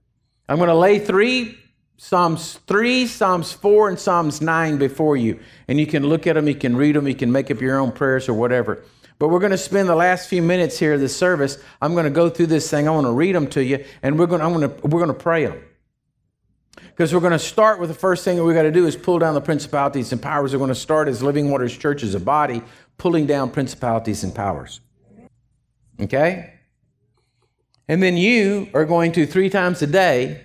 I'm 0.48 0.56
going 0.56 0.70
to 0.70 0.74
lay 0.74 0.98
three 0.98 1.58
Psalms 1.98 2.58
3, 2.66 3.06
Psalms 3.06 3.52
4, 3.52 3.90
and 3.90 3.98
Psalms 3.98 4.40
9 4.40 4.78
before 4.78 5.18
you. 5.18 5.38
And 5.68 5.78
you 5.78 5.86
can 5.86 6.06
look 6.06 6.26
at 6.26 6.32
them, 6.32 6.48
you 6.48 6.54
can 6.54 6.74
read 6.78 6.96
them, 6.96 7.06
you 7.06 7.14
can 7.14 7.30
make 7.30 7.50
up 7.50 7.60
your 7.60 7.78
own 7.78 7.92
prayers 7.92 8.26
or 8.26 8.32
whatever. 8.32 8.82
But 9.18 9.28
we're 9.28 9.40
going 9.40 9.50
to 9.50 9.58
spend 9.58 9.86
the 9.86 9.94
last 9.94 10.30
few 10.30 10.40
minutes 10.40 10.78
here 10.78 10.94
of 10.94 11.00
this 11.00 11.14
service. 11.14 11.58
I'm 11.82 11.92
going 11.92 12.04
to 12.04 12.10
go 12.10 12.30
through 12.30 12.46
this 12.46 12.70
thing. 12.70 12.88
I 12.88 12.90
want 12.92 13.06
to 13.06 13.12
read 13.12 13.34
them 13.34 13.48
to 13.48 13.62
you, 13.62 13.84
and 14.02 14.18
we're 14.18 14.28
going 14.28 14.40
to, 14.40 14.46
I'm 14.46 14.54
going 14.54 14.70
to, 14.70 14.86
we're 14.86 15.04
going 15.04 15.14
to 15.14 15.22
pray 15.22 15.44
them. 15.44 15.62
Because 16.74 17.12
we're 17.12 17.20
going 17.20 17.32
to 17.32 17.38
start 17.38 17.80
with 17.80 17.88
the 17.88 17.94
first 17.94 18.24
thing 18.24 18.36
that 18.36 18.44
we 18.44 18.54
got 18.54 18.62
to 18.62 18.70
do 18.70 18.86
is 18.86 18.96
pull 18.96 19.18
down 19.18 19.34
the 19.34 19.40
principalities 19.40 20.12
and 20.12 20.22
powers. 20.22 20.52
We're 20.52 20.58
going 20.58 20.68
to 20.68 20.74
start 20.74 21.08
as 21.08 21.22
Living 21.22 21.50
Waters 21.50 21.76
Church 21.76 22.02
as 22.02 22.14
a 22.14 22.20
body, 22.20 22.62
pulling 22.98 23.26
down 23.26 23.50
principalities 23.50 24.24
and 24.24 24.34
powers. 24.34 24.80
Okay? 26.00 26.54
And 27.88 28.02
then 28.02 28.16
you 28.16 28.68
are 28.72 28.84
going 28.84 29.12
to 29.12 29.26
three 29.26 29.50
times 29.50 29.82
a 29.82 29.86
day 29.86 30.42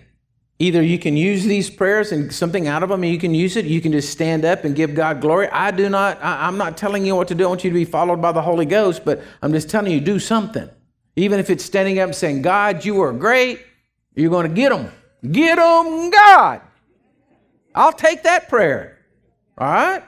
Either 0.57 0.81
you 0.81 0.97
can 0.97 1.17
use 1.17 1.43
these 1.43 1.69
prayers 1.69 2.13
and 2.13 2.33
something 2.33 2.65
out 2.65 2.81
of 2.81 2.87
them, 2.87 3.03
and 3.03 3.11
you 3.11 3.19
can 3.19 3.35
use 3.35 3.57
it. 3.57 3.65
You 3.65 3.81
can 3.81 3.91
just 3.91 4.09
stand 4.09 4.45
up 4.45 4.63
and 4.63 4.73
give 4.73 4.95
God 4.95 5.19
glory. 5.19 5.49
I 5.49 5.71
do 5.71 5.89
not, 5.89 6.23
I, 6.23 6.47
am 6.47 6.57
not 6.57 6.77
telling 6.77 7.05
you 7.05 7.13
what 7.15 7.27
to 7.27 7.35
do. 7.35 7.43
I 7.43 7.47
want 7.47 7.65
you 7.65 7.69
to 7.69 7.73
be 7.73 7.83
followed 7.83 8.21
by 8.21 8.31
the 8.31 8.41
Holy 8.41 8.65
Ghost, 8.65 9.03
but 9.03 9.21
I'm 9.41 9.51
just 9.51 9.69
telling 9.69 9.91
you, 9.91 9.99
do 9.99 10.17
something. 10.17 10.69
Even 11.17 11.41
if 11.41 11.49
it's 11.49 11.65
standing 11.65 11.99
up 11.99 12.07
and 12.07 12.15
saying, 12.15 12.41
God, 12.41 12.85
you 12.85 13.01
are 13.01 13.11
great, 13.11 13.65
you're 14.15 14.29
going 14.29 14.47
to 14.47 14.53
get 14.53 14.69
them. 14.69 14.89
Get 15.23 15.55
them, 15.55 16.09
God. 16.09 16.61
I'll 17.73 17.93
take 17.93 18.23
that 18.23 18.49
prayer. 18.49 18.99
All 19.57 19.67
right? 19.67 20.03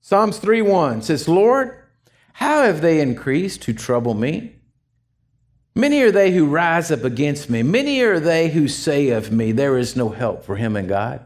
Psalms 0.00 0.38
3 0.38 0.62
1 0.62 1.02
says, 1.02 1.28
Lord, 1.28 1.84
how 2.34 2.62
have 2.62 2.80
they 2.80 3.00
increased 3.00 3.62
to 3.62 3.72
trouble 3.72 4.14
me? 4.14 4.54
Many 5.74 6.02
are 6.02 6.10
they 6.10 6.32
who 6.32 6.46
rise 6.46 6.90
up 6.90 7.04
against 7.04 7.50
me. 7.50 7.62
Many 7.62 8.00
are 8.00 8.18
they 8.18 8.48
who 8.48 8.68
say 8.68 9.10
of 9.10 9.30
me, 9.30 9.52
There 9.52 9.78
is 9.78 9.94
no 9.96 10.08
help 10.08 10.44
for 10.44 10.56
him 10.56 10.76
in 10.76 10.86
God. 10.86 11.24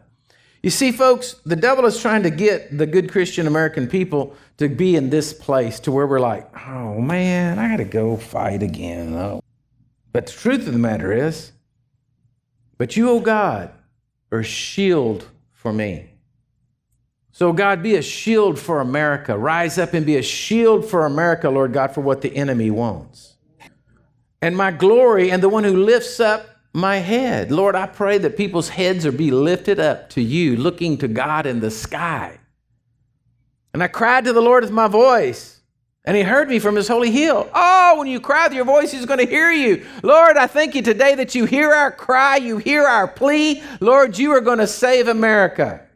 You 0.62 0.70
see, 0.70 0.92
folks, 0.92 1.34
the 1.44 1.56
devil 1.56 1.86
is 1.86 2.00
trying 2.00 2.22
to 2.22 2.30
get 2.30 2.76
the 2.76 2.86
good 2.86 3.10
Christian 3.10 3.46
American 3.46 3.88
people 3.88 4.36
to 4.58 4.68
be 4.68 4.94
in 4.94 5.10
this 5.10 5.32
place 5.32 5.80
to 5.80 5.92
where 5.92 6.06
we're 6.06 6.20
like, 6.20 6.48
oh 6.68 7.00
man, 7.00 7.58
I 7.58 7.68
got 7.68 7.76
to 7.78 7.84
go 7.84 8.16
fight 8.16 8.62
again. 8.62 9.14
Oh. 9.14 9.42
But 10.12 10.26
the 10.26 10.32
truth 10.32 10.66
of 10.66 10.72
the 10.72 10.78
matter 10.78 11.12
is, 11.12 11.52
but 12.82 12.96
you, 12.96 13.08
O 13.10 13.20
God, 13.20 13.70
are 14.32 14.40
a 14.40 14.44
shield 14.44 15.24
for 15.52 15.72
me. 15.72 16.10
So, 17.30 17.52
God, 17.52 17.82
be 17.82 17.94
a 17.94 18.02
shield 18.02 18.58
for 18.58 18.80
America. 18.80 19.38
Rise 19.38 19.78
up 19.78 19.94
and 19.94 20.04
be 20.04 20.16
a 20.16 20.22
shield 20.22 20.84
for 20.84 21.06
America, 21.06 21.48
Lord 21.48 21.72
God, 21.72 21.94
for 21.94 22.00
what 22.00 22.20
the 22.20 22.36
enemy 22.36 22.70
wants 22.70 23.32
and 24.42 24.56
my 24.56 24.72
glory 24.72 25.30
and 25.30 25.42
the 25.42 25.48
one 25.48 25.64
who 25.64 25.84
lifts 25.84 26.18
up 26.20 26.44
my 26.74 26.96
head. 26.96 27.52
Lord, 27.52 27.76
I 27.76 27.86
pray 27.86 28.18
that 28.18 28.36
people's 28.36 28.68
heads 28.68 29.06
are 29.06 29.12
be 29.12 29.30
lifted 29.30 29.78
up 29.78 30.10
to 30.10 30.20
you, 30.20 30.56
looking 30.56 30.98
to 30.98 31.08
God 31.08 31.46
in 31.46 31.60
the 31.60 31.70
sky. 31.70 32.40
And 33.72 33.82
I 33.82 33.88
cried 33.88 34.24
to 34.24 34.32
the 34.32 34.42
Lord 34.42 34.64
with 34.64 34.72
my 34.72 34.88
voice, 34.88 35.61
and 36.04 36.16
he 36.16 36.22
heard 36.22 36.48
me 36.48 36.58
from 36.58 36.74
his 36.74 36.88
holy 36.88 37.10
hill. 37.10 37.48
Oh, 37.54 37.96
when 37.98 38.08
you 38.08 38.18
cry 38.18 38.46
with 38.46 38.54
your 38.54 38.64
voice, 38.64 38.90
he's 38.90 39.06
going 39.06 39.20
to 39.20 39.26
hear 39.26 39.52
you. 39.52 39.86
Lord, 40.02 40.36
I 40.36 40.46
thank 40.48 40.74
you 40.74 40.82
today 40.82 41.14
that 41.14 41.34
you 41.34 41.44
hear 41.44 41.72
our 41.72 41.92
cry, 41.92 42.36
you 42.36 42.58
hear 42.58 42.84
our 42.84 43.06
plea. 43.06 43.62
Lord, 43.80 44.18
you 44.18 44.32
are 44.32 44.40
going 44.40 44.58
to 44.58 44.66
save 44.66 45.06
America. 45.06 45.86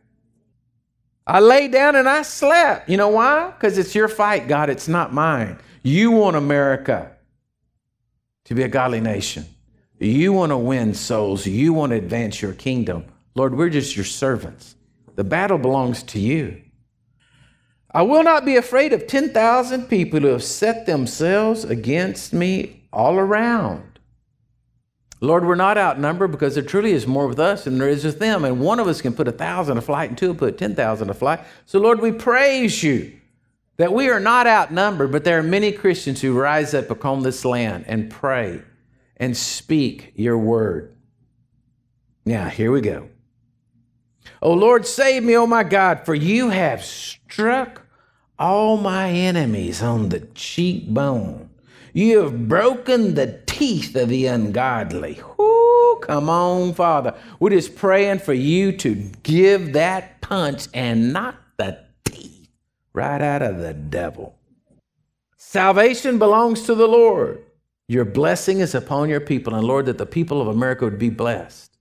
I 1.27 1.41
lay 1.41 1.67
down 1.67 1.97
and 1.97 2.09
I 2.09 2.23
slept. 2.23 2.89
You 2.89 2.97
know 2.97 3.09
why? 3.09 3.51
Because 3.51 3.79
it's 3.79 3.97
your 3.97 4.07
fight, 4.07 4.47
God. 4.47 4.71
It's 4.71 4.87
not 4.87 5.13
mine. 5.13 5.59
You 5.83 6.13
want 6.13 6.37
America 6.37 7.11
to 8.45 8.55
be 8.55 8.63
a 8.63 8.69
godly 8.69 9.01
nation. 9.01 9.45
You 9.99 10.33
want 10.33 10.51
to 10.51 10.57
win 10.57 10.95
souls. 10.95 11.47
You 11.47 11.73
want 11.73 11.91
to 11.91 11.97
advance 11.97 12.41
your 12.41 12.53
kingdom. 12.53 13.07
Lord, 13.35 13.57
we're 13.57 13.71
just 13.71 13.97
your 13.97 14.05
servants. 14.05 14.77
The 15.17 15.25
battle 15.25 15.59
belongs 15.59 16.05
to 16.05 16.21
you. 16.21 16.63
I 17.97 18.03
will 18.03 18.23
not 18.23 18.45
be 18.45 18.57
afraid 18.57 18.93
of 18.93 19.07
10,000 19.07 19.89
people 19.89 20.21
who 20.21 20.27
have 20.27 20.45
set 20.45 20.85
themselves 20.85 21.65
against 21.65 22.35
me 22.35 22.83
all 22.93 23.15
around. 23.19 24.01
Lord, 25.23 25.47
we're 25.47 25.55
not 25.55 25.79
outnumbered 25.79 26.31
because 26.31 26.57
there 26.57 26.63
truly 26.63 26.93
is 26.93 27.07
more 27.07 27.27
with 27.27 27.41
us 27.41 27.65
than 27.65 27.79
there 27.79 27.89
is 27.89 28.05
with 28.05 28.19
them. 28.19 28.45
And 28.45 28.61
one 28.61 28.81
of 28.81 28.87
us 28.87 29.01
can 29.01 29.15
put 29.15 29.29
a 29.29 29.33
thousand 29.33 29.79
a 29.79 29.81
flight, 29.81 30.11
and 30.11 30.19
two 30.19 30.29
will 30.29 30.35
put 30.35 30.59
10,000 30.59 31.09
a 31.09 31.15
flight. 31.15 31.41
So, 31.65 31.79
Lord, 31.79 32.03
we 32.03 32.13
praise 32.13 32.83
you 32.83 33.19
that 33.79 33.95
we 33.95 34.11
are 34.11 34.21
not 34.21 34.47
outnumbered, 34.47 35.11
but 35.11 35.25
there 35.25 35.39
are 35.39 35.43
many 35.43 35.73
Christians 35.73 36.21
who 36.21 36.39
rise 36.39 36.75
up 36.75 36.91
upon 36.91 37.23
this 37.23 37.47
land 37.47 37.87
and 37.89 38.11
pray 38.11 38.61
and 39.17 39.35
speak 39.35 40.13
your 40.17 40.37
word. 40.37 40.95
Now, 42.27 42.51
here 42.51 42.71
we 42.71 42.83
go. 42.83 43.09
O 44.43 44.53
Lord, 44.53 44.85
save 44.85 45.23
me, 45.23 45.35
O 45.35 45.47
my 45.47 45.63
God, 45.63 46.05
for 46.05 46.15
you 46.15 46.51
have 46.51 46.85
struck 46.85 47.86
all 48.39 48.77
my 48.77 49.11
enemies 49.11 49.83
on 49.83 50.09
the 50.09 50.21
cheekbone. 50.35 51.51
You 51.93 52.23
have 52.23 52.49
broken 52.49 53.15
the 53.15 53.41
teeth 53.47 53.97
of 53.97 54.11
the 54.11 54.27
ungodly. 54.27 55.21
Whoo, 55.39 55.99
come 56.03 56.29
on, 56.29 56.75
Father. 56.75 57.15
We're 57.41 57.51
just 57.51 57.75
praying 57.75 58.19
for 58.19 58.35
you 58.35 58.73
to 58.73 58.95
give 59.23 59.73
that 59.73 60.21
punch 60.21 60.69
and 60.75 61.13
knock 61.13 61.37
the 61.57 61.79
teeth 62.05 62.51
right 62.93 63.23
out 63.23 63.41
of 63.41 63.59
the 63.59 63.73
devil. 63.73 64.37
Salvation 65.39 66.19
belongs 66.19 66.65
to 66.65 66.75
the 66.75 66.87
Lord. 66.87 67.43
Your 67.89 68.05
blessing 68.05 68.61
is 68.61 68.75
upon 68.75 69.09
your 69.09 69.21
people, 69.21 69.55
and 69.55 69.65
Lord, 69.65 69.87
that 69.87 69.97
the 69.97 70.07
people 70.07 70.43
of 70.43 70.49
America 70.49 70.85
would 70.85 70.99
be 70.99 71.09
blessed. 71.09 71.73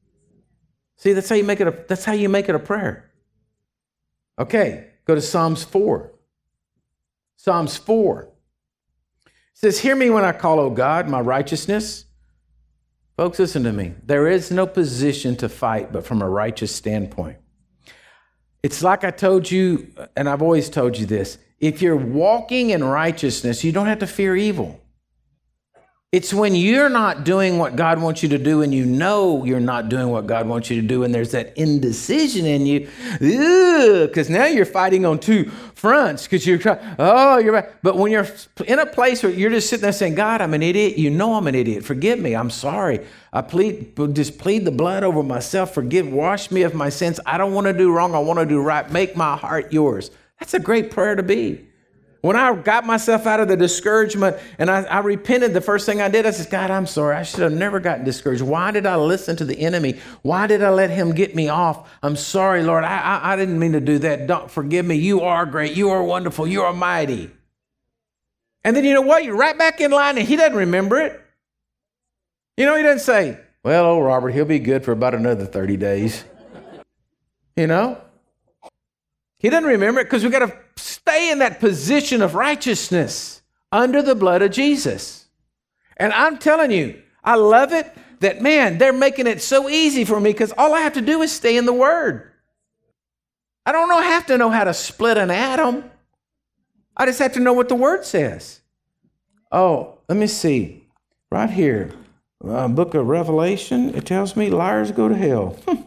See, 0.97 1.13
that's 1.13 1.27
how 1.27 1.35
you 1.35 1.43
make 1.43 1.59
it 1.59 1.67
a, 1.67 1.85
that's 1.87 2.05
how 2.05 2.13
you 2.13 2.29
make 2.29 2.47
it 2.47 2.55
a 2.55 2.59
prayer. 2.59 3.11
Okay, 4.39 4.87
go 5.05 5.15
to 5.15 5.21
Psalms 5.21 5.63
4. 5.63 6.11
Psalms 7.37 7.77
4 7.77 8.29
says, 9.53 9.79
Hear 9.79 9.95
me 9.95 10.09
when 10.09 10.23
I 10.25 10.31
call, 10.31 10.59
O 10.59 10.69
God, 10.69 11.09
my 11.09 11.19
righteousness. 11.19 12.05
Folks, 13.17 13.39
listen 13.39 13.63
to 13.63 13.71
me. 13.71 13.93
There 14.03 14.27
is 14.27 14.51
no 14.51 14.67
position 14.67 15.35
to 15.37 15.47
fight 15.47 15.93
but 15.93 16.05
from 16.05 16.21
a 16.21 16.29
righteous 16.29 16.75
standpoint. 16.75 17.37
It's 18.61 18.83
like 18.83 19.03
I 19.03 19.11
told 19.11 19.49
you, 19.49 19.93
and 20.17 20.27
I've 20.27 20.41
always 20.41 20.69
told 20.69 20.97
you 20.97 21.05
this 21.05 21.37
if 21.59 21.81
you're 21.81 21.95
walking 21.95 22.71
in 22.71 22.83
righteousness, 22.83 23.63
you 23.63 23.71
don't 23.71 23.87
have 23.87 23.99
to 23.99 24.07
fear 24.07 24.35
evil. 24.35 24.81
It's 26.15 26.33
when 26.33 26.55
you're 26.55 26.87
not 26.87 27.25
doing 27.25 27.57
what 27.57 27.75
God 27.75 28.01
wants 28.01 28.23
you 28.23 28.29
to 28.29 28.37
do 28.37 28.61
and 28.61 28.73
you 28.73 28.85
know 28.85 29.43
you're 29.43 29.59
not 29.59 29.89
doing 29.89 30.07
what 30.07 30.25
God 30.25 30.47
wants 30.47 30.69
you 30.69 30.81
to 30.81 30.87
do, 30.87 31.03
and 31.03 31.13
there's 31.13 31.31
that 31.31 31.57
indecision 31.57 32.45
in 32.45 32.65
you, 32.65 32.87
because 34.07 34.29
now 34.29 34.45
you're 34.45 34.65
fighting 34.65 35.05
on 35.05 35.19
two 35.19 35.49
fronts 35.73 36.23
because 36.23 36.47
you're 36.47 36.57
trying, 36.57 36.79
oh, 36.99 37.39
you're 37.39 37.51
right. 37.51 37.65
But 37.83 37.97
when 37.97 38.13
you're 38.13 38.27
in 38.65 38.79
a 38.79 38.85
place 38.85 39.23
where 39.23 39.31
you're 39.33 39.49
just 39.49 39.69
sitting 39.69 39.81
there 39.81 39.91
saying, 39.91 40.15
God, 40.15 40.39
I'm 40.39 40.53
an 40.53 40.63
idiot, 40.63 40.97
you 40.97 41.09
know 41.09 41.33
I'm 41.33 41.47
an 41.47 41.55
idiot, 41.55 41.83
forgive 41.83 42.17
me, 42.17 42.33
I'm 42.33 42.49
sorry. 42.49 43.05
I 43.33 43.41
plead, 43.41 43.97
just 44.13 44.37
plead 44.37 44.63
the 44.63 44.71
blood 44.71 45.03
over 45.03 45.21
myself, 45.21 45.73
forgive, 45.73 46.09
wash 46.09 46.49
me 46.49 46.61
of 46.61 46.73
my 46.73 46.87
sins. 46.87 47.19
I 47.25 47.37
don't 47.37 47.53
want 47.53 47.67
to 47.67 47.73
do 47.73 47.91
wrong, 47.91 48.15
I 48.15 48.19
want 48.19 48.39
to 48.39 48.45
do 48.45 48.61
right. 48.61 48.89
Make 48.89 49.17
my 49.17 49.35
heart 49.35 49.73
yours. 49.73 50.11
That's 50.39 50.53
a 50.53 50.61
great 50.61 50.91
prayer 50.91 51.17
to 51.17 51.23
be. 51.23 51.67
When 52.25 52.35
I 52.35 52.55
got 52.55 52.87
myself 52.87 53.27
out 53.27 53.39
of 53.39 53.47
the 53.47 53.55
discouragement 53.55 54.37
and 54.57 54.67
I, 54.67 54.81
I, 54.85 54.99
repented, 55.01 55.53
the 55.53 55.61
first 55.61 55.85
thing 55.85 56.01
I 56.01 56.09
did, 56.09 56.25
I 56.25 56.31
said, 56.31 56.49
God, 56.49 56.71
I'm 56.71 56.87
sorry. 56.87 57.15
I 57.15 57.21
should 57.21 57.41
have 57.41 57.53
never 57.53 57.79
gotten 57.79 58.03
discouraged. 58.03 58.41
Why 58.41 58.71
did 58.71 58.87
I 58.87 58.95
listen 58.95 59.35
to 59.35 59.45
the 59.45 59.55
enemy? 59.59 59.99
Why 60.23 60.47
did 60.47 60.63
I 60.63 60.71
let 60.71 60.89
him 60.89 61.13
get 61.13 61.35
me 61.35 61.49
off? 61.49 61.87
I'm 62.01 62.15
sorry, 62.15 62.63
Lord. 62.63 62.83
I, 62.83 62.97
I, 62.97 63.33
I 63.33 63.35
didn't 63.35 63.59
mean 63.59 63.73
to 63.73 63.79
do 63.79 63.99
that. 63.99 64.25
Don't 64.25 64.49
forgive 64.49 64.87
me. 64.87 64.95
You 64.95 65.21
are 65.21 65.45
great. 65.45 65.77
You 65.77 65.91
are 65.91 66.03
wonderful. 66.03 66.47
You 66.47 66.63
are 66.63 66.73
mighty. 66.73 67.29
And 68.63 68.75
then 68.75 68.85
you 68.85 68.95
know 68.95 69.01
what? 69.01 69.23
You're 69.23 69.37
right 69.37 69.55
back 69.55 69.79
in 69.79 69.91
line 69.91 70.17
and 70.17 70.27
he 70.27 70.35
doesn't 70.35 70.57
remember 70.57 70.99
it. 70.99 71.21
You 72.57 72.65
know, 72.65 72.75
he 72.75 72.81
doesn't 72.81 73.05
say, 73.05 73.39
well, 73.61 73.85
old 73.85 74.03
Robert, 74.03 74.31
he'll 74.31 74.45
be 74.45 74.57
good 74.57 74.83
for 74.83 74.93
about 74.93 75.13
another 75.13 75.45
30 75.45 75.77
days. 75.77 76.23
You 77.55 77.67
know? 77.67 78.01
He 79.37 79.51
doesn't 79.51 79.69
remember 79.69 80.01
it 80.01 80.05
because 80.05 80.23
we 80.23 80.31
got 80.31 80.39
to 80.39 80.64
stay 81.07 81.29
in 81.29 81.37
that 81.39 81.59
position 81.59 82.23
of 82.23 82.33
righteousness 82.33 83.43
under 83.71 84.01
the 84.01 84.15
blood 84.15 84.41
of 84.41 84.49
Jesus. 84.49 85.27
And 85.97 86.11
I'm 86.11 86.39
telling 86.39 86.71
you, 86.71 86.99
I 87.23 87.35
love 87.35 87.73
it 87.73 87.91
that, 88.21 88.41
man, 88.41 88.79
they're 88.79 88.91
making 88.91 89.27
it 89.27 89.39
so 89.41 89.69
easy 89.69 90.03
for 90.03 90.19
me 90.19 90.31
because 90.31 90.51
all 90.57 90.73
I 90.73 90.79
have 90.79 90.93
to 90.93 91.01
do 91.01 91.21
is 91.21 91.31
stay 91.31 91.57
in 91.57 91.65
the 91.65 91.73
Word. 91.73 92.31
I 93.67 93.71
don't 93.71 93.87
know, 93.87 94.01
have 94.01 94.25
to 94.27 94.37
know 94.37 94.49
how 94.49 94.63
to 94.63 94.73
split 94.73 95.17
an 95.17 95.29
atom. 95.29 95.83
I 96.97 97.05
just 97.05 97.19
have 97.19 97.33
to 97.33 97.39
know 97.39 97.53
what 97.53 97.69
the 97.69 97.75
Word 97.75 98.03
says. 98.03 98.61
Oh, 99.51 99.99
let 100.09 100.17
me 100.17 100.27
see. 100.27 100.87
Right 101.31 101.49
here, 101.49 101.91
uh, 102.43 102.67
book 102.67 102.95
of 102.95 103.05
Revelation, 103.05 103.93
it 103.93 104.05
tells 104.05 104.35
me 104.35 104.49
liars 104.49 104.91
go 104.91 105.07
to 105.07 105.15
hell. 105.15 105.55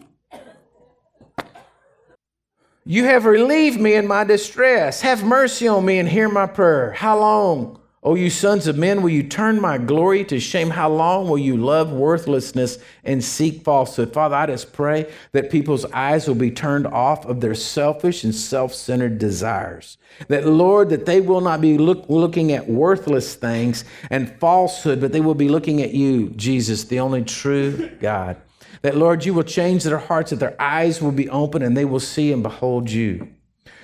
You 2.85 3.03
have 3.05 3.25
relieved 3.25 3.79
me 3.79 3.95
in 3.95 4.07
my 4.07 4.23
distress. 4.23 5.01
Have 5.01 5.23
mercy 5.23 5.67
on 5.67 5.85
me 5.85 5.99
and 5.99 6.07
hear 6.07 6.29
my 6.29 6.45
prayer. 6.45 6.93
How 6.93 7.19
long, 7.19 7.79
O 8.01 8.15
you 8.15 8.29
sons 8.29 8.67
of 8.67 8.77
men, 8.77 9.01
will 9.01 9.09
you 9.09 9.23
turn 9.23 9.59
my 9.59 9.77
glory 9.77 10.23
to 10.25 10.39
shame? 10.39 10.69
How 10.69 10.89
long 10.89 11.27
will 11.27 11.37
you 11.37 11.57
love 11.57 11.91
worthlessness 11.91 12.79
and 13.03 13.21
seek 13.21 13.65
falsehood? 13.65 14.13
Father, 14.13 14.37
I 14.37 14.45
just 14.45 14.71
pray 14.71 15.11
that 15.33 15.51
people's 15.51 15.83
eyes 15.91 16.25
will 16.25 16.35
be 16.35 16.51
turned 16.51 16.87
off 16.87 17.25
of 17.25 17.41
their 17.41 17.53
selfish 17.53 18.23
and 18.23 18.33
self 18.33 18.73
centered 18.73 19.17
desires. 19.17 19.97
That, 20.29 20.47
Lord, 20.47 20.89
that 20.89 21.05
they 21.05 21.19
will 21.19 21.41
not 21.41 21.59
be 21.59 21.77
look, 21.77 22.05
looking 22.07 22.53
at 22.53 22.69
worthless 22.69 23.35
things 23.35 23.83
and 24.09 24.33
falsehood, 24.39 25.01
but 25.01 25.11
they 25.11 25.21
will 25.21 25.35
be 25.35 25.49
looking 25.49 25.81
at 25.81 25.93
you, 25.93 26.29
Jesus, 26.29 26.85
the 26.85 27.01
only 27.01 27.25
true 27.25 27.89
God. 27.99 28.37
That, 28.81 28.95
Lord, 28.95 29.25
you 29.25 29.33
will 29.33 29.43
change 29.43 29.83
their 29.83 29.97
hearts, 29.97 30.29
that 30.29 30.39
their 30.39 30.59
eyes 30.61 31.01
will 31.01 31.11
be 31.11 31.29
open 31.29 31.61
and 31.61 31.75
they 31.75 31.85
will 31.85 31.99
see 31.99 32.31
and 32.31 32.41
behold 32.41 32.89
you. 32.89 33.27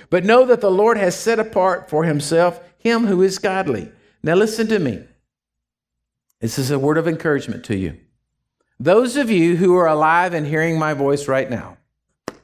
But 0.08 0.24
know 0.24 0.46
that 0.46 0.60
the 0.60 0.70
Lord 0.70 0.96
has 0.96 1.14
set 1.14 1.38
apart 1.38 1.90
for 1.90 2.04
himself 2.04 2.60
him 2.78 3.06
who 3.06 3.22
is 3.22 3.38
godly. 3.38 3.90
Now, 4.22 4.34
listen 4.34 4.68
to 4.68 4.78
me. 4.78 5.04
This 6.40 6.58
is 6.58 6.70
a 6.70 6.78
word 6.78 6.98
of 6.98 7.08
encouragement 7.08 7.64
to 7.64 7.76
you. 7.76 7.98
Those 8.78 9.16
of 9.16 9.30
you 9.30 9.56
who 9.56 9.76
are 9.76 9.86
alive 9.86 10.34
and 10.34 10.46
hearing 10.46 10.78
my 10.78 10.94
voice 10.94 11.28
right 11.28 11.50
now, 11.50 11.78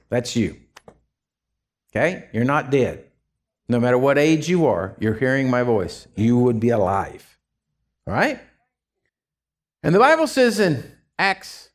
that's 0.09 0.35
you. 0.35 0.57
Okay? 1.91 2.29
You're 2.33 2.45
not 2.45 2.71
dead. 2.71 3.05
No 3.69 3.79
matter 3.79 3.99
what 3.99 4.19
age 4.19 4.49
you 4.49 4.67
are, 4.67 4.97
you're 4.99 5.15
hearing 5.15 5.49
my 5.49 5.63
voice. 5.63 6.09
You 6.17 6.39
would 6.39 6.59
be 6.59 6.71
alive. 6.71 7.39
All 8.07 8.15
right? 8.15 8.41
And 9.83 9.95
the 9.95 9.99
Bible 9.99 10.27
says 10.27 10.59
in 10.59 10.91
Acts 11.19 11.71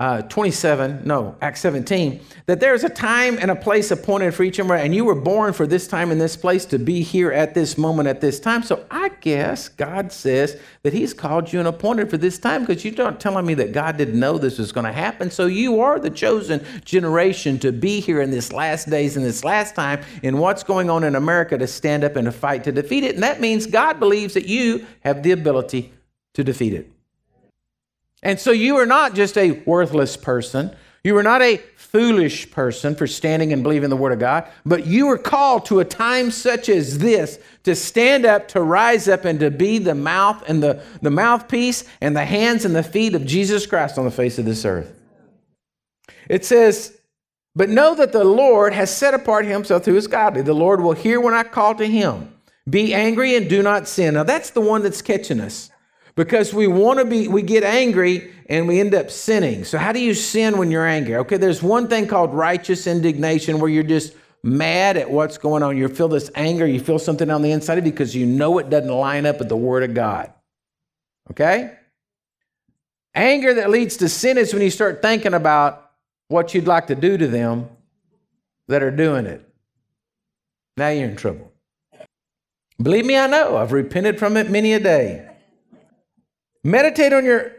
uh, 0.00 0.22
27, 0.22 1.02
no, 1.04 1.36
Acts 1.40 1.60
17, 1.60 2.20
that 2.46 2.58
there's 2.58 2.82
a 2.82 2.88
time 2.88 3.38
and 3.40 3.48
a 3.48 3.54
place 3.54 3.92
appointed 3.92 4.34
for 4.34 4.42
each 4.42 4.58
and 4.58 4.68
and 4.68 4.92
you 4.92 5.04
were 5.04 5.14
born 5.14 5.52
for 5.52 5.68
this 5.68 5.86
time 5.86 6.10
and 6.10 6.20
this 6.20 6.34
place 6.36 6.64
to 6.64 6.80
be 6.80 7.00
here 7.00 7.30
at 7.30 7.54
this 7.54 7.78
moment 7.78 8.08
at 8.08 8.20
this 8.20 8.40
time. 8.40 8.64
So 8.64 8.84
I 8.90 9.10
guess 9.20 9.68
God 9.68 10.10
says 10.10 10.58
that 10.82 10.92
He's 10.92 11.14
called 11.14 11.52
you 11.52 11.60
and 11.60 11.68
appointed 11.68 12.10
for 12.10 12.16
this 12.16 12.38
time 12.40 12.64
because 12.64 12.84
you're 12.84 12.94
not 12.94 13.20
telling 13.20 13.46
me 13.46 13.54
that 13.54 13.70
God 13.70 13.96
didn't 13.96 14.18
know 14.18 14.36
this 14.36 14.58
was 14.58 14.72
going 14.72 14.86
to 14.86 14.92
happen. 14.92 15.30
So 15.30 15.46
you 15.46 15.80
are 15.80 16.00
the 16.00 16.10
chosen 16.10 16.64
generation 16.84 17.60
to 17.60 17.70
be 17.70 18.00
here 18.00 18.20
in 18.20 18.32
this 18.32 18.52
last 18.52 18.90
days 18.90 19.16
and 19.16 19.24
this 19.24 19.44
last 19.44 19.76
time 19.76 20.00
in 20.24 20.38
what's 20.38 20.64
going 20.64 20.90
on 20.90 21.04
in 21.04 21.14
America 21.14 21.56
to 21.56 21.68
stand 21.68 22.02
up 22.02 22.16
and 22.16 22.24
to 22.24 22.32
fight 22.32 22.64
to 22.64 22.72
defeat 22.72 23.04
it. 23.04 23.14
And 23.14 23.22
that 23.22 23.40
means 23.40 23.64
God 23.64 24.00
believes 24.00 24.34
that 24.34 24.46
you 24.46 24.84
have 25.04 25.22
the 25.22 25.30
ability 25.30 25.92
to 26.32 26.42
defeat 26.42 26.74
it. 26.74 26.90
And 28.24 28.40
so 28.40 28.50
you 28.50 28.76
are 28.76 28.86
not 28.86 29.14
just 29.14 29.36
a 29.36 29.52
worthless 29.66 30.16
person. 30.16 30.74
You 31.04 31.16
are 31.18 31.22
not 31.22 31.42
a 31.42 31.58
foolish 31.76 32.50
person 32.50 32.96
for 32.96 33.06
standing 33.06 33.52
and 33.52 33.62
believing 33.62 33.90
the 33.90 33.96
Word 33.96 34.12
of 34.12 34.18
God, 34.18 34.48
but 34.64 34.86
you 34.86 35.08
are 35.10 35.18
called 35.18 35.66
to 35.66 35.78
a 35.78 35.84
time 35.84 36.30
such 36.30 36.68
as 36.68 36.98
this 36.98 37.38
to 37.62 37.76
stand 37.76 38.24
up, 38.24 38.48
to 38.48 38.62
rise 38.62 39.06
up, 39.06 39.26
and 39.26 39.38
to 39.38 39.50
be 39.50 39.78
the 39.78 39.94
mouth 39.94 40.42
and 40.48 40.62
the, 40.62 40.82
the 41.02 41.10
mouthpiece 41.10 41.84
and 42.00 42.16
the 42.16 42.24
hands 42.24 42.64
and 42.64 42.74
the 42.74 42.82
feet 42.82 43.14
of 43.14 43.26
Jesus 43.26 43.66
Christ 43.66 43.98
on 43.98 44.06
the 44.06 44.10
face 44.10 44.38
of 44.38 44.46
this 44.46 44.64
earth. 44.64 44.92
It 46.28 46.44
says, 46.44 46.98
But 47.54 47.68
know 47.68 47.94
that 47.94 48.12
the 48.12 48.24
Lord 48.24 48.72
has 48.72 48.94
set 48.94 49.12
apart 49.14 49.44
himself 49.44 49.84
who 49.84 49.96
is 49.96 50.06
godly. 50.06 50.40
The 50.40 50.54
Lord 50.54 50.80
will 50.80 50.94
hear 50.94 51.20
when 51.20 51.34
I 51.34 51.42
call 51.42 51.74
to 51.76 51.86
him. 51.86 52.34
Be 52.68 52.94
angry 52.94 53.36
and 53.36 53.48
do 53.48 53.62
not 53.62 53.86
sin. 53.86 54.14
Now 54.14 54.24
that's 54.24 54.50
the 54.50 54.62
one 54.62 54.82
that's 54.82 55.02
catching 55.02 55.38
us 55.38 55.70
because 56.16 56.54
we 56.54 56.66
want 56.66 56.98
to 56.98 57.04
be 57.04 57.28
we 57.28 57.42
get 57.42 57.64
angry 57.64 58.32
and 58.48 58.68
we 58.68 58.80
end 58.80 58.94
up 58.94 59.10
sinning. 59.10 59.64
So 59.64 59.78
how 59.78 59.92
do 59.92 60.00
you 60.00 60.14
sin 60.14 60.58
when 60.58 60.70
you're 60.70 60.86
angry? 60.86 61.16
Okay 61.16 61.36
there's 61.36 61.62
one 61.62 61.88
thing 61.88 62.06
called 62.06 62.34
righteous 62.34 62.86
indignation 62.86 63.58
where 63.58 63.70
you're 63.70 63.82
just 63.82 64.14
mad 64.42 64.96
at 64.96 65.10
what's 65.10 65.38
going 65.38 65.62
on. 65.62 65.76
You 65.76 65.88
feel 65.88 66.08
this 66.08 66.30
anger 66.34 66.66
you 66.66 66.80
feel 66.80 66.98
something 66.98 67.30
on 67.30 67.42
the 67.42 67.52
inside 67.52 67.78
of 67.78 67.86
you 67.86 67.92
because 67.92 68.14
you 68.14 68.26
know 68.26 68.58
it 68.58 68.70
doesn't 68.70 68.92
line 68.92 69.26
up 69.26 69.38
with 69.38 69.48
the 69.48 69.56
word 69.56 69.82
of 69.82 69.94
god. 69.94 70.32
Okay? 71.30 71.76
Anger 73.14 73.54
that 73.54 73.70
leads 73.70 73.96
to 73.98 74.08
sin 74.08 74.38
is 74.38 74.52
when 74.52 74.62
you 74.62 74.70
start 74.70 75.00
thinking 75.02 75.34
about 75.34 75.90
what 76.28 76.54
you'd 76.54 76.66
like 76.66 76.88
to 76.88 76.94
do 76.94 77.16
to 77.16 77.26
them 77.26 77.68
that 78.68 78.82
are 78.82 78.90
doing 78.90 79.26
it. 79.26 79.48
Now 80.76 80.88
you're 80.88 81.08
in 81.08 81.16
trouble. 81.16 81.52
Believe 82.82 83.06
me 83.06 83.16
i 83.16 83.28
know. 83.28 83.56
I've 83.56 83.70
repented 83.70 84.18
from 84.18 84.36
it 84.36 84.50
many 84.50 84.72
a 84.72 84.80
day 84.80 85.33
Meditate 86.64 87.12
on 87.12 87.24
your 87.24 87.52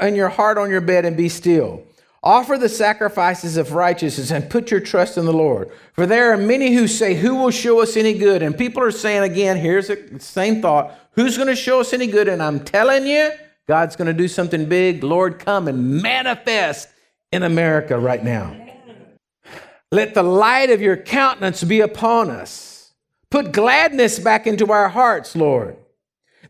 in 0.00 0.16
your 0.16 0.30
heart 0.30 0.58
on 0.58 0.70
your 0.70 0.80
bed 0.80 1.04
and 1.04 1.16
be 1.16 1.28
still. 1.28 1.84
Offer 2.22 2.58
the 2.58 2.68
sacrifices 2.68 3.56
of 3.56 3.72
righteousness 3.72 4.32
and 4.32 4.50
put 4.50 4.72
your 4.72 4.80
trust 4.80 5.16
in 5.16 5.26
the 5.26 5.32
Lord. 5.32 5.70
For 5.92 6.06
there 6.06 6.32
are 6.32 6.36
many 6.36 6.74
who 6.74 6.88
say, 6.88 7.14
Who 7.14 7.36
will 7.36 7.52
show 7.52 7.80
us 7.80 7.96
any 7.96 8.18
good? 8.18 8.42
And 8.42 8.58
people 8.58 8.82
are 8.82 8.90
saying 8.90 9.22
again, 9.22 9.58
here's 9.58 9.86
the 9.86 10.18
same 10.18 10.60
thought 10.60 10.98
Who's 11.12 11.36
going 11.36 11.48
to 11.48 11.56
show 11.56 11.80
us 11.80 11.92
any 11.92 12.06
good? 12.06 12.28
And 12.28 12.42
I'm 12.42 12.60
telling 12.60 13.06
you, 13.06 13.30
God's 13.66 13.96
going 13.96 14.06
to 14.06 14.12
do 14.12 14.28
something 14.28 14.68
big. 14.68 15.02
Lord, 15.02 15.38
come 15.38 15.66
and 15.66 16.02
manifest 16.02 16.88
in 17.32 17.42
America 17.42 17.98
right 17.98 18.22
now. 18.22 18.54
Let 19.90 20.14
the 20.14 20.22
light 20.22 20.70
of 20.70 20.80
your 20.80 20.96
countenance 20.96 21.64
be 21.64 21.80
upon 21.80 22.28
us. 22.28 22.92
Put 23.30 23.52
gladness 23.52 24.18
back 24.18 24.46
into 24.46 24.72
our 24.72 24.88
hearts, 24.88 25.34
Lord, 25.34 25.76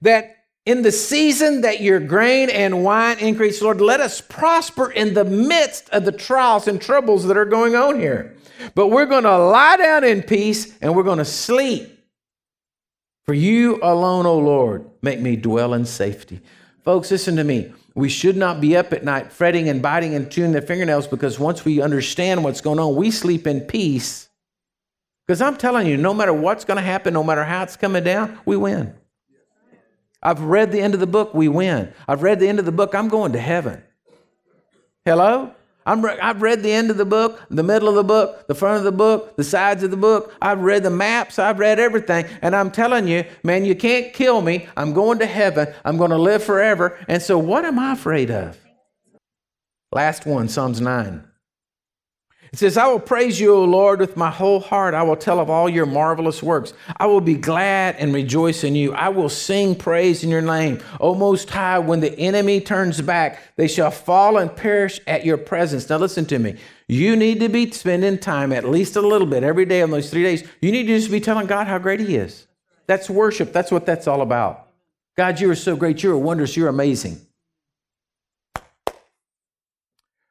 that 0.00 0.35
in 0.66 0.82
the 0.82 0.92
season 0.92 1.60
that 1.60 1.80
your 1.80 2.00
grain 2.00 2.50
and 2.50 2.82
wine 2.84 3.20
increase, 3.20 3.62
Lord, 3.62 3.80
let 3.80 4.00
us 4.00 4.20
prosper 4.20 4.90
in 4.90 5.14
the 5.14 5.24
midst 5.24 5.88
of 5.90 6.04
the 6.04 6.12
trials 6.12 6.66
and 6.66 6.82
troubles 6.82 7.24
that 7.26 7.36
are 7.36 7.44
going 7.44 7.76
on 7.76 8.00
here. 8.00 8.36
But 8.74 8.88
we're 8.88 9.06
going 9.06 9.24
to 9.24 9.38
lie 9.38 9.76
down 9.76 10.02
in 10.02 10.22
peace 10.22 10.76
and 10.82 10.94
we're 10.94 11.04
going 11.04 11.18
to 11.18 11.24
sleep. 11.24 11.92
For 13.24 13.34
you 13.34 13.78
alone, 13.82 14.26
O 14.26 14.38
Lord, 14.38 14.88
make 15.02 15.20
me 15.20 15.36
dwell 15.36 15.72
in 15.72 15.84
safety. 15.84 16.40
Folks, 16.84 17.10
listen 17.10 17.36
to 17.36 17.44
me. 17.44 17.72
We 17.94 18.08
should 18.08 18.36
not 18.36 18.60
be 18.60 18.76
up 18.76 18.92
at 18.92 19.04
night 19.04 19.32
fretting 19.32 19.68
and 19.68 19.80
biting 19.80 20.14
and 20.14 20.30
chewing 20.30 20.52
their 20.52 20.62
fingernails 20.62 21.06
because 21.06 21.38
once 21.38 21.64
we 21.64 21.80
understand 21.80 22.44
what's 22.44 22.60
going 22.60 22.78
on, 22.78 22.94
we 22.94 23.10
sleep 23.10 23.46
in 23.46 23.62
peace. 23.62 24.28
Because 25.26 25.40
I'm 25.40 25.56
telling 25.56 25.86
you, 25.86 25.96
no 25.96 26.12
matter 26.12 26.32
what's 26.32 26.64
going 26.64 26.76
to 26.76 26.82
happen, 26.82 27.14
no 27.14 27.24
matter 27.24 27.44
how 27.44 27.62
it's 27.62 27.76
coming 27.76 28.04
down, 28.04 28.38
we 28.44 28.56
win. 28.56 28.94
I've 30.26 30.40
read 30.40 30.72
the 30.72 30.80
end 30.80 30.92
of 30.92 30.98
the 30.98 31.06
book, 31.06 31.34
we 31.34 31.46
win. 31.46 31.92
I've 32.08 32.24
read 32.24 32.40
the 32.40 32.48
end 32.48 32.58
of 32.58 32.64
the 32.64 32.72
book, 32.72 32.96
I'm 32.96 33.06
going 33.08 33.32
to 33.34 33.38
heaven. 33.38 33.80
Hello? 35.04 35.52
i 35.86 35.94
have 36.20 36.42
read 36.42 36.64
the 36.64 36.72
end 36.72 36.90
of 36.90 36.96
the 36.96 37.04
book, 37.04 37.40
the 37.48 37.62
middle 37.62 37.88
of 37.88 37.94
the 37.94 38.02
book, 38.02 38.48
the 38.48 38.54
front 38.56 38.78
of 38.78 38.82
the 38.82 38.90
book, 38.90 39.36
the 39.36 39.44
sides 39.44 39.84
of 39.84 39.92
the 39.92 39.96
book. 39.96 40.34
I've 40.42 40.58
read 40.62 40.82
the 40.82 40.90
maps. 40.90 41.38
I've 41.38 41.60
read 41.60 41.78
everything. 41.78 42.26
And 42.42 42.56
I'm 42.56 42.72
telling 42.72 43.06
you, 43.06 43.24
man, 43.44 43.64
you 43.64 43.76
can't 43.76 44.12
kill 44.12 44.42
me. 44.42 44.66
I'm 44.76 44.92
going 44.92 45.20
to 45.20 45.26
heaven. 45.26 45.72
I'm 45.84 45.96
going 45.96 46.10
to 46.10 46.18
live 46.18 46.42
forever. 46.42 46.98
And 47.06 47.22
so, 47.22 47.38
what 47.38 47.64
am 47.64 47.78
I 47.78 47.92
afraid 47.92 48.32
of? 48.32 48.58
Last 49.92 50.26
one, 50.26 50.48
Psalms 50.48 50.80
9. 50.80 51.22
It 52.56 52.60
says, 52.60 52.78
I 52.78 52.86
will 52.86 53.00
praise 53.00 53.38
you, 53.38 53.54
O 53.54 53.64
Lord, 53.64 54.00
with 54.00 54.16
my 54.16 54.30
whole 54.30 54.60
heart. 54.60 54.94
I 54.94 55.02
will 55.02 55.14
tell 55.14 55.40
of 55.40 55.50
all 55.50 55.68
your 55.68 55.84
marvelous 55.84 56.42
works. 56.42 56.72
I 56.96 57.04
will 57.04 57.20
be 57.20 57.34
glad 57.34 57.96
and 57.96 58.14
rejoice 58.14 58.64
in 58.64 58.74
you. 58.74 58.94
I 58.94 59.10
will 59.10 59.28
sing 59.28 59.74
praise 59.74 60.24
in 60.24 60.30
your 60.30 60.40
name. 60.40 60.80
O 60.98 61.14
Most 61.14 61.50
High, 61.50 61.78
when 61.78 62.00
the 62.00 62.18
enemy 62.18 62.62
turns 62.62 62.98
back, 63.02 63.42
they 63.56 63.68
shall 63.68 63.90
fall 63.90 64.38
and 64.38 64.56
perish 64.56 65.02
at 65.06 65.22
your 65.22 65.36
presence. 65.36 65.90
Now, 65.90 65.98
listen 65.98 66.24
to 66.24 66.38
me. 66.38 66.56
You 66.88 67.14
need 67.14 67.40
to 67.40 67.50
be 67.50 67.70
spending 67.72 68.16
time 68.16 68.54
at 68.54 68.64
least 68.64 68.96
a 68.96 69.02
little 69.02 69.26
bit 69.26 69.42
every 69.44 69.66
day 69.66 69.82
on 69.82 69.90
those 69.90 70.08
three 70.08 70.22
days. 70.22 70.48
You 70.62 70.72
need 70.72 70.86
to 70.86 70.96
just 70.96 71.10
be 71.10 71.20
telling 71.20 71.46
God 71.46 71.66
how 71.66 71.76
great 71.76 72.00
He 72.00 72.16
is. 72.16 72.46
That's 72.86 73.10
worship. 73.10 73.52
That's 73.52 73.70
what 73.70 73.84
that's 73.84 74.06
all 74.06 74.22
about. 74.22 74.68
God, 75.14 75.40
you 75.40 75.50
are 75.50 75.54
so 75.54 75.76
great. 75.76 76.02
You're 76.02 76.16
wondrous. 76.16 76.56
You're 76.56 76.68
amazing. 76.68 77.20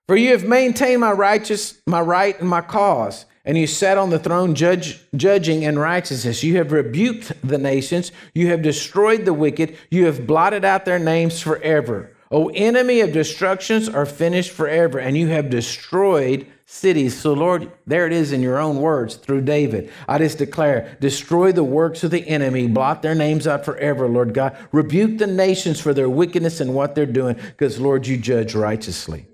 For 0.07 0.15
you 0.15 0.31
have 0.33 0.43
maintained 0.43 1.01
my 1.01 1.11
righteous, 1.11 1.81
my 1.87 1.99
right 1.99 2.39
and 2.39 2.47
my 2.47 2.61
cause, 2.61 3.25
and 3.43 3.57
you 3.57 3.65
sat 3.65 3.97
on 3.97 4.11
the 4.11 4.19
throne 4.19 4.53
judge, 4.53 4.99
judging 5.15 5.63
in 5.63 5.79
righteousness. 5.79 6.43
You 6.43 6.57
have 6.57 6.71
rebuked 6.71 7.31
the 7.41 7.57
nations, 7.57 8.11
you 8.35 8.47
have 8.49 8.61
destroyed 8.61 9.25
the 9.25 9.33
wicked, 9.33 9.77
you 9.89 10.05
have 10.05 10.27
blotted 10.27 10.63
out 10.63 10.85
their 10.85 10.99
names 10.99 11.41
forever. 11.41 12.11
O 12.29 12.49
enemy 12.49 13.01
of 13.01 13.13
destructions 13.13 13.89
are 13.89 14.05
finished 14.05 14.51
forever, 14.51 14.99
and 14.99 15.17
you 15.17 15.27
have 15.29 15.49
destroyed 15.49 16.45
cities. 16.67 17.17
So, 17.17 17.33
Lord, 17.33 17.71
there 17.87 18.05
it 18.05 18.13
is 18.13 18.31
in 18.31 18.43
your 18.43 18.59
own 18.59 18.77
words 18.77 19.15
through 19.15 19.41
David. 19.41 19.91
I 20.07 20.19
just 20.19 20.37
declare, 20.37 20.97
destroy 20.99 21.51
the 21.51 21.63
works 21.63 22.03
of 22.03 22.11
the 22.11 22.27
enemy, 22.27 22.67
blot 22.67 23.01
their 23.01 23.15
names 23.15 23.47
out 23.47 23.65
forever, 23.65 24.07
Lord 24.07 24.35
God. 24.35 24.55
Rebuke 24.71 25.17
the 25.17 25.27
nations 25.27 25.79
for 25.79 25.95
their 25.95 26.09
wickedness 26.09 26.61
and 26.61 26.75
what 26.75 26.93
they're 26.93 27.07
doing, 27.07 27.35
because, 27.35 27.79
Lord, 27.79 28.05
you 28.05 28.17
judge 28.17 28.53
righteously. 28.53 29.27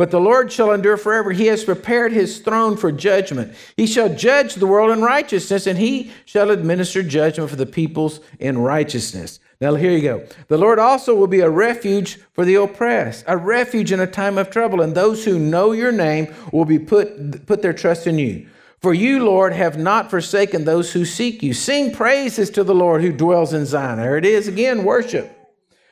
But 0.00 0.10
the 0.10 0.18
Lord 0.18 0.50
shall 0.50 0.72
endure 0.72 0.96
forever. 0.96 1.30
He 1.30 1.48
has 1.48 1.62
prepared 1.62 2.12
his 2.12 2.38
throne 2.38 2.78
for 2.78 2.90
judgment. 2.90 3.54
He 3.76 3.86
shall 3.86 4.08
judge 4.08 4.54
the 4.54 4.66
world 4.66 4.92
in 4.92 5.02
righteousness, 5.02 5.66
and 5.66 5.78
he 5.78 6.10
shall 6.24 6.50
administer 6.50 7.02
judgment 7.02 7.50
for 7.50 7.56
the 7.56 7.66
peoples 7.66 8.20
in 8.38 8.56
righteousness. 8.56 9.40
Now, 9.60 9.74
here 9.74 9.90
you 9.90 10.00
go. 10.00 10.26
The 10.48 10.56
Lord 10.56 10.78
also 10.78 11.14
will 11.14 11.26
be 11.26 11.40
a 11.40 11.50
refuge 11.50 12.18
for 12.32 12.46
the 12.46 12.54
oppressed, 12.54 13.24
a 13.26 13.36
refuge 13.36 13.92
in 13.92 14.00
a 14.00 14.06
time 14.06 14.38
of 14.38 14.48
trouble, 14.48 14.80
and 14.80 14.94
those 14.94 15.26
who 15.26 15.38
know 15.38 15.72
your 15.72 15.92
name 15.92 16.34
will 16.50 16.64
be 16.64 16.78
put, 16.78 17.44
put 17.44 17.60
their 17.60 17.74
trust 17.74 18.06
in 18.06 18.18
you. 18.18 18.48
For 18.80 18.94
you, 18.94 19.22
Lord, 19.22 19.52
have 19.52 19.76
not 19.76 20.08
forsaken 20.08 20.64
those 20.64 20.94
who 20.94 21.04
seek 21.04 21.42
you. 21.42 21.52
Sing 21.52 21.92
praises 21.92 22.48
to 22.52 22.64
the 22.64 22.74
Lord 22.74 23.02
who 23.02 23.12
dwells 23.12 23.52
in 23.52 23.66
Zion. 23.66 23.98
There 23.98 24.16
it 24.16 24.24
is 24.24 24.48
again, 24.48 24.82
worship. 24.82 25.30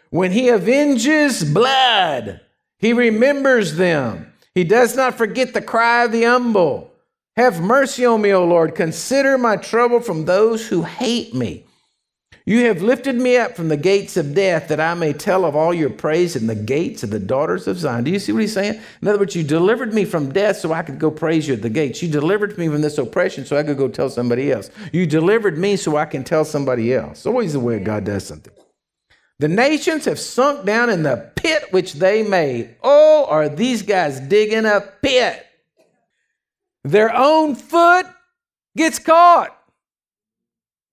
When 0.09 0.33
he 0.33 0.49
avenges 0.49 1.45
blood, 1.45 2.41
he 2.79 2.93
remembers 2.93 3.77
them. 3.77 4.33
He 4.55 4.65
does 4.65 4.97
not 4.97 5.17
forget 5.17 5.55
the 5.55 5.63
cry 5.63 6.05
of 6.05 6.13
the 6.13 6.25
humble. 6.25 6.93
Have 7.37 7.61
mercy 7.61 8.05
on 8.05 8.23
me, 8.23 8.33
O 8.33 8.45
Lord. 8.45 8.75
Consider 8.75 9.39
my 9.39 9.57
trouble 9.57 10.01
from 10.01 10.25
those 10.25 10.67
who 10.67 10.83
hate 10.83 11.35
me. 11.35 11.65
You 12.49 12.65
have 12.65 12.81
lifted 12.81 13.17
me 13.17 13.37
up 13.37 13.55
from 13.55 13.69
the 13.69 13.77
gates 13.77 14.17
of 14.17 14.35
death 14.35 14.69
that 14.69 14.81
I 14.81 14.95
may 14.95 15.13
tell 15.13 15.45
of 15.45 15.55
all 15.55 15.75
your 15.75 15.91
praise 15.91 16.35
in 16.35 16.47
the 16.47 16.55
gates 16.55 17.03
of 17.03 17.11
the 17.11 17.19
daughters 17.19 17.69
of 17.69 17.79
Zion. 17.79 18.05
Do 18.05 18.11
you 18.11 18.19
see 18.19 18.33
what 18.33 18.41
he's 18.41 18.55
saying? 18.55 18.81
In 19.03 19.07
other 19.07 19.19
words, 19.19 19.37
you 19.37 19.45
delivered 19.45 19.93
me 19.93 20.07
from 20.07 20.33
death 20.33 20.57
so 20.57 20.73
I 20.73 20.83
could 20.83 20.99
go 20.99 21.11
praise 21.11 21.47
you 21.47 21.53
at 21.53 21.63
the 21.63 21.69
gates. 21.69 22.03
You 22.03 22.09
delivered 22.09 22.57
me 22.57 22.69
from 22.69 22.81
this 22.81 22.97
oppression 22.97 23.45
so 23.45 23.59
I 23.59 23.65
could 23.65 23.77
go 23.77 23.87
tell 23.87 24.09
somebody 24.09 24.51
else. 24.51 24.71
You 24.95 25.07
delivered 25.07 25.59
me 25.59 25.77
so 25.77 25.99
I 25.99 26.07
can 26.07 26.25
tell 26.25 26.45
somebody 26.45 26.95
else. 26.95 27.27
Always 27.27 27.53
the 27.53 27.61
way 27.61 27.81
God 27.81 28.05
does 28.05 28.27
something. 28.27 28.55
The 29.41 29.49
nations 29.49 30.05
have 30.07 30.19
sunk 30.19 30.67
down 30.67 30.91
in 30.91 31.05
the 31.05 31.31
pit 31.37 31.67
which 31.71 31.95
they 31.95 32.23
made. 32.23 32.77
Oh, 32.83 33.27
are 33.29 33.49
these 33.49 33.83
guys 33.83 34.19
digging 34.19 34.67
a 34.67 34.81
pit? 35.01 35.47
Their 36.83 37.15
own 37.15 37.55
foot 37.55 38.07
gets 38.77 38.99
caught. 38.99 39.55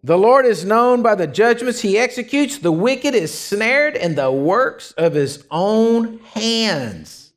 The 0.03 0.17
Lord 0.17 0.45
is 0.45 0.63
known 0.63 1.01
by 1.01 1.15
the 1.15 1.25
judgments 1.25 1.81
he 1.81 1.97
executes. 1.97 2.59
The 2.59 2.71
wicked 2.71 3.15
is 3.15 3.33
snared 3.33 3.95
in 3.95 4.13
the 4.13 4.31
works 4.31 4.91
of 4.91 5.13
his 5.13 5.43
own 5.49 6.19
hands. 6.19 7.33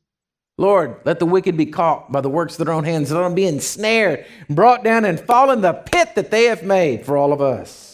Lord, 0.59 0.97
let 1.03 1.17
the 1.17 1.25
wicked 1.25 1.57
be 1.57 1.65
caught 1.65 2.11
by 2.11 2.21
the 2.21 2.29
works 2.29 2.59
of 2.59 2.65
their 2.65 2.75
own 2.75 2.83
hands. 2.83 3.11
Let 3.11 3.21
them 3.21 3.33
be 3.33 3.47
ensnared, 3.47 4.25
brought 4.47 4.83
down, 4.83 5.05
and 5.05 5.19
fall 5.19 5.49
in 5.49 5.61
the 5.61 5.73
pit 5.73 6.13
that 6.13 6.29
they 6.29 6.43
have 6.43 6.61
made 6.61 7.05
for 7.05 7.17
all 7.17 7.33
of 7.33 7.41
us. 7.41 7.88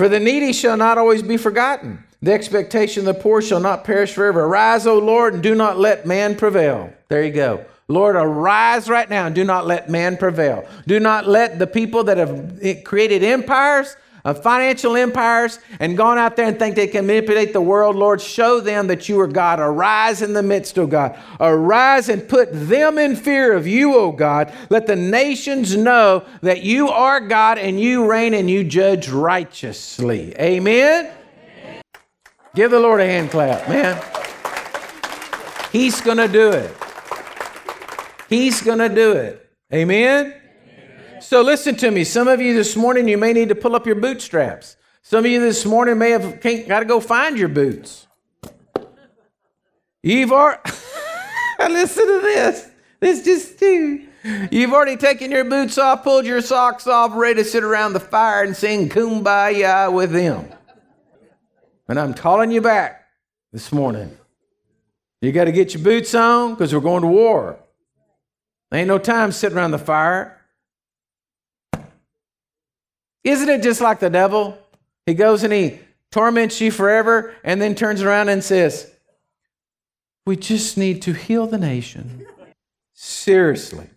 For 0.00 0.08
the 0.08 0.18
needy 0.18 0.54
shall 0.54 0.78
not 0.78 0.96
always 0.96 1.20
be 1.20 1.36
forgotten. 1.36 2.02
The 2.22 2.32
expectation 2.32 3.06
of 3.06 3.14
the 3.14 3.20
poor 3.20 3.42
shall 3.42 3.60
not 3.60 3.84
perish 3.84 4.14
forever. 4.14 4.46
Arise, 4.46 4.86
O 4.86 4.98
Lord, 4.98 5.34
and 5.34 5.42
do 5.42 5.54
not 5.54 5.78
let 5.78 6.06
man 6.06 6.36
prevail. 6.36 6.90
There 7.08 7.22
you 7.22 7.34
go. 7.34 7.66
Lord, 7.86 8.16
arise 8.16 8.88
right 8.88 9.10
now 9.10 9.26
and 9.26 9.34
do 9.34 9.44
not 9.44 9.66
let 9.66 9.90
man 9.90 10.16
prevail. 10.16 10.66
Do 10.86 11.00
not 11.00 11.28
let 11.28 11.58
the 11.58 11.66
people 11.66 12.04
that 12.04 12.16
have 12.16 12.82
created 12.82 13.22
empires 13.22 13.94
of 14.24 14.42
financial 14.42 14.96
empires 14.96 15.58
and 15.78 15.96
gone 15.96 16.18
out 16.18 16.36
there 16.36 16.46
and 16.46 16.58
think 16.58 16.76
they 16.76 16.86
can 16.86 17.06
manipulate 17.06 17.52
the 17.52 17.60
world, 17.60 17.96
Lord, 17.96 18.20
show 18.20 18.60
them 18.60 18.86
that 18.88 19.08
you 19.08 19.20
are 19.20 19.26
God. 19.26 19.60
Arise 19.60 20.22
in 20.22 20.32
the 20.32 20.42
midst, 20.42 20.78
O 20.78 20.86
God. 20.86 21.18
Arise 21.38 22.08
and 22.08 22.28
put 22.28 22.48
them 22.52 22.98
in 22.98 23.16
fear 23.16 23.52
of 23.52 23.66
you, 23.66 23.96
O 23.96 24.12
God. 24.12 24.52
Let 24.68 24.86
the 24.86 24.96
nations 24.96 25.76
know 25.76 26.24
that 26.42 26.62
you 26.62 26.88
are 26.88 27.20
God 27.20 27.58
and 27.58 27.80
you 27.80 28.10
reign 28.10 28.34
and 28.34 28.50
you 28.50 28.64
judge 28.64 29.08
righteously. 29.08 30.34
Amen. 30.38 31.06
Amen. 31.06 31.82
Give 32.54 32.70
the 32.70 32.80
Lord 32.80 33.00
a 33.00 33.06
hand 33.06 33.30
clap, 33.30 33.68
man. 33.68 34.02
He's 35.72 36.00
going 36.00 36.18
to 36.18 36.28
do 36.28 36.50
it. 36.50 36.76
He's 38.28 38.60
going 38.60 38.78
to 38.78 38.88
do 38.88 39.12
it. 39.12 39.50
Amen. 39.72 40.39
So 41.30 41.42
listen 41.42 41.76
to 41.76 41.92
me. 41.92 42.02
Some 42.02 42.26
of 42.26 42.40
you 42.40 42.54
this 42.54 42.74
morning, 42.74 43.06
you 43.06 43.16
may 43.16 43.32
need 43.32 43.50
to 43.50 43.54
pull 43.54 43.76
up 43.76 43.86
your 43.86 43.94
bootstraps. 43.94 44.74
Some 45.00 45.24
of 45.24 45.30
you 45.30 45.38
this 45.38 45.64
morning 45.64 45.96
may 45.96 46.10
have 46.10 46.40
got 46.40 46.80
to 46.80 46.84
go 46.84 46.98
find 46.98 47.38
your 47.38 47.48
boots. 47.48 48.08
You've 50.02 50.32
already, 50.32 50.60
listen 51.68 52.04
to 52.04 52.20
this. 52.20 52.68
This 52.98 53.24
just 53.24 53.60
too. 53.60 54.08
You've 54.50 54.72
already 54.72 54.96
taken 54.96 55.30
your 55.30 55.44
boots 55.44 55.78
off, 55.78 56.02
pulled 56.02 56.26
your 56.26 56.40
socks 56.40 56.88
off, 56.88 57.12
ready 57.14 57.44
to 57.44 57.48
sit 57.48 57.62
around 57.62 57.92
the 57.92 58.00
fire 58.00 58.42
and 58.42 58.56
sing 58.56 58.88
kumbaya 58.88 59.92
with 59.92 60.10
them. 60.10 60.48
And 61.86 62.00
I'm 62.00 62.12
calling 62.12 62.50
you 62.50 62.60
back 62.60 63.04
this 63.52 63.70
morning. 63.70 64.18
You 65.22 65.30
got 65.30 65.44
to 65.44 65.52
get 65.52 65.74
your 65.74 65.84
boots 65.84 66.12
on 66.12 66.54
because 66.54 66.74
we're 66.74 66.80
going 66.80 67.02
to 67.02 67.08
war. 67.08 67.56
Ain't 68.74 68.88
no 68.88 68.98
time 68.98 69.30
sitting 69.30 69.56
around 69.56 69.70
the 69.70 69.78
fire. 69.78 70.38
Isn't 73.24 73.48
it 73.48 73.62
just 73.62 73.80
like 73.80 74.00
the 74.00 74.10
devil? 74.10 74.58
He 75.06 75.14
goes 75.14 75.42
and 75.42 75.52
he 75.52 75.80
torments 76.10 76.60
you 76.60 76.70
forever 76.70 77.34
and 77.44 77.60
then 77.60 77.74
turns 77.74 78.02
around 78.02 78.28
and 78.28 78.42
says, 78.42 78.90
We 80.26 80.36
just 80.36 80.76
need 80.78 81.02
to 81.02 81.12
heal 81.12 81.46
the 81.46 81.58
nation. 81.58 82.26
Seriously. 82.94 83.88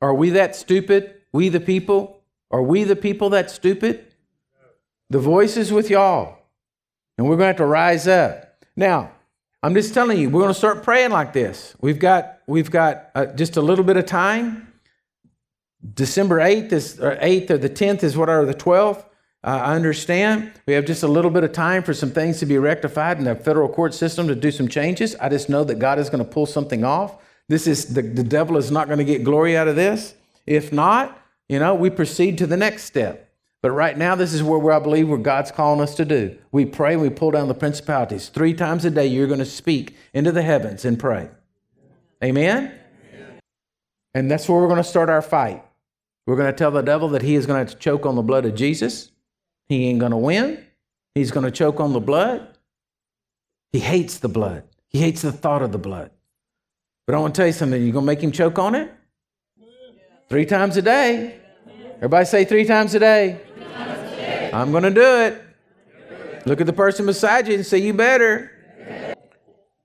Are 0.00 0.14
we 0.14 0.30
that 0.30 0.56
stupid? 0.56 1.14
We 1.32 1.48
the 1.48 1.60
people? 1.60 2.20
Are 2.50 2.62
we 2.62 2.84
the 2.84 2.96
people 2.96 3.30
that 3.30 3.50
stupid? 3.50 4.06
The 5.10 5.18
voice 5.18 5.56
is 5.56 5.72
with 5.72 5.90
y'all. 5.90 6.38
And 7.18 7.28
we're 7.28 7.36
going 7.36 7.44
to 7.44 7.46
have 7.48 7.56
to 7.56 7.66
rise 7.66 8.08
up. 8.08 8.64
Now, 8.76 9.12
I'm 9.62 9.74
just 9.74 9.94
telling 9.94 10.18
you, 10.18 10.28
we're 10.28 10.40
going 10.40 10.52
to 10.52 10.58
start 10.58 10.82
praying 10.82 11.10
like 11.10 11.32
this. 11.32 11.76
We've 11.80 11.98
got, 11.98 12.38
we've 12.46 12.70
got 12.70 13.10
uh, 13.14 13.26
just 13.26 13.56
a 13.56 13.60
little 13.60 13.84
bit 13.84 13.96
of 13.96 14.06
time. 14.06 14.71
December 15.94 16.38
8th 16.38 16.72
is 16.72 17.00
or 17.00 17.16
8th 17.16 17.50
or 17.50 17.58
the 17.58 17.70
10th 17.70 18.02
is 18.02 18.16
what 18.16 18.28
are 18.28 18.44
the 18.44 18.54
12th. 18.54 19.04
Uh, 19.44 19.60
I 19.64 19.74
understand 19.74 20.52
we 20.66 20.74
have 20.74 20.84
just 20.84 21.02
a 21.02 21.08
little 21.08 21.30
bit 21.30 21.42
of 21.42 21.52
time 21.52 21.82
for 21.82 21.92
some 21.92 22.10
things 22.10 22.38
to 22.38 22.46
be 22.46 22.58
rectified 22.58 23.18
in 23.18 23.24
the 23.24 23.34
federal 23.34 23.68
court 23.68 23.92
system 23.92 24.28
to 24.28 24.36
do 24.36 24.52
some 24.52 24.68
changes. 24.68 25.16
I 25.16 25.28
just 25.28 25.48
know 25.48 25.64
that 25.64 25.80
God 25.80 25.98
is 25.98 26.08
going 26.08 26.24
to 26.24 26.30
pull 26.30 26.46
something 26.46 26.84
off. 26.84 27.16
This 27.48 27.66
is 27.66 27.94
the, 27.94 28.02
the 28.02 28.22
devil 28.22 28.56
is 28.56 28.70
not 28.70 28.86
going 28.86 28.98
to 28.98 29.04
get 29.04 29.24
glory 29.24 29.56
out 29.56 29.66
of 29.66 29.74
this. 29.74 30.14
If 30.46 30.72
not, 30.72 31.18
you 31.48 31.58
know, 31.58 31.74
we 31.74 31.90
proceed 31.90 32.38
to 32.38 32.46
the 32.46 32.56
next 32.56 32.84
step. 32.84 33.28
But 33.62 33.72
right 33.72 33.96
now, 33.96 34.14
this 34.14 34.32
is 34.32 34.42
where, 34.42 34.72
I 34.72 34.78
believe 34.78 35.08
where 35.08 35.18
God's 35.18 35.52
calling 35.52 35.80
us 35.80 35.94
to 35.96 36.04
do. 36.04 36.36
We 36.50 36.64
pray 36.64 36.96
we 36.96 37.10
pull 37.10 37.30
down 37.30 37.48
the 37.48 37.54
principalities. 37.54 38.28
Three 38.28 38.54
times 38.54 38.84
a 38.84 38.90
day, 38.90 39.06
you're 39.06 39.28
going 39.28 39.38
to 39.38 39.44
speak 39.44 39.96
into 40.12 40.32
the 40.32 40.42
heavens 40.42 40.84
and 40.84 40.98
pray. 40.98 41.28
Amen? 42.22 42.72
Amen. 43.14 43.40
And 44.14 44.30
that's 44.30 44.48
where 44.48 44.60
we're 44.60 44.68
going 44.68 44.78
to 44.78 44.84
start 44.84 45.08
our 45.08 45.22
fight. 45.22 45.64
We're 46.26 46.36
going 46.36 46.52
to 46.52 46.56
tell 46.56 46.70
the 46.70 46.82
devil 46.82 47.08
that 47.10 47.22
he 47.22 47.34
is 47.34 47.46
going 47.46 47.66
to 47.66 47.74
choke 47.74 48.06
on 48.06 48.14
the 48.14 48.22
blood 48.22 48.44
of 48.44 48.54
Jesus. 48.54 49.10
He 49.68 49.86
ain't 49.86 49.98
going 49.98 50.12
to 50.12 50.18
win. 50.18 50.64
He's 51.14 51.30
going 51.30 51.44
to 51.44 51.50
choke 51.50 51.80
on 51.80 51.92
the 51.92 52.00
blood. 52.00 52.56
He 53.72 53.80
hates 53.80 54.18
the 54.18 54.28
blood. 54.28 54.64
He 54.88 55.00
hates 55.00 55.22
the 55.22 55.32
thought 55.32 55.62
of 55.62 55.72
the 55.72 55.78
blood. 55.78 56.10
But 57.06 57.16
I 57.16 57.18
want 57.18 57.34
to 57.34 57.38
tell 57.40 57.46
you 57.46 57.52
something. 57.52 57.82
You're 57.82 57.92
going 57.92 58.04
to 58.04 58.06
make 58.06 58.20
him 58.20 58.32
choke 58.32 58.58
on 58.58 58.74
it? 58.74 58.92
Three 60.28 60.46
times 60.46 60.76
a 60.76 60.82
day. 60.82 61.40
Everybody 61.96 62.24
say 62.24 62.44
three 62.44 62.64
times 62.64 62.94
a 62.94 62.98
day. 62.98 63.40
Times 63.58 64.12
a 64.12 64.16
day. 64.16 64.50
I'm 64.52 64.70
going 64.70 64.84
to 64.84 64.90
do 64.90 65.00
it. 65.20 65.42
Look 66.46 66.60
at 66.60 66.66
the 66.66 66.72
person 66.72 67.06
beside 67.06 67.48
you 67.48 67.54
and 67.54 67.66
say, 67.66 67.78
You 67.78 67.94
better. 67.94 68.50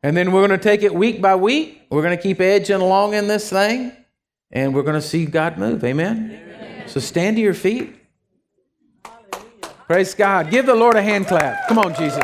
And 0.04 0.16
then 0.16 0.32
we're 0.32 0.46
going 0.46 0.58
to 0.58 0.64
take 0.64 0.84
it 0.84 0.94
week 0.94 1.22
by 1.22 1.36
week. 1.36 1.82
We're 1.90 2.02
going 2.02 2.16
to 2.16 2.22
keep 2.22 2.40
edging 2.40 2.82
along 2.82 3.14
in 3.14 3.28
this 3.28 3.50
thing. 3.50 3.92
And 4.52 4.74
we're 4.74 4.84
going 4.84 5.00
to 5.00 5.08
see 5.08 5.26
God 5.26 5.58
move. 5.58 5.84
Amen? 5.84 6.18
Amen? 6.18 6.88
So 6.88 7.00
stand 7.00 7.38
to 7.38 7.42
your 7.42 7.54
feet. 7.54 7.96
Praise 9.88 10.14
God. 10.14 10.50
Give 10.52 10.66
the 10.66 10.76
Lord 10.76 10.96
a 10.96 11.02
hand 11.02 11.28
clap. 11.28 11.68
Come 11.68 11.80
on, 11.80 11.96
Jesus. 11.96 12.24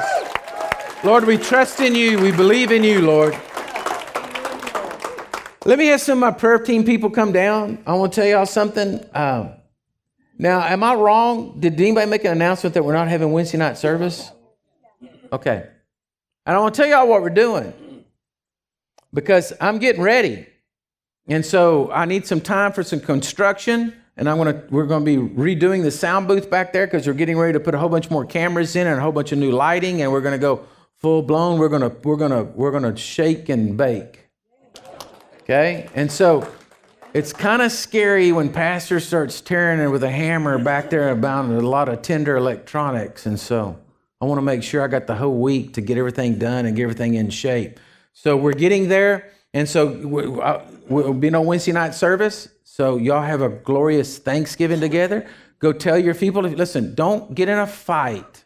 Lord, 1.03 1.25
we 1.25 1.37
trust 1.37 1.79
in 1.79 1.95
you. 1.95 2.19
We 2.19 2.31
believe 2.31 2.71
in 2.71 2.83
you, 2.83 3.01
Lord. 3.01 3.37
Let 5.65 5.79
me 5.79 5.85
have 5.87 6.01
some 6.01 6.21
of 6.21 6.33
my 6.33 6.37
prayer 6.37 6.59
team 6.59 6.83
people 6.83 7.09
come 7.09 7.31
down. 7.31 7.81
I 7.87 7.93
want 7.93 8.11
to 8.13 8.21
tell 8.21 8.29
y'all 8.29 8.45
something. 8.45 9.03
Um, 9.13 9.53
now, 10.37 10.61
am 10.61 10.83
I 10.83 10.93
wrong? 10.95 11.59
Did 11.59 11.79
anybody 11.79 12.09
make 12.09 12.25
an 12.25 12.31
announcement 12.31 12.73
that 12.73 12.83
we're 12.83 12.93
not 12.93 13.07
having 13.07 13.31
Wednesday 13.31 13.57
night 13.57 13.77
service? 13.77 14.31
Okay. 15.31 15.67
And 16.45 16.57
I 16.57 16.59
want 16.59 16.75
to 16.75 16.81
tell 16.81 16.89
y'all 16.89 17.07
what 17.07 17.21
we're 17.21 17.29
doing 17.29 17.73
because 19.13 19.53
I'm 19.61 19.77
getting 19.79 20.01
ready. 20.01 20.47
And 21.27 21.45
so 21.45 21.91
I 21.91 22.05
need 22.05 22.27
some 22.27 22.41
time 22.41 22.73
for 22.73 22.83
some 22.83 22.99
construction. 22.99 23.95
And 24.15 24.29
I'm 24.29 24.37
gonna, 24.37 24.63
we're 24.69 24.85
going 24.85 25.05
to 25.05 25.27
be 25.27 25.33
redoing 25.35 25.81
the 25.81 25.91
sound 25.91 26.27
booth 26.27 26.49
back 26.49 26.71
there 26.73 26.85
because 26.85 27.07
we're 27.07 27.13
getting 27.13 27.37
ready 27.37 27.53
to 27.53 27.59
put 27.59 27.73
a 27.73 27.79
whole 27.79 27.89
bunch 27.89 28.11
more 28.11 28.25
cameras 28.25 28.75
in 28.75 28.85
and 28.85 28.99
a 28.99 29.01
whole 29.01 29.11
bunch 29.11 29.31
of 29.31 29.39
new 29.39 29.51
lighting. 29.51 30.01
And 30.01 30.11
we're 30.11 30.21
going 30.21 30.33
to 30.33 30.39
go 30.39 30.65
full 30.99 31.21
blown. 31.21 31.57
We're 31.59 31.69
going 31.69 31.81
to, 31.81 31.95
we're 32.03 32.17
going 32.17 32.31
to, 32.31 32.43
we're 32.43 32.71
going 32.71 32.83
to 32.83 32.95
shake 32.95 33.49
and 33.49 33.75
bake. 33.75 34.27
Okay. 35.41 35.89
And 35.95 36.11
so 36.11 36.47
it's 37.13 37.33
kind 37.33 37.61
of 37.61 37.71
scary 37.71 38.31
when 38.31 38.51
pastor 38.51 38.99
starts 38.99 39.41
tearing 39.41 39.79
it 39.79 39.87
with 39.87 40.03
a 40.03 40.09
hammer 40.11 40.57
back 40.57 40.89
there 40.89 41.09
about 41.09 41.45
a 41.45 41.61
lot 41.61 41.89
of 41.89 42.01
tender 42.01 42.37
electronics. 42.37 43.25
And 43.25 43.39
so 43.39 43.79
I 44.21 44.25
want 44.25 44.37
to 44.37 44.43
make 44.43 44.63
sure 44.63 44.81
I 44.81 44.87
got 44.87 45.07
the 45.07 45.15
whole 45.15 45.39
week 45.39 45.73
to 45.73 45.81
get 45.81 45.97
everything 45.97 46.39
done 46.39 46.65
and 46.65 46.75
get 46.75 46.83
everything 46.83 47.15
in 47.15 47.29
shape. 47.29 47.79
So 48.13 48.37
we're 48.37 48.53
getting 48.53 48.87
there. 48.89 49.31
And 49.53 49.69
so 49.69 49.85
we'll 50.87 51.13
be 51.13 51.29
no 51.29 51.41
Wednesday 51.41 51.71
night 51.71 51.93
service. 51.93 52.49
So 52.63 52.97
y'all 52.97 53.21
have 53.21 53.41
a 53.41 53.49
glorious 53.49 54.17
Thanksgiving 54.17 54.79
together. 54.79 55.27
Go 55.59 55.71
tell 55.71 55.97
your 55.97 56.15
people, 56.15 56.41
listen, 56.41 56.95
don't 56.95 57.35
get 57.35 57.49
in 57.49 57.57
a 57.57 57.67
fight 57.67 58.43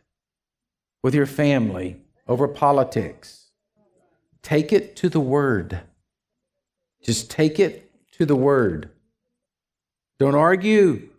with 1.02 1.16
your 1.16 1.26
family 1.26 2.02
over 2.28 2.48
politics. 2.48 3.46
Take 4.42 4.72
it 4.74 4.96
to 4.98 5.10
the 5.10 5.20
word. 5.20 5.82
Just 7.02 7.32
take 7.32 7.60
it 7.60 7.90
to 8.14 8.26
the 8.26 8.36
word. 8.36 8.90
Don't 10.20 10.36
argue. 10.36 11.10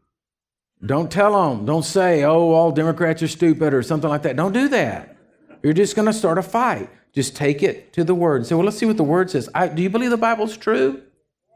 Don't 0.85 1.11
tell 1.11 1.51
them. 1.51 1.67
Don't 1.67 1.85
say, 1.85 2.25
oh, 2.25 2.53
all 2.53 2.71
Democrats 2.71 3.23
are 3.23 3.29
stupid 3.29 3.75
or 3.75 3.83
something 3.83 4.11
like 4.11 4.23
that. 4.23 4.37
Don't 4.37 4.53
do 4.53 4.69
that. 4.69 5.17
You're 5.63 5.73
just 5.73 5.97
going 5.97 6.07
to 6.07 6.13
start 6.13 6.39
a 6.39 6.43
fight. 6.43 6.91
Just 7.15 7.37
take 7.37 7.63
it 7.63 7.93
to 7.95 8.05
the 8.05 8.15
word. 8.15 8.47
Say, 8.47 8.55
well, 8.55 8.65
let's 8.65 8.79
see 8.79 8.87
what 8.87 8.97
the 8.97 9.05
word 9.05 9.31
says. 9.31 9.49
I, 9.55 9.69
do 9.69 9.83
you 9.83 9.91
believe 9.91 10.11
the 10.11 10.17
Bible's 10.17 10.57
true? 10.57 11.03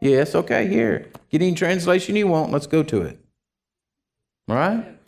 Yes, 0.00 0.34
okay, 0.34 0.66
here. 0.66 1.10
Get 1.30 1.42
any 1.42 1.54
translation 1.54 2.16
you 2.16 2.26
want. 2.26 2.50
Let's 2.50 2.66
go 2.66 2.82
to 2.82 3.02
it. 3.02 3.18
All 4.48 4.56
right? 4.56 4.98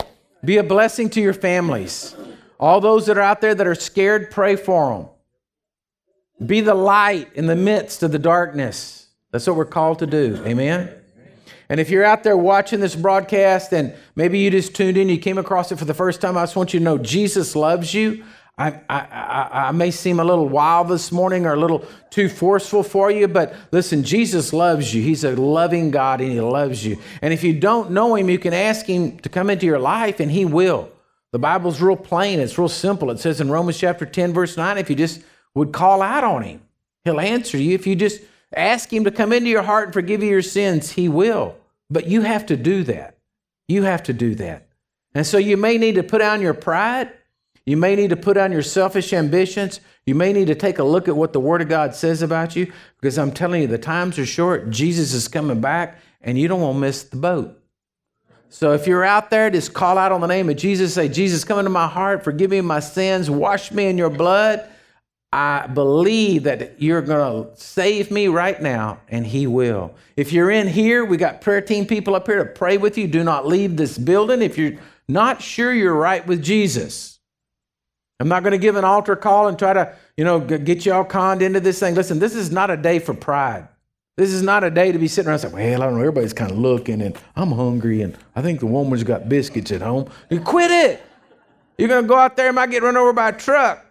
Be 0.44 0.58
a 0.58 0.62
blessing 0.62 1.10
to 1.10 1.20
your 1.20 1.32
families. 1.32 2.14
All 2.60 2.80
those 2.80 3.06
that 3.06 3.18
are 3.18 3.22
out 3.22 3.40
there 3.40 3.54
that 3.54 3.66
are 3.66 3.74
scared, 3.74 4.30
pray 4.30 4.56
for 4.56 4.96
them. 4.96 6.46
Be 6.46 6.60
the 6.60 6.74
light 6.74 7.30
in 7.34 7.46
the 7.46 7.56
midst 7.56 8.02
of 8.02 8.12
the 8.12 8.18
darkness. 8.18 9.08
That's 9.32 9.46
what 9.46 9.56
we're 9.56 9.64
called 9.64 9.98
to 10.00 10.06
do. 10.06 10.40
Amen? 10.46 10.94
And 11.68 11.80
if 11.80 11.90
you're 11.90 12.04
out 12.04 12.22
there 12.22 12.36
watching 12.36 12.80
this 12.80 12.94
broadcast 12.94 13.72
and 13.72 13.94
maybe 14.14 14.38
you 14.38 14.50
just 14.50 14.74
tuned 14.74 14.96
in, 14.96 15.08
you 15.08 15.18
came 15.18 15.38
across 15.38 15.72
it 15.72 15.78
for 15.78 15.86
the 15.86 15.94
first 15.94 16.20
time, 16.20 16.36
I 16.36 16.42
just 16.42 16.56
want 16.56 16.74
you 16.74 16.80
to 16.80 16.84
know 16.84 16.98
Jesus 16.98 17.56
loves 17.56 17.94
you. 17.94 18.24
I, 18.56 18.80
I, 18.88 19.48
I, 19.68 19.72
may 19.72 19.90
seem 19.90 20.20
a 20.20 20.24
little 20.24 20.48
wild 20.48 20.86
this 20.88 21.10
morning 21.10 21.44
or 21.44 21.54
a 21.54 21.58
little 21.58 21.84
too 22.10 22.28
forceful 22.28 22.84
for 22.84 23.10
you, 23.10 23.26
but 23.26 23.52
listen, 23.72 24.04
Jesus 24.04 24.52
loves 24.52 24.94
you. 24.94 25.02
He's 25.02 25.24
a 25.24 25.34
loving 25.34 25.90
God 25.90 26.20
and 26.20 26.30
He 26.30 26.40
loves 26.40 26.86
you. 26.86 26.98
And 27.20 27.34
if 27.34 27.42
you 27.42 27.58
don't 27.58 27.90
know 27.90 28.14
Him, 28.14 28.30
you 28.30 28.38
can 28.38 28.54
ask 28.54 28.86
Him 28.86 29.18
to 29.18 29.28
come 29.28 29.50
into 29.50 29.66
your 29.66 29.80
life 29.80 30.20
and 30.20 30.30
He 30.30 30.44
will. 30.44 30.88
The 31.32 31.38
Bible's 31.40 31.80
real 31.80 31.96
plain, 31.96 32.38
it's 32.38 32.56
real 32.56 32.68
simple. 32.68 33.10
It 33.10 33.18
says 33.18 33.40
in 33.40 33.50
Romans 33.50 33.76
chapter 33.76 34.06
10, 34.06 34.32
verse 34.32 34.56
9, 34.56 34.78
if 34.78 34.88
you 34.88 34.94
just 34.94 35.22
would 35.56 35.72
call 35.72 36.00
out 36.00 36.22
on 36.22 36.42
Him, 36.42 36.60
He'll 37.02 37.18
answer 37.18 37.58
you. 37.58 37.74
If 37.74 37.88
you 37.88 37.96
just 37.96 38.20
Ask 38.56 38.92
Him 38.92 39.04
to 39.04 39.10
come 39.10 39.32
into 39.32 39.50
your 39.50 39.62
heart 39.62 39.86
and 39.86 39.92
forgive 39.92 40.22
you 40.22 40.30
your 40.30 40.42
sins. 40.42 40.92
He 40.92 41.08
will. 41.08 41.56
But 41.90 42.06
you 42.06 42.22
have 42.22 42.46
to 42.46 42.56
do 42.56 42.84
that. 42.84 43.18
You 43.68 43.82
have 43.82 44.02
to 44.04 44.12
do 44.12 44.34
that. 44.36 44.68
And 45.14 45.26
so 45.26 45.38
you 45.38 45.56
may 45.56 45.78
need 45.78 45.96
to 45.96 46.02
put 46.02 46.18
down 46.18 46.40
your 46.40 46.54
pride. 46.54 47.12
You 47.66 47.78
may 47.78 47.96
need 47.96 48.10
to 48.10 48.16
put 48.16 48.34
down 48.34 48.52
your 48.52 48.62
selfish 48.62 49.12
ambitions. 49.12 49.80
You 50.04 50.14
may 50.14 50.32
need 50.32 50.48
to 50.48 50.54
take 50.54 50.78
a 50.78 50.84
look 50.84 51.08
at 51.08 51.16
what 51.16 51.32
the 51.32 51.40
Word 51.40 51.62
of 51.62 51.68
God 51.68 51.94
says 51.94 52.20
about 52.20 52.54
you 52.54 52.70
because 53.00 53.18
I'm 53.18 53.32
telling 53.32 53.62
you, 53.62 53.68
the 53.68 53.78
times 53.78 54.18
are 54.18 54.26
short. 54.26 54.68
Jesus 54.70 55.14
is 55.14 55.28
coming 55.28 55.60
back, 55.60 55.98
and 56.20 56.38
you 56.38 56.46
don't 56.46 56.60
want 56.60 56.76
to 56.76 56.80
miss 56.80 57.04
the 57.04 57.16
boat. 57.16 57.58
So 58.50 58.72
if 58.72 58.86
you're 58.86 59.04
out 59.04 59.30
there, 59.30 59.50
just 59.50 59.72
call 59.72 59.98
out 59.98 60.12
on 60.12 60.20
the 60.20 60.26
name 60.26 60.48
of 60.48 60.56
Jesus. 60.56 60.94
Say, 60.94 61.08
Jesus, 61.08 61.42
come 61.42 61.58
into 61.58 61.70
my 61.70 61.88
heart, 61.88 62.22
forgive 62.22 62.50
me 62.50 62.60
my 62.60 62.80
sins, 62.80 63.30
wash 63.30 63.72
me 63.72 63.86
in 63.86 63.98
your 63.98 64.10
blood. 64.10 64.68
I 65.32 65.66
believe 65.66 66.44
that 66.44 66.80
you're 66.80 67.02
going 67.02 67.44
to 67.44 67.60
save 67.60 68.12
me 68.12 68.28
right 68.28 68.60
now, 68.62 69.00
and 69.08 69.26
He 69.26 69.48
will. 69.48 69.94
If 70.16 70.32
you're 70.32 70.50
in 70.50 70.68
here, 70.68 71.04
we 71.04 71.16
got 71.16 71.40
prayer 71.40 71.60
team 71.60 71.86
people 71.86 72.14
up 72.14 72.28
here 72.28 72.44
to 72.44 72.50
pray 72.50 72.76
with 72.76 72.96
you. 72.96 73.08
Do 73.08 73.24
not 73.24 73.46
leave 73.46 73.76
this 73.76 73.98
building 73.98 74.42
if 74.42 74.56
you're 74.56 74.74
not 75.08 75.42
sure 75.42 75.72
you're 75.72 75.96
right 75.96 76.24
with 76.24 76.40
Jesus. 76.42 77.13
I'm 78.20 78.28
not 78.28 78.42
going 78.42 78.52
to 78.52 78.58
give 78.58 78.76
an 78.76 78.84
altar 78.84 79.16
call 79.16 79.48
and 79.48 79.58
try 79.58 79.72
to, 79.72 79.94
you 80.16 80.24
know, 80.24 80.40
get 80.40 80.86
you 80.86 80.92
all 80.92 81.04
conned 81.04 81.42
into 81.42 81.60
this 81.60 81.80
thing. 81.80 81.94
Listen, 81.94 82.18
this 82.18 82.34
is 82.34 82.50
not 82.50 82.70
a 82.70 82.76
day 82.76 82.98
for 82.98 83.12
pride. 83.12 83.68
This 84.16 84.32
is 84.32 84.42
not 84.42 84.62
a 84.62 84.70
day 84.70 84.92
to 84.92 84.98
be 84.98 85.08
sitting 85.08 85.28
around 85.28 85.40
saying, 85.40 85.54
well, 85.54 85.82
I 85.82 85.86
don't 85.86 85.94
know, 85.94 86.00
everybody's 86.00 86.32
kind 86.32 86.52
of 86.52 86.58
looking 86.58 87.02
and 87.02 87.18
I'm 87.34 87.50
hungry 87.50 88.02
and 88.02 88.16
I 88.36 88.42
think 88.42 88.60
the 88.60 88.66
woman's 88.66 89.02
got 89.02 89.28
biscuits 89.28 89.72
at 89.72 89.82
home. 89.82 90.08
You 90.30 90.40
quit 90.40 90.70
it. 90.70 91.02
You're 91.76 91.88
going 91.88 92.04
to 92.04 92.08
go 92.08 92.16
out 92.16 92.36
there 92.36 92.46
and 92.46 92.54
might 92.54 92.70
get 92.70 92.84
run 92.84 92.96
over 92.96 93.12
by 93.12 93.30
a 93.30 93.32
truck. 93.32 93.84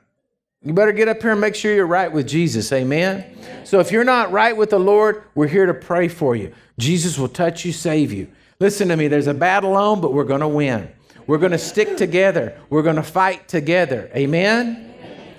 You 0.62 0.72
better 0.72 0.94
get 0.94 1.10
up 1.10 1.22
here 1.22 1.32
and 1.34 1.42
make 1.42 1.56
sure 1.56 1.76
you're 1.76 1.86
right 1.86 2.10
with 2.10 2.26
Jesus. 2.26 2.72
Amen? 2.72 3.26
Amen? 3.38 3.66
So 3.66 3.82
if 3.82 3.92
you're 3.92 4.06
not 4.06 4.32
right 4.32 4.56
with 4.56 4.70
the 4.70 4.80
Lord, 4.80 5.24
we're 5.36 5.48
here 5.48 5.66
to 5.66 5.74
pray 5.74 6.08
for 6.08 6.38
you. 6.38 6.54
Jesus 6.80 7.20
will 7.20 7.28
touch 7.28 7.66
you, 7.66 7.74
save 7.74 8.14
you. 8.14 8.30
Listen 8.62 8.88
to 8.88 8.96
me, 8.96 9.10
there's 9.10 9.28
a 9.28 9.34
battle 9.34 9.76
on, 9.76 10.00
but 10.00 10.14
we're 10.14 10.24
going 10.24 10.40
to 10.40 10.48
win. 10.48 10.90
We're 11.28 11.38
going 11.38 11.52
to 11.52 11.58
stick 11.58 11.98
together. 11.98 12.60
We're 12.70 12.84
going 12.84 12.98
to 12.98 13.04
fight 13.04 13.48
together. 13.48 14.10
Amen? 14.16 14.94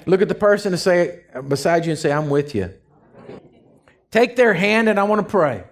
Look 0.06 0.22
at 0.22 0.28
the 0.28 0.34
person 0.34 0.72
to 0.72 0.78
say 0.78 1.24
beside 1.48 1.84
you 1.84 1.90
and 1.90 1.98
say, 1.98 2.12
I'm 2.12 2.28
with 2.28 2.54
you. 2.54 2.72
Take 4.10 4.36
their 4.36 4.54
hand 4.54 4.88
and 4.88 4.98
I 4.98 5.04
want 5.04 5.26
to 5.26 5.30
pray. 5.30 5.64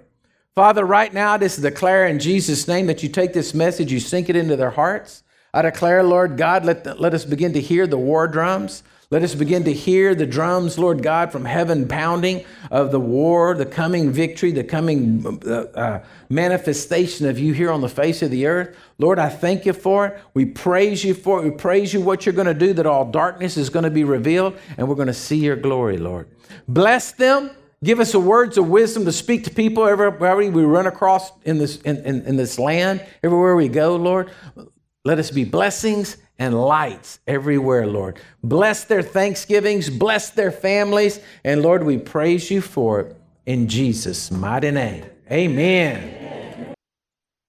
Father, 0.55 0.85
right 0.85 1.13
now, 1.13 1.37
this 1.37 1.57
is 1.57 1.63
declare 1.63 2.07
in 2.07 2.19
Jesus' 2.19 2.69
name 2.69 2.87
that 2.87 3.03
you 3.03 3.09
take 3.09 3.33
this 3.33 3.55
message, 3.55 3.91
you 3.91 4.01
sink 4.01 4.29
it 4.29 4.37
into 4.37 4.57
their 4.57 4.71
hearts. 4.71 5.23
I 5.55 5.63
declare, 5.63 6.03
Lord 6.03 6.37
God, 6.37 6.65
let, 6.65 6.85
the, 6.85 6.95
let 6.95 7.15
us 7.15 7.25
begin 7.25 7.53
to 7.55 7.61
hear 7.61 7.87
the 7.87 7.99
war 7.99 8.27
drums. 8.27 8.83
Let 9.13 9.23
us 9.23 9.35
begin 9.35 9.65
to 9.65 9.73
hear 9.75 10.15
the 10.15 10.25
drums, 10.25 10.79
Lord 10.79 11.03
God, 11.03 11.33
from 11.33 11.45
heaven 11.45 11.87
pounding 11.87 12.47
of 12.71 12.93
the 12.93 12.99
war, 12.99 13.55
the 13.55 13.67
coming 13.67 14.11
victory, 14.11 14.53
the 14.53 14.65
coming 14.65 15.39
uh, 15.47 15.51
uh, 15.51 16.05
manifestation 16.31 17.29
of 17.29 17.39
you 17.39 17.53
here 17.53 17.71
on 17.71 17.83
the 17.83 17.91
face 17.91 18.23
of 18.23 18.31
the 18.31 18.47
earth. 18.47 18.75
Lord, 18.97 19.19
I 19.19 19.29
thank 19.29 19.67
you 19.67 19.75
for 19.75 20.07
it. 20.07 20.21
We 20.33 20.47
praise 20.47 21.05
you 21.05 21.13
for 21.13 21.41
it. 21.41 21.45
We 21.45 21.51
praise 21.51 21.93
you 21.93 22.01
what 22.01 22.25
you're 22.25 22.33
going 22.33 22.47
to 22.47 22.55
do, 22.55 22.73
that 22.73 22.87
all 22.87 23.05
darkness 23.05 23.59
is 23.59 23.69
going 23.69 23.85
to 23.85 23.91
be 23.91 24.03
revealed, 24.03 24.57
and 24.79 24.89
we're 24.89 24.95
going 24.95 25.09
to 25.09 25.13
see 25.13 25.37
your 25.37 25.57
glory, 25.57 25.99
Lord. 25.99 26.27
Bless 26.67 27.13
them. 27.13 27.51
Give 27.85 28.01
us 28.01 28.13
the 28.13 28.21
words 28.21 28.57
of 28.57 28.67
wisdom 28.71 29.05
to 29.05 29.13
speak 29.13 29.45
to 29.45 29.51
people 29.51 29.87
everywhere 29.87 30.37
we 30.37 30.49
run 30.49 30.87
across 30.87 31.33
in 31.43 31.59
this, 31.59 31.77
in, 31.83 31.99
in, 32.07 32.23
in 32.23 32.37
this 32.37 32.59
land, 32.59 33.05
everywhere 33.23 33.57
we 33.57 33.69
go, 33.69 33.95
Lord. 33.95 34.31
Let 35.05 35.19
us 35.19 35.31
be 35.31 35.45
blessings 35.45 36.17
and 36.43 36.61
lights 36.61 37.21
everywhere, 37.29 37.87
Lord. 37.87 38.19
Bless 38.43 38.83
their 38.83 39.01
Thanksgivings, 39.01 39.89
bless 39.89 40.31
their 40.31 40.51
families, 40.51 41.21
and 41.45 41.63
Lord, 41.63 41.85
we 41.85 41.99
praise 41.99 42.51
you 42.51 42.61
for 42.61 43.01
it 43.01 43.17
in 43.47 43.69
Jesus' 43.69 44.33
mighty 44.33 44.73
name. 44.73 45.05
Amen. 45.31 45.99
Amen. 45.99 46.42